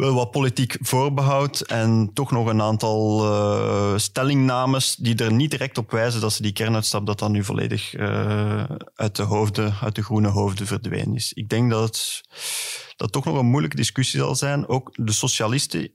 wel 0.00 0.14
wat 0.14 0.30
politiek 0.30 0.76
voorbehoud 0.80 1.60
en 1.60 2.10
toch 2.14 2.30
nog 2.30 2.46
een 2.46 2.62
aantal 2.62 3.24
eh, 3.24 3.98
stellingnames 3.98 4.96
die 4.96 5.16
er 5.16 5.32
niet 5.32 5.50
direct 5.50 5.78
op 5.78 5.90
wijzen 5.90 6.20
dat 6.20 6.32
ze 6.32 6.42
die 6.42 6.52
kernuitstap 6.52 7.06
dat 7.06 7.18
dan 7.18 7.32
nu 7.32 7.44
volledig 7.44 7.94
eh, 7.94 8.64
uit, 8.94 9.16
de 9.16 9.22
hoofden, 9.22 9.74
uit 9.80 9.94
de 9.94 10.02
groene 10.02 10.28
hoofden 10.28 10.66
verdwenen 10.66 11.14
is. 11.14 11.32
Ik 11.32 11.48
denk 11.48 11.70
dat 11.70 11.82
het 11.82 12.22
dat 12.96 13.12
toch 13.12 13.24
nog 13.24 13.38
een 13.38 13.46
moeilijke 13.46 13.76
discussie 13.76 14.20
zal 14.20 14.34
zijn. 14.34 14.68
Ook 14.68 14.90
de 14.92 15.12
socialisten 15.12 15.92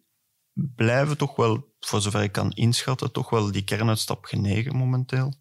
blijven 0.54 1.18
toch 1.18 1.36
wel, 1.36 1.74
voor 1.80 2.02
zover 2.02 2.24
ik 2.24 2.32
kan 2.32 2.52
inschatten, 2.52 3.12
toch 3.12 3.30
wel 3.30 3.52
die 3.52 3.64
kernuitstap 3.64 4.26
genegen 4.26 4.76
momenteel. 4.76 5.34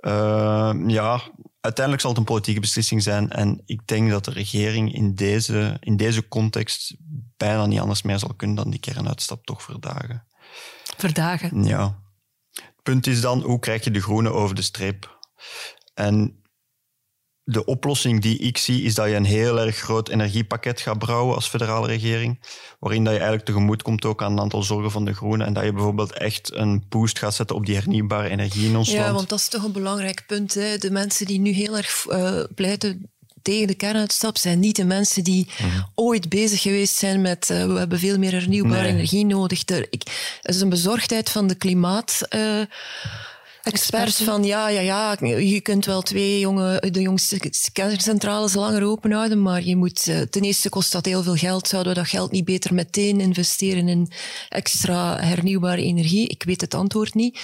Uh, 0.00 0.74
ja, 0.86 1.20
uiteindelijk 1.60 2.00
zal 2.00 2.10
het 2.10 2.18
een 2.18 2.24
politieke 2.24 2.60
beslissing 2.60 3.02
zijn. 3.02 3.30
En 3.30 3.62
ik 3.66 3.86
denk 3.86 4.10
dat 4.10 4.24
de 4.24 4.30
regering 4.30 4.94
in 4.94 5.14
deze, 5.14 5.76
in 5.80 5.96
deze 5.96 6.28
context 6.28 6.96
bijna 7.36 7.66
niet 7.66 7.80
anders 7.80 8.02
meer 8.02 8.18
zal 8.18 8.34
kunnen 8.36 8.56
dan 8.56 8.70
die 8.70 8.80
kernuitstap 8.80 9.44
toch 9.44 9.62
verdagen. 9.62 10.26
Verdagen. 10.96 11.64
Ja. 11.64 12.02
Het 12.50 12.82
punt 12.82 13.06
is 13.06 13.20
dan, 13.20 13.42
hoe 13.42 13.58
krijg 13.58 13.84
je 13.84 13.90
de 13.90 14.02
groene 14.02 14.30
over 14.30 14.54
de 14.54 14.62
streep? 14.62 15.18
En 15.94 16.44
de 17.44 17.64
oplossing 17.64 18.20
die 18.20 18.38
ik 18.38 18.58
zie, 18.58 18.82
is 18.82 18.94
dat 18.94 19.08
je 19.08 19.14
een 19.14 19.24
heel 19.24 19.60
erg 19.60 19.76
groot 19.76 20.08
energiepakket 20.08 20.80
gaat 20.80 20.98
brouwen 20.98 21.34
als 21.34 21.48
federale 21.48 21.86
regering, 21.86 22.40
waarin 22.78 23.04
dat 23.04 23.12
je 23.12 23.18
eigenlijk 23.18 23.48
tegemoet 23.48 23.82
komt 23.82 24.04
ook 24.04 24.22
aan 24.22 24.32
een 24.32 24.40
aantal 24.40 24.62
zorgen 24.62 24.90
van 24.90 25.04
de 25.04 25.14
groenen 25.14 25.46
en 25.46 25.52
dat 25.52 25.64
je 25.64 25.72
bijvoorbeeld 25.72 26.12
echt 26.12 26.52
een 26.52 26.84
boost 26.88 27.18
gaat 27.18 27.34
zetten 27.34 27.56
op 27.56 27.66
die 27.66 27.74
hernieuwbare 27.74 28.28
energie 28.28 28.68
in 28.68 28.76
ons 28.76 28.90
ja, 28.90 29.00
land. 29.00 29.14
want 29.14 29.28
dat 29.28 29.38
is 29.38 29.48
toch 29.48 29.64
een 29.64 29.72
belangrijk 29.72 30.24
punt. 30.26 30.54
Hè. 30.54 30.78
De 30.78 30.90
mensen 30.90 31.26
die 31.26 31.40
nu 31.40 31.50
heel 31.50 31.76
erg 31.76 32.06
uh, 32.08 32.44
pleiten 32.54 33.13
tegen 33.44 33.66
de 33.66 33.74
kernuitstap 33.74 34.36
zijn 34.36 34.60
niet 34.60 34.76
de 34.76 34.84
mensen 34.84 35.24
die 35.24 35.46
mm. 35.62 35.86
ooit 35.94 36.28
bezig 36.28 36.62
geweest 36.62 36.96
zijn 36.96 37.20
met 37.20 37.48
uh, 37.50 37.66
we 37.66 37.78
hebben 37.78 37.98
veel 37.98 38.18
meer 38.18 38.32
hernieuwbare 38.32 38.82
nee. 38.82 38.92
energie 38.92 39.26
nodig. 39.26 39.68
Er, 39.68 39.86
ik, 39.90 40.02
het 40.42 40.54
is 40.54 40.60
een 40.60 40.68
bezorgdheid 40.68 41.30
van 41.30 41.46
de 41.46 41.54
klimaat... 41.54 42.20
Uh, 42.30 42.60
experts 43.64 44.22
van 44.22 44.44
ja, 44.44 44.68
ja, 44.68 44.80
ja, 44.80 45.16
je 45.38 45.60
kunt 45.60 45.86
wel 45.86 46.02
twee 46.02 46.38
jonge, 46.38 46.82
de 46.90 47.00
jongste 47.00 47.50
kerncentrales 47.72 48.54
langer 48.54 48.84
openhouden, 48.84 49.42
maar 49.42 49.62
je 49.62 49.76
moet, 49.76 50.06
uh, 50.08 50.20
ten 50.20 50.42
eerste 50.42 50.68
kost 50.68 50.92
dat 50.92 51.04
heel 51.04 51.22
veel 51.22 51.34
geld. 51.34 51.68
Zouden 51.68 51.92
we 51.94 51.98
dat 51.98 52.08
geld 52.08 52.30
niet 52.30 52.44
beter 52.44 52.74
meteen 52.74 53.20
investeren 53.20 53.88
in 53.88 54.10
extra 54.48 55.20
hernieuwbare 55.20 55.82
energie? 55.82 56.28
Ik 56.28 56.42
weet 56.42 56.60
het 56.60 56.74
antwoord 56.74 57.14
niet. 57.14 57.40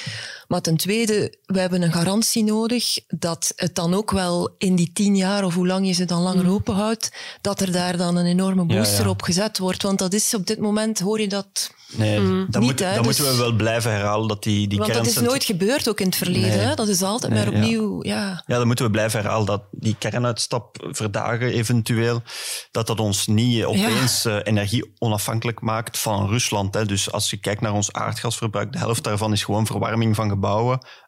Maar 0.51 0.61
ten 0.61 0.77
tweede, 0.77 1.35
we 1.47 1.61
hebben 1.61 1.83
een 1.83 1.93
garantie 1.93 2.45
nodig 2.45 2.99
dat 3.09 3.53
het 3.57 3.75
dan 3.75 3.95
ook 3.95 4.11
wel 4.11 4.55
in 4.59 4.77
die 4.77 4.91
tien 4.93 5.17
jaar, 5.17 5.45
of 5.45 5.55
hoe 5.55 5.67
lang 5.67 5.87
je 5.87 5.93
ze 5.93 6.05
dan 6.05 6.23
langer 6.23 6.45
mm. 6.45 6.51
openhoudt, 6.51 7.13
dat 7.41 7.61
er 7.61 7.73
daar 7.73 7.97
dan 7.97 8.17
een 8.17 8.27
enorme 8.27 8.65
booster 8.65 8.99
ja, 8.99 9.05
ja. 9.05 9.11
op 9.11 9.23
gezet 9.23 9.59
wordt. 9.59 9.83
Want 9.83 9.99
dat 9.99 10.13
is 10.13 10.35
op 10.35 10.47
dit 10.47 10.59
moment, 10.59 11.01
hoor 11.01 11.21
je 11.21 11.29
dat 11.29 11.71
Nee, 11.97 12.19
mm, 12.19 12.47
dan, 12.51 12.61
niet, 12.61 12.71
moet, 12.71 12.81
hè, 12.81 12.95
dan 12.95 13.03
dus, 13.03 13.19
moeten 13.19 13.37
we 13.37 13.43
wel 13.43 13.53
blijven 13.53 13.91
herhalen 13.91 14.29
dat 14.29 14.43
die, 14.43 14.69
die 14.69 14.79
Want 14.79 14.93
dat 14.93 15.07
is 15.07 15.19
nooit 15.21 15.45
gebeurd, 15.45 15.89
ook 15.89 16.01
in 16.01 16.07
het 16.07 16.17
verleden. 16.17 16.49
Nee. 16.49 16.59
Hè? 16.59 16.75
Dat 16.75 16.89
is 16.89 17.03
altijd 17.03 17.33
nee, 17.33 17.45
maar 17.45 17.55
opnieuw... 17.55 18.05
Ja. 18.05 18.15
ja. 18.15 18.43
ja, 18.47 18.57
dan 18.57 18.67
moeten 18.67 18.85
we 18.85 18.91
blijven 18.91 19.21
herhalen 19.21 19.47
dat 19.47 19.63
die 19.71 19.97
kernuitstap 19.99 20.89
verdagen 20.91 21.53
eventueel, 21.53 22.23
dat 22.71 22.87
dat 22.87 23.01
ons 23.01 23.27
niet 23.27 23.65
opeens 23.65 24.23
ja. 24.23 24.31
uh, 24.31 24.41
energie 24.43 24.93
onafhankelijk 24.99 25.61
maakt 25.61 25.99
van 25.99 26.29
Rusland. 26.29 26.75
Hè. 26.75 26.87
Dus 26.87 27.13
als 27.13 27.31
je 27.31 27.37
kijkt 27.37 27.61
naar 27.61 27.73
ons 27.73 27.93
aardgasverbruik, 27.93 28.73
de 28.73 28.79
helft 28.79 29.05
daarvan 29.05 29.33
is 29.33 29.45
gewoon 29.45 29.67
verwarming 29.67 30.15
van 30.15 30.29
gebouwen. 30.29 30.40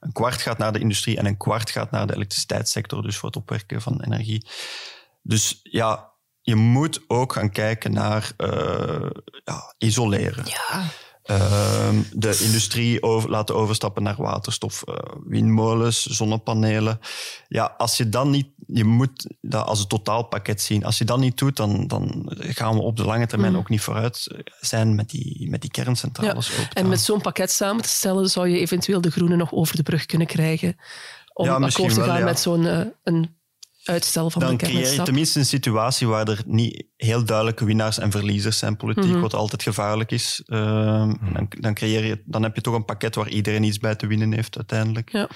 Een 0.00 0.12
kwart 0.12 0.42
gaat 0.42 0.58
naar 0.58 0.72
de 0.72 0.78
industrie 0.78 1.18
en 1.18 1.26
een 1.26 1.36
kwart 1.36 1.70
gaat 1.70 1.90
naar 1.90 2.06
de 2.06 2.14
elektriciteitssector, 2.14 3.02
dus 3.02 3.16
voor 3.16 3.28
het 3.28 3.38
opwekken 3.38 3.82
van 3.82 4.02
energie. 4.02 4.46
Dus 5.22 5.60
ja, 5.62 6.12
je 6.40 6.54
moet 6.54 7.04
ook 7.06 7.32
gaan 7.32 7.50
kijken 7.50 7.92
naar 7.92 8.32
uh, 8.38 9.10
ja, 9.44 9.74
isoleren. 9.78 10.44
Ja. 10.46 10.84
Uh, 11.30 11.88
de 12.12 12.40
industrie 12.44 13.02
over, 13.02 13.30
laten 13.30 13.54
overstappen 13.54 14.02
naar 14.02 14.16
waterstof, 14.16 14.82
uh, 14.88 14.94
windmolens, 15.26 16.06
zonnepanelen. 16.06 17.00
Ja, 17.48 17.74
als 17.76 17.96
je 17.96 18.08
dan 18.08 18.30
niet, 18.30 18.46
je 18.66 18.84
moet 18.84 19.26
dat 19.40 19.66
als 19.66 19.80
een 19.80 19.86
totaalpakket 19.86 20.60
zien. 20.60 20.84
Als 20.84 20.98
je 20.98 21.04
dat 21.04 21.18
niet 21.18 21.38
doet, 21.38 21.56
dan, 21.56 21.86
dan 21.86 22.32
gaan 22.36 22.74
we 22.74 22.80
op 22.80 22.96
de 22.96 23.04
lange 23.04 23.26
termijn 23.26 23.52
mm. 23.52 23.58
ook 23.58 23.68
niet 23.68 23.80
vooruit 23.80 24.42
zijn 24.60 24.94
met 24.94 25.10
die, 25.10 25.50
met 25.50 25.60
die 25.60 25.70
kerncentrales. 25.70 26.48
Ja. 26.48 26.68
En 26.72 26.88
met 26.88 27.00
zo'n 27.00 27.20
pakket 27.20 27.50
samen 27.50 27.82
te 27.82 27.88
stellen, 27.88 28.30
zou 28.30 28.48
je 28.48 28.58
eventueel 28.58 29.00
de 29.00 29.10
groenen 29.10 29.38
nog 29.38 29.52
over 29.52 29.76
de 29.76 29.82
brug 29.82 30.06
kunnen 30.06 30.26
krijgen. 30.26 30.76
Om 31.32 31.44
ja, 31.44 31.52
akkoord 31.52 31.94
te 31.94 32.00
gaan 32.00 32.06
wel, 32.06 32.18
ja. 32.18 32.24
met 32.24 32.40
zo'n 32.40 32.64
uh, 32.64 32.80
een 33.02 33.36
uitstel 33.84 34.30
van 34.30 34.40
dan 34.40 34.56
de 34.56 34.56
creëer 34.56 34.92
je 34.92 35.02
tenminste 35.02 35.38
een 35.38 35.46
situatie 35.46 36.06
waar 36.06 36.28
er 36.28 36.42
niet 36.46 36.84
heel 36.96 37.24
duidelijke 37.24 37.64
winnaars 37.64 37.98
en 37.98 38.10
verliezers 38.10 38.58
zijn 38.58 38.76
politiek, 38.76 39.04
mm 39.04 39.12
-hmm. 39.12 39.20
wat 39.20 39.34
altijd 39.34 39.62
gevaarlijk 39.62 40.10
is. 40.10 40.42
Uh, 40.46 41.04
mm. 41.04 41.18
dan, 41.32 41.46
dan, 41.48 41.74
creëer 41.74 42.04
je, 42.04 42.22
dan 42.24 42.42
heb 42.42 42.54
je 42.54 42.60
toch 42.60 42.74
een 42.74 42.84
pakket 42.84 43.14
waar 43.14 43.28
iedereen 43.28 43.62
iets 43.62 43.78
bij 43.78 43.94
te 43.94 44.06
winnen 44.06 44.32
heeft 44.32 44.56
uiteindelijk. 44.56 45.12
Ja. 45.12 45.28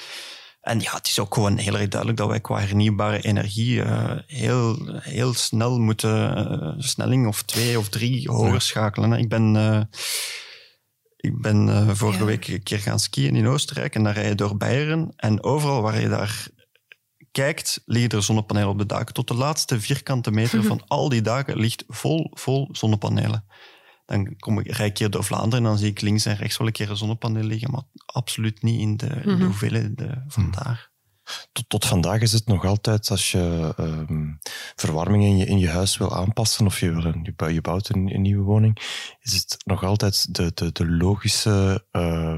En 0.61 0.81
ja, 0.81 0.95
het 0.95 1.07
is 1.07 1.19
ook 1.19 1.35
gewoon 1.35 1.57
heel 1.57 1.79
erg 1.79 1.89
duidelijk 1.89 2.21
dat 2.21 2.29
wij 2.29 2.41
qua 2.41 2.61
hernieuwbare 2.61 3.21
energie 3.21 3.75
uh, 3.75 4.11
heel, 4.27 4.79
heel 5.01 5.35
snel 5.35 5.79
moeten 5.79 6.39
uh, 6.39 6.75
snelling 6.79 7.27
of 7.27 7.43
twee 7.43 7.79
of 7.79 7.89
drie 7.89 8.29
hoger 8.31 8.53
ja. 8.53 8.59
schakelen. 8.59 9.13
Ik 9.13 9.29
ben... 9.29 9.55
Uh, 9.55 9.81
ik 11.17 11.41
ben 11.41 11.97
vorige 11.97 12.19
ja. 12.19 12.25
week 12.25 12.49
een 12.49 12.63
keer 12.63 12.79
gaan 12.79 12.99
skiën 12.99 13.37
in 13.37 13.47
Oostenrijk 13.47 13.95
en 13.95 14.03
dan 14.03 14.13
rij 14.13 14.29
je 14.29 14.35
door 14.35 14.57
Beieren. 14.57 15.13
En 15.17 15.43
overal 15.43 15.83
waar 15.83 16.01
je 16.01 16.09
daar 16.09 16.49
kijkt, 17.43 17.83
liggen 17.85 18.11
er 18.11 18.23
zonnepanelen 18.23 18.69
op 18.69 18.79
de 18.79 18.87
daken. 18.87 19.15
Tot 19.15 19.29
de 19.29 19.35
laatste 19.35 19.81
vierkante 19.81 20.31
meter 20.31 20.63
van 20.63 20.83
al 20.87 21.09
die 21.09 21.23
daken 21.23 21.57
ligt 21.59 21.85
vol, 21.89 22.31
vol 22.35 22.69
zonnepanelen. 22.73 23.45
Dan 24.07 24.37
kom 24.37 24.59
ik, 24.59 24.67
rijd 24.77 24.91
ik 24.91 24.99
hier 24.99 25.11
door 25.11 25.25
Vlaanderen 25.25 25.65
en 25.65 25.71
dan 25.71 25.79
zie 25.79 25.91
ik 25.91 26.01
links 26.01 26.25
en 26.27 26.37
rechts 26.37 26.57
wel 26.57 26.67
een 26.67 26.73
keer 26.73 26.91
een 26.91 26.97
zonnepaneel 26.97 27.43
liggen, 27.43 27.71
maar 27.71 27.83
absoluut 28.07 28.63
niet 28.63 28.81
in 28.81 28.97
de, 28.97 29.07
in 29.07 29.23
de 29.23 29.31
Mhm. 29.35 29.45
hoeveelheid 29.45 30.01
eh, 30.01 30.11
vandaar. 30.29 30.91
Tot, 31.53 31.69
tot 31.69 31.85
vandaag 31.87 32.21
is 32.21 32.33
het 32.33 32.47
nog 32.47 32.65
altijd, 32.65 33.11
als 33.11 33.31
je 33.33 33.73
ehm, 33.77 34.25
verwarming 34.77 35.25
in 35.25 35.37
je, 35.37 35.45
in 35.47 35.59
je 35.59 35.69
huis 35.69 35.97
wil 35.97 36.17
aanpassen 36.17 36.67
of 36.67 36.81
je, 36.81 36.91
wil 36.93 37.05
een, 37.05 37.21
je, 37.23 37.33
bou- 37.37 37.53
je 37.53 37.61
bouwt 37.61 37.89
een, 37.89 38.15
een 38.15 38.23
nieuwe 38.23 38.45
woning, 38.45 38.79
is 39.21 39.33
het 39.33 39.57
nog 39.65 39.85
altijd 39.85 40.35
de, 40.35 40.51
de, 40.55 40.73
de 40.73 40.87
logische, 40.91 41.85
eh, 41.91 42.35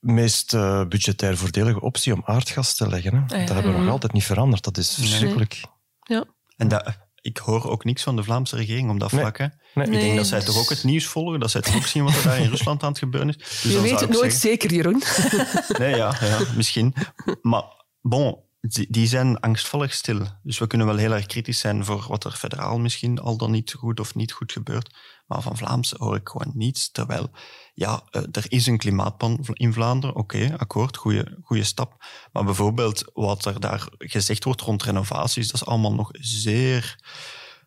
meest 0.00 0.54
eh, 0.54 0.84
budgetair 0.84 1.36
voordelige 1.36 1.80
optie 1.80 2.12
om 2.14 2.22
aardgas 2.24 2.74
te 2.76 2.88
leggen. 2.88 3.12
Hè? 3.12 3.18
ja. 3.18 3.44
Dat 3.44 3.54
hebben 3.54 3.64
we 3.64 3.70
nog 3.70 3.80
Mhm. 3.80 3.90
altijd 3.90 4.12
niet 4.12 4.24
veranderd. 4.24 4.64
Dat 4.64 4.76
is 4.78 4.96
Nee. 4.96 5.08
verschrikkelijk. 5.08 5.62
Ja. 6.02 6.24
En 6.56 6.68
dat, 6.68 6.96
ik 7.20 7.36
hoor 7.38 7.70
ook 7.70 7.84
niks 7.84 8.02
van 8.02 8.16
de 8.16 8.22
Vlaamse 8.22 8.56
regering 8.56 8.90
op 8.90 9.00
dat 9.00 9.12
Nee. 9.12 9.20
vlak. 9.20 9.38
Hè. 9.38 9.46
Nee. 9.74 9.84
Ik 9.84 9.90
Nee, 9.92 10.00
denk 10.02 10.16
dat 10.16 10.26
zij 10.26 10.38
dus- 10.38 10.46
toch 10.48 10.58
ook 10.58 10.68
het 10.68 10.84
nieuws 10.84 11.06
volgen, 11.06 11.40
dat 11.40 11.50
zij 11.50 11.60
toch 11.60 11.76
ook 11.76 11.86
zien 11.86 12.04
wat 12.04 12.14
er 12.16 12.22
daar 12.22 12.38
in 12.38 12.48
Rusland 12.50 12.82
aan 12.82 12.88
het 12.88 12.98
gebeuren 12.98 13.28
is. 13.28 13.36
Dus 13.36 13.62
je 13.62 13.80
weet 13.80 14.00
het 14.00 14.10
nooit 14.10 14.32
zeggen- 14.32 14.40
zeker, 14.40 14.72
Jeroen. 14.72 15.02
Nee, 15.78 15.96
ja, 15.96 16.16
ja, 16.20 16.38
misschien. 16.56 16.94
Maar 17.42 17.62
bon, 18.00 18.44
die, 18.60 18.86
die 18.90 19.06
zijn 19.06 19.40
angstvallig 19.40 19.94
stil. 19.94 20.20
Dus 20.42 20.58
we 20.58 20.66
kunnen 20.66 20.86
wel 20.86 20.96
heel 20.96 21.12
erg 21.14 21.26
kritisch 21.26 21.58
zijn 21.58 21.84
voor 21.84 22.04
wat 22.08 22.24
er 22.24 22.32
federaal 22.32 22.78
misschien 22.78 23.18
al 23.18 23.36
dan 23.36 23.50
niet 23.50 23.72
goed 23.72 24.00
of 24.00 24.14
niet 24.14 24.32
goed 24.32 24.52
gebeurt. 24.52 24.94
Maar 25.26 25.42
van 25.42 25.56
Vlaams 25.56 25.90
hoor 25.98 26.16
ik 26.16 26.28
gewoon 26.28 26.50
niets. 26.54 26.90
Terwijl, 26.90 27.30
ja, 27.74 28.02
eh, 28.10 28.22
er 28.32 28.44
is 28.48 28.66
een 28.66 28.78
klimaatplan 28.78 29.38
in 29.52 29.72
Vlaanderen. 29.72 30.16
Oké, 30.16 30.54
akkoord, 30.58 30.96
goede 31.42 31.64
stap. 31.64 32.04
Maar 32.32 32.44
bijvoorbeeld 32.44 33.04
wat 33.14 33.44
er 33.44 33.60
daar 33.60 33.86
gezegd 33.98 34.44
wordt 34.44 34.60
rond 34.60 34.82
renovaties, 34.82 35.46
dat 35.46 35.60
is 35.60 35.66
allemaal 35.66 35.94
nog 35.94 36.08
zeer, 36.12 36.98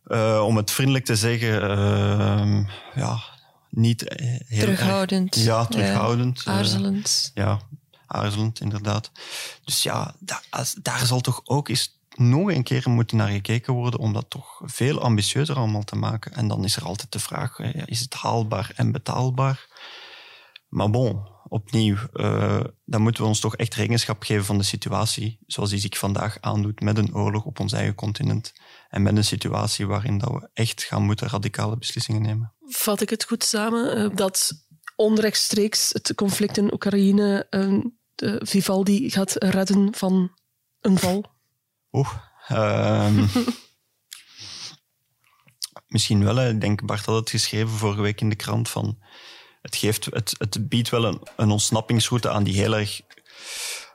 eh, 0.04 0.44
om 0.46 0.58
het 0.58 0.72
vriendelijk 0.72 1.06
te 1.06 1.16
zeggen, 1.16 1.62
eh, 1.70 2.66
ja, 2.96 3.20
niet 3.70 4.02
heel 4.08 4.40
erg- 4.48 4.60
Terughoudend. 4.60 5.36
ja, 5.36 5.66
terughoudend. 5.66 6.42
Ja, 6.44 6.52
eh, 6.52 6.58
aarzelend. 6.58 7.32
ja, 7.34 7.60
aarzelend, 8.08 8.60
inderdaad. 8.60 9.12
Dus 9.64 9.84
ja, 9.84 10.16
da- 10.20 10.42
als, 10.50 10.74
daar 10.82 11.06
zal 11.06 11.20
toch 11.22 11.42
ook 11.44 11.68
eens 11.70 11.99
nog 12.20 12.52
een 12.52 12.64
keer 12.64 12.90
moeten 12.90 13.18
naar 13.18 13.30
gekeken 13.30 13.74
worden 13.74 14.00
om 14.00 14.14
dat 14.14 14.30
toch 14.30 14.62
veel 14.66 15.02
ambitieuzer 15.02 15.56
allemaal 15.56 15.84
te 15.84 15.96
maken. 15.96 16.34
En 16.34 16.48
dan 16.48 16.64
is 16.64 16.76
er 16.76 16.84
altijd 16.84 17.12
de 17.12 17.20
vraag, 17.20 17.60
is 17.86 18.00
het 18.00 18.14
haalbaar 18.14 18.72
en 18.76 18.92
betaalbaar? 18.92 19.68
Maar 20.70 20.90
bon, 20.90 21.28
opnieuw, 21.48 21.98
eh, 22.14 22.64
dan 22.86 23.02
moeten 23.02 23.22
we 23.22 23.28
ons 23.28 23.40
toch 23.40 23.56
echt 23.56 23.76
rekenschap 23.76 24.24
geven 24.24 24.46
van 24.46 24.58
de 24.58 24.64
situatie 24.64 25.40
zoals 25.48 25.70
die 25.70 25.80
zich 25.80 25.98
vandaag 25.98 26.38
aandoet 26.42 26.82
met 26.82 26.98
een 26.98 27.16
oorlog 27.16 27.46
op 27.46 27.60
ons 27.60 27.74
eigen 27.74 27.96
continent. 27.96 28.54
En 28.90 29.02
met 29.02 29.18
een 29.18 29.24
situatie 29.24 29.88
waarin 29.88 30.18
dat 30.18 30.30
we 30.30 30.50
echt 30.54 30.84
gaan 30.84 31.04
moeten 31.04 31.28
radicale 31.28 31.78
beslissingen 31.78 32.22
nemen. 32.22 32.54
Vat 32.60 33.02
ik 33.02 33.10
het 33.10 33.24
goed 33.24 33.44
samen 33.44 33.96
eh, 33.96 34.16
dat 34.16 34.52
onrechtstreeks 34.96 35.94
het 35.94 36.16
conflict 36.16 36.58
in 36.58 36.74
Oekraïne 36.74 37.48
eh, 37.50 38.36
Vivaldi 38.40 39.10
gaat 39.10 39.36
redden 39.38 39.96
van 39.96 40.32
een 40.80 40.98
val? 40.98 41.38
Oeh. 41.92 42.10
ehm, 42.48 43.26
misschien 45.88 46.24
wel. 46.24 46.36
hè. 46.36 46.50
Ik 46.50 46.62
denk, 46.62 46.86
Bart 46.86 47.06
had 47.06 47.16
het 47.16 47.30
geschreven 47.30 47.70
vorige 47.70 48.02
week 48.02 48.22
in 48.22 48.30
de 48.30 48.36
krant. 48.36 48.70
Van, 48.70 48.98
het, 49.62 49.76
geeft, 49.76 50.06
het, 50.06 50.36
het 50.38 50.70
biedt 50.70 50.90
wel 50.90 51.06
een, 51.06 51.22
een 51.36 51.52
ontsnappingsroute 51.52 52.30
aan 52.30 52.44
die 52.44 52.54
heel 52.56 52.76
erg 52.78 53.02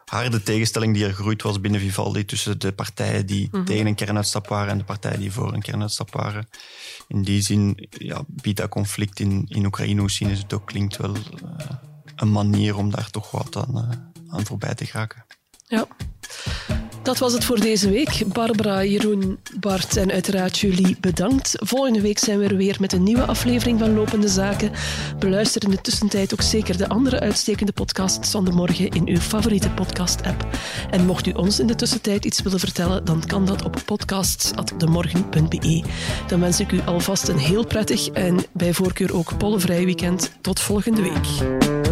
harde 0.05 0.43
tegenstelling 0.43 0.95
die 0.95 1.05
er 1.05 1.15
gegroeid 1.15 1.43
was 1.43 1.61
binnen 1.61 1.81
Vivaldi 1.81 2.25
tussen 2.25 2.59
de 2.59 2.73
partijen 2.73 3.27
die 3.27 3.49
Mhm. 3.53 3.65
tegen 3.65 3.87
een 3.87 3.95
kernuitstap 3.95 4.49
waren 4.49 4.71
en 4.71 4.79
de 4.79 4.85
partijen 4.85 5.21
die 5.21 5.33
voor 5.33 5.53
een 5.53 5.63
kernuitstap 5.63 6.13
waren. 6.13 6.49
In 7.09 7.23
die 7.23 7.41
zin 7.43 7.89
ja, 7.91 8.25
biedt 8.27 8.59
dat 8.59 8.69
conflict 8.69 9.21
in, 9.21 9.45
in 9.49 9.67
Oekraïne, 9.67 10.01
hoe 10.01 10.11
cynisch 10.11 10.39
het 10.39 10.53
ook 10.53 10.67
klinkt, 10.67 10.97
wel 10.97 11.15
eh, 11.15 11.21
een 12.17 12.33
manier 12.33 12.77
om 12.77 12.91
daar 12.91 13.11
toch 13.11 13.31
wat 13.31 13.57
aan, 13.57 13.77
eh, 13.91 14.35
aan 14.35 14.47
voorbij 14.47 14.75
te 14.75 14.87
geraken. 14.87 15.25
Ja. 15.67 15.87
Dat 17.05 17.19
was 17.19 17.33
het 17.33 17.45
voor 17.45 17.61
deze 17.61 17.91
week. 17.91 18.23
Barbara, 18.33 18.85
Jeroen, 18.85 19.39
Bart 19.61 19.97
en 19.97 20.11
uiteraard 20.11 20.59
jullie 20.59 20.97
bedankt. 21.01 21.55
Volgende 21.57 22.01
week 22.01 22.19
zijn 22.19 22.39
we 22.39 22.45
er 22.45 22.57
weer 22.57 22.77
met 22.81 22.93
een 22.93 23.03
nieuwe 23.03 23.25
aflevering 23.25 23.79
van 23.79 23.95
Lopende 23.95 24.29
Zaken. 24.29 24.71
Beluister 25.19 25.65
in 25.65 25.71
de 25.71 25.81
tussentijd 25.81 26.33
ook 26.33 26.43
zeker 26.43 26.77
de 26.77 26.89
andere 26.89 27.21
uitstekende 27.21 27.73
podcasts 27.73 28.31
van 28.31 28.45
de 28.45 28.51
morgen 28.51 28.89
in 28.89 29.09
uw 29.09 29.19
favoriete 29.19 29.71
podcast-app. 29.71 30.47
En 30.91 31.07
mocht 31.07 31.27
u 31.27 31.31
ons 31.31 31.61
in 31.61 31.67
de 31.67 31.75
tussentijd 31.75 32.25
iets 32.25 32.43
willen 32.43 32.61
vertellen, 32.61 33.05
dan 33.05 33.27
kan 33.27 33.47
dat 33.47 33.65
op 33.65 33.83
podcasts.demorgen.be. 33.85 35.83
Dan 36.27 36.41
wens 36.41 36.61
ik 36.61 36.73
u 36.73 36.81
alvast 36.85 37.29
een 37.29 37.39
heel 37.39 37.67
prettig 37.67 38.09
en 38.09 38.45
bij 38.53 38.73
voorkeur 38.73 39.15
ook 39.15 39.39
pollevrij 39.39 39.85
weekend. 39.85 40.33
Tot 40.41 40.61
volgende 40.61 41.03
week. 41.03 41.84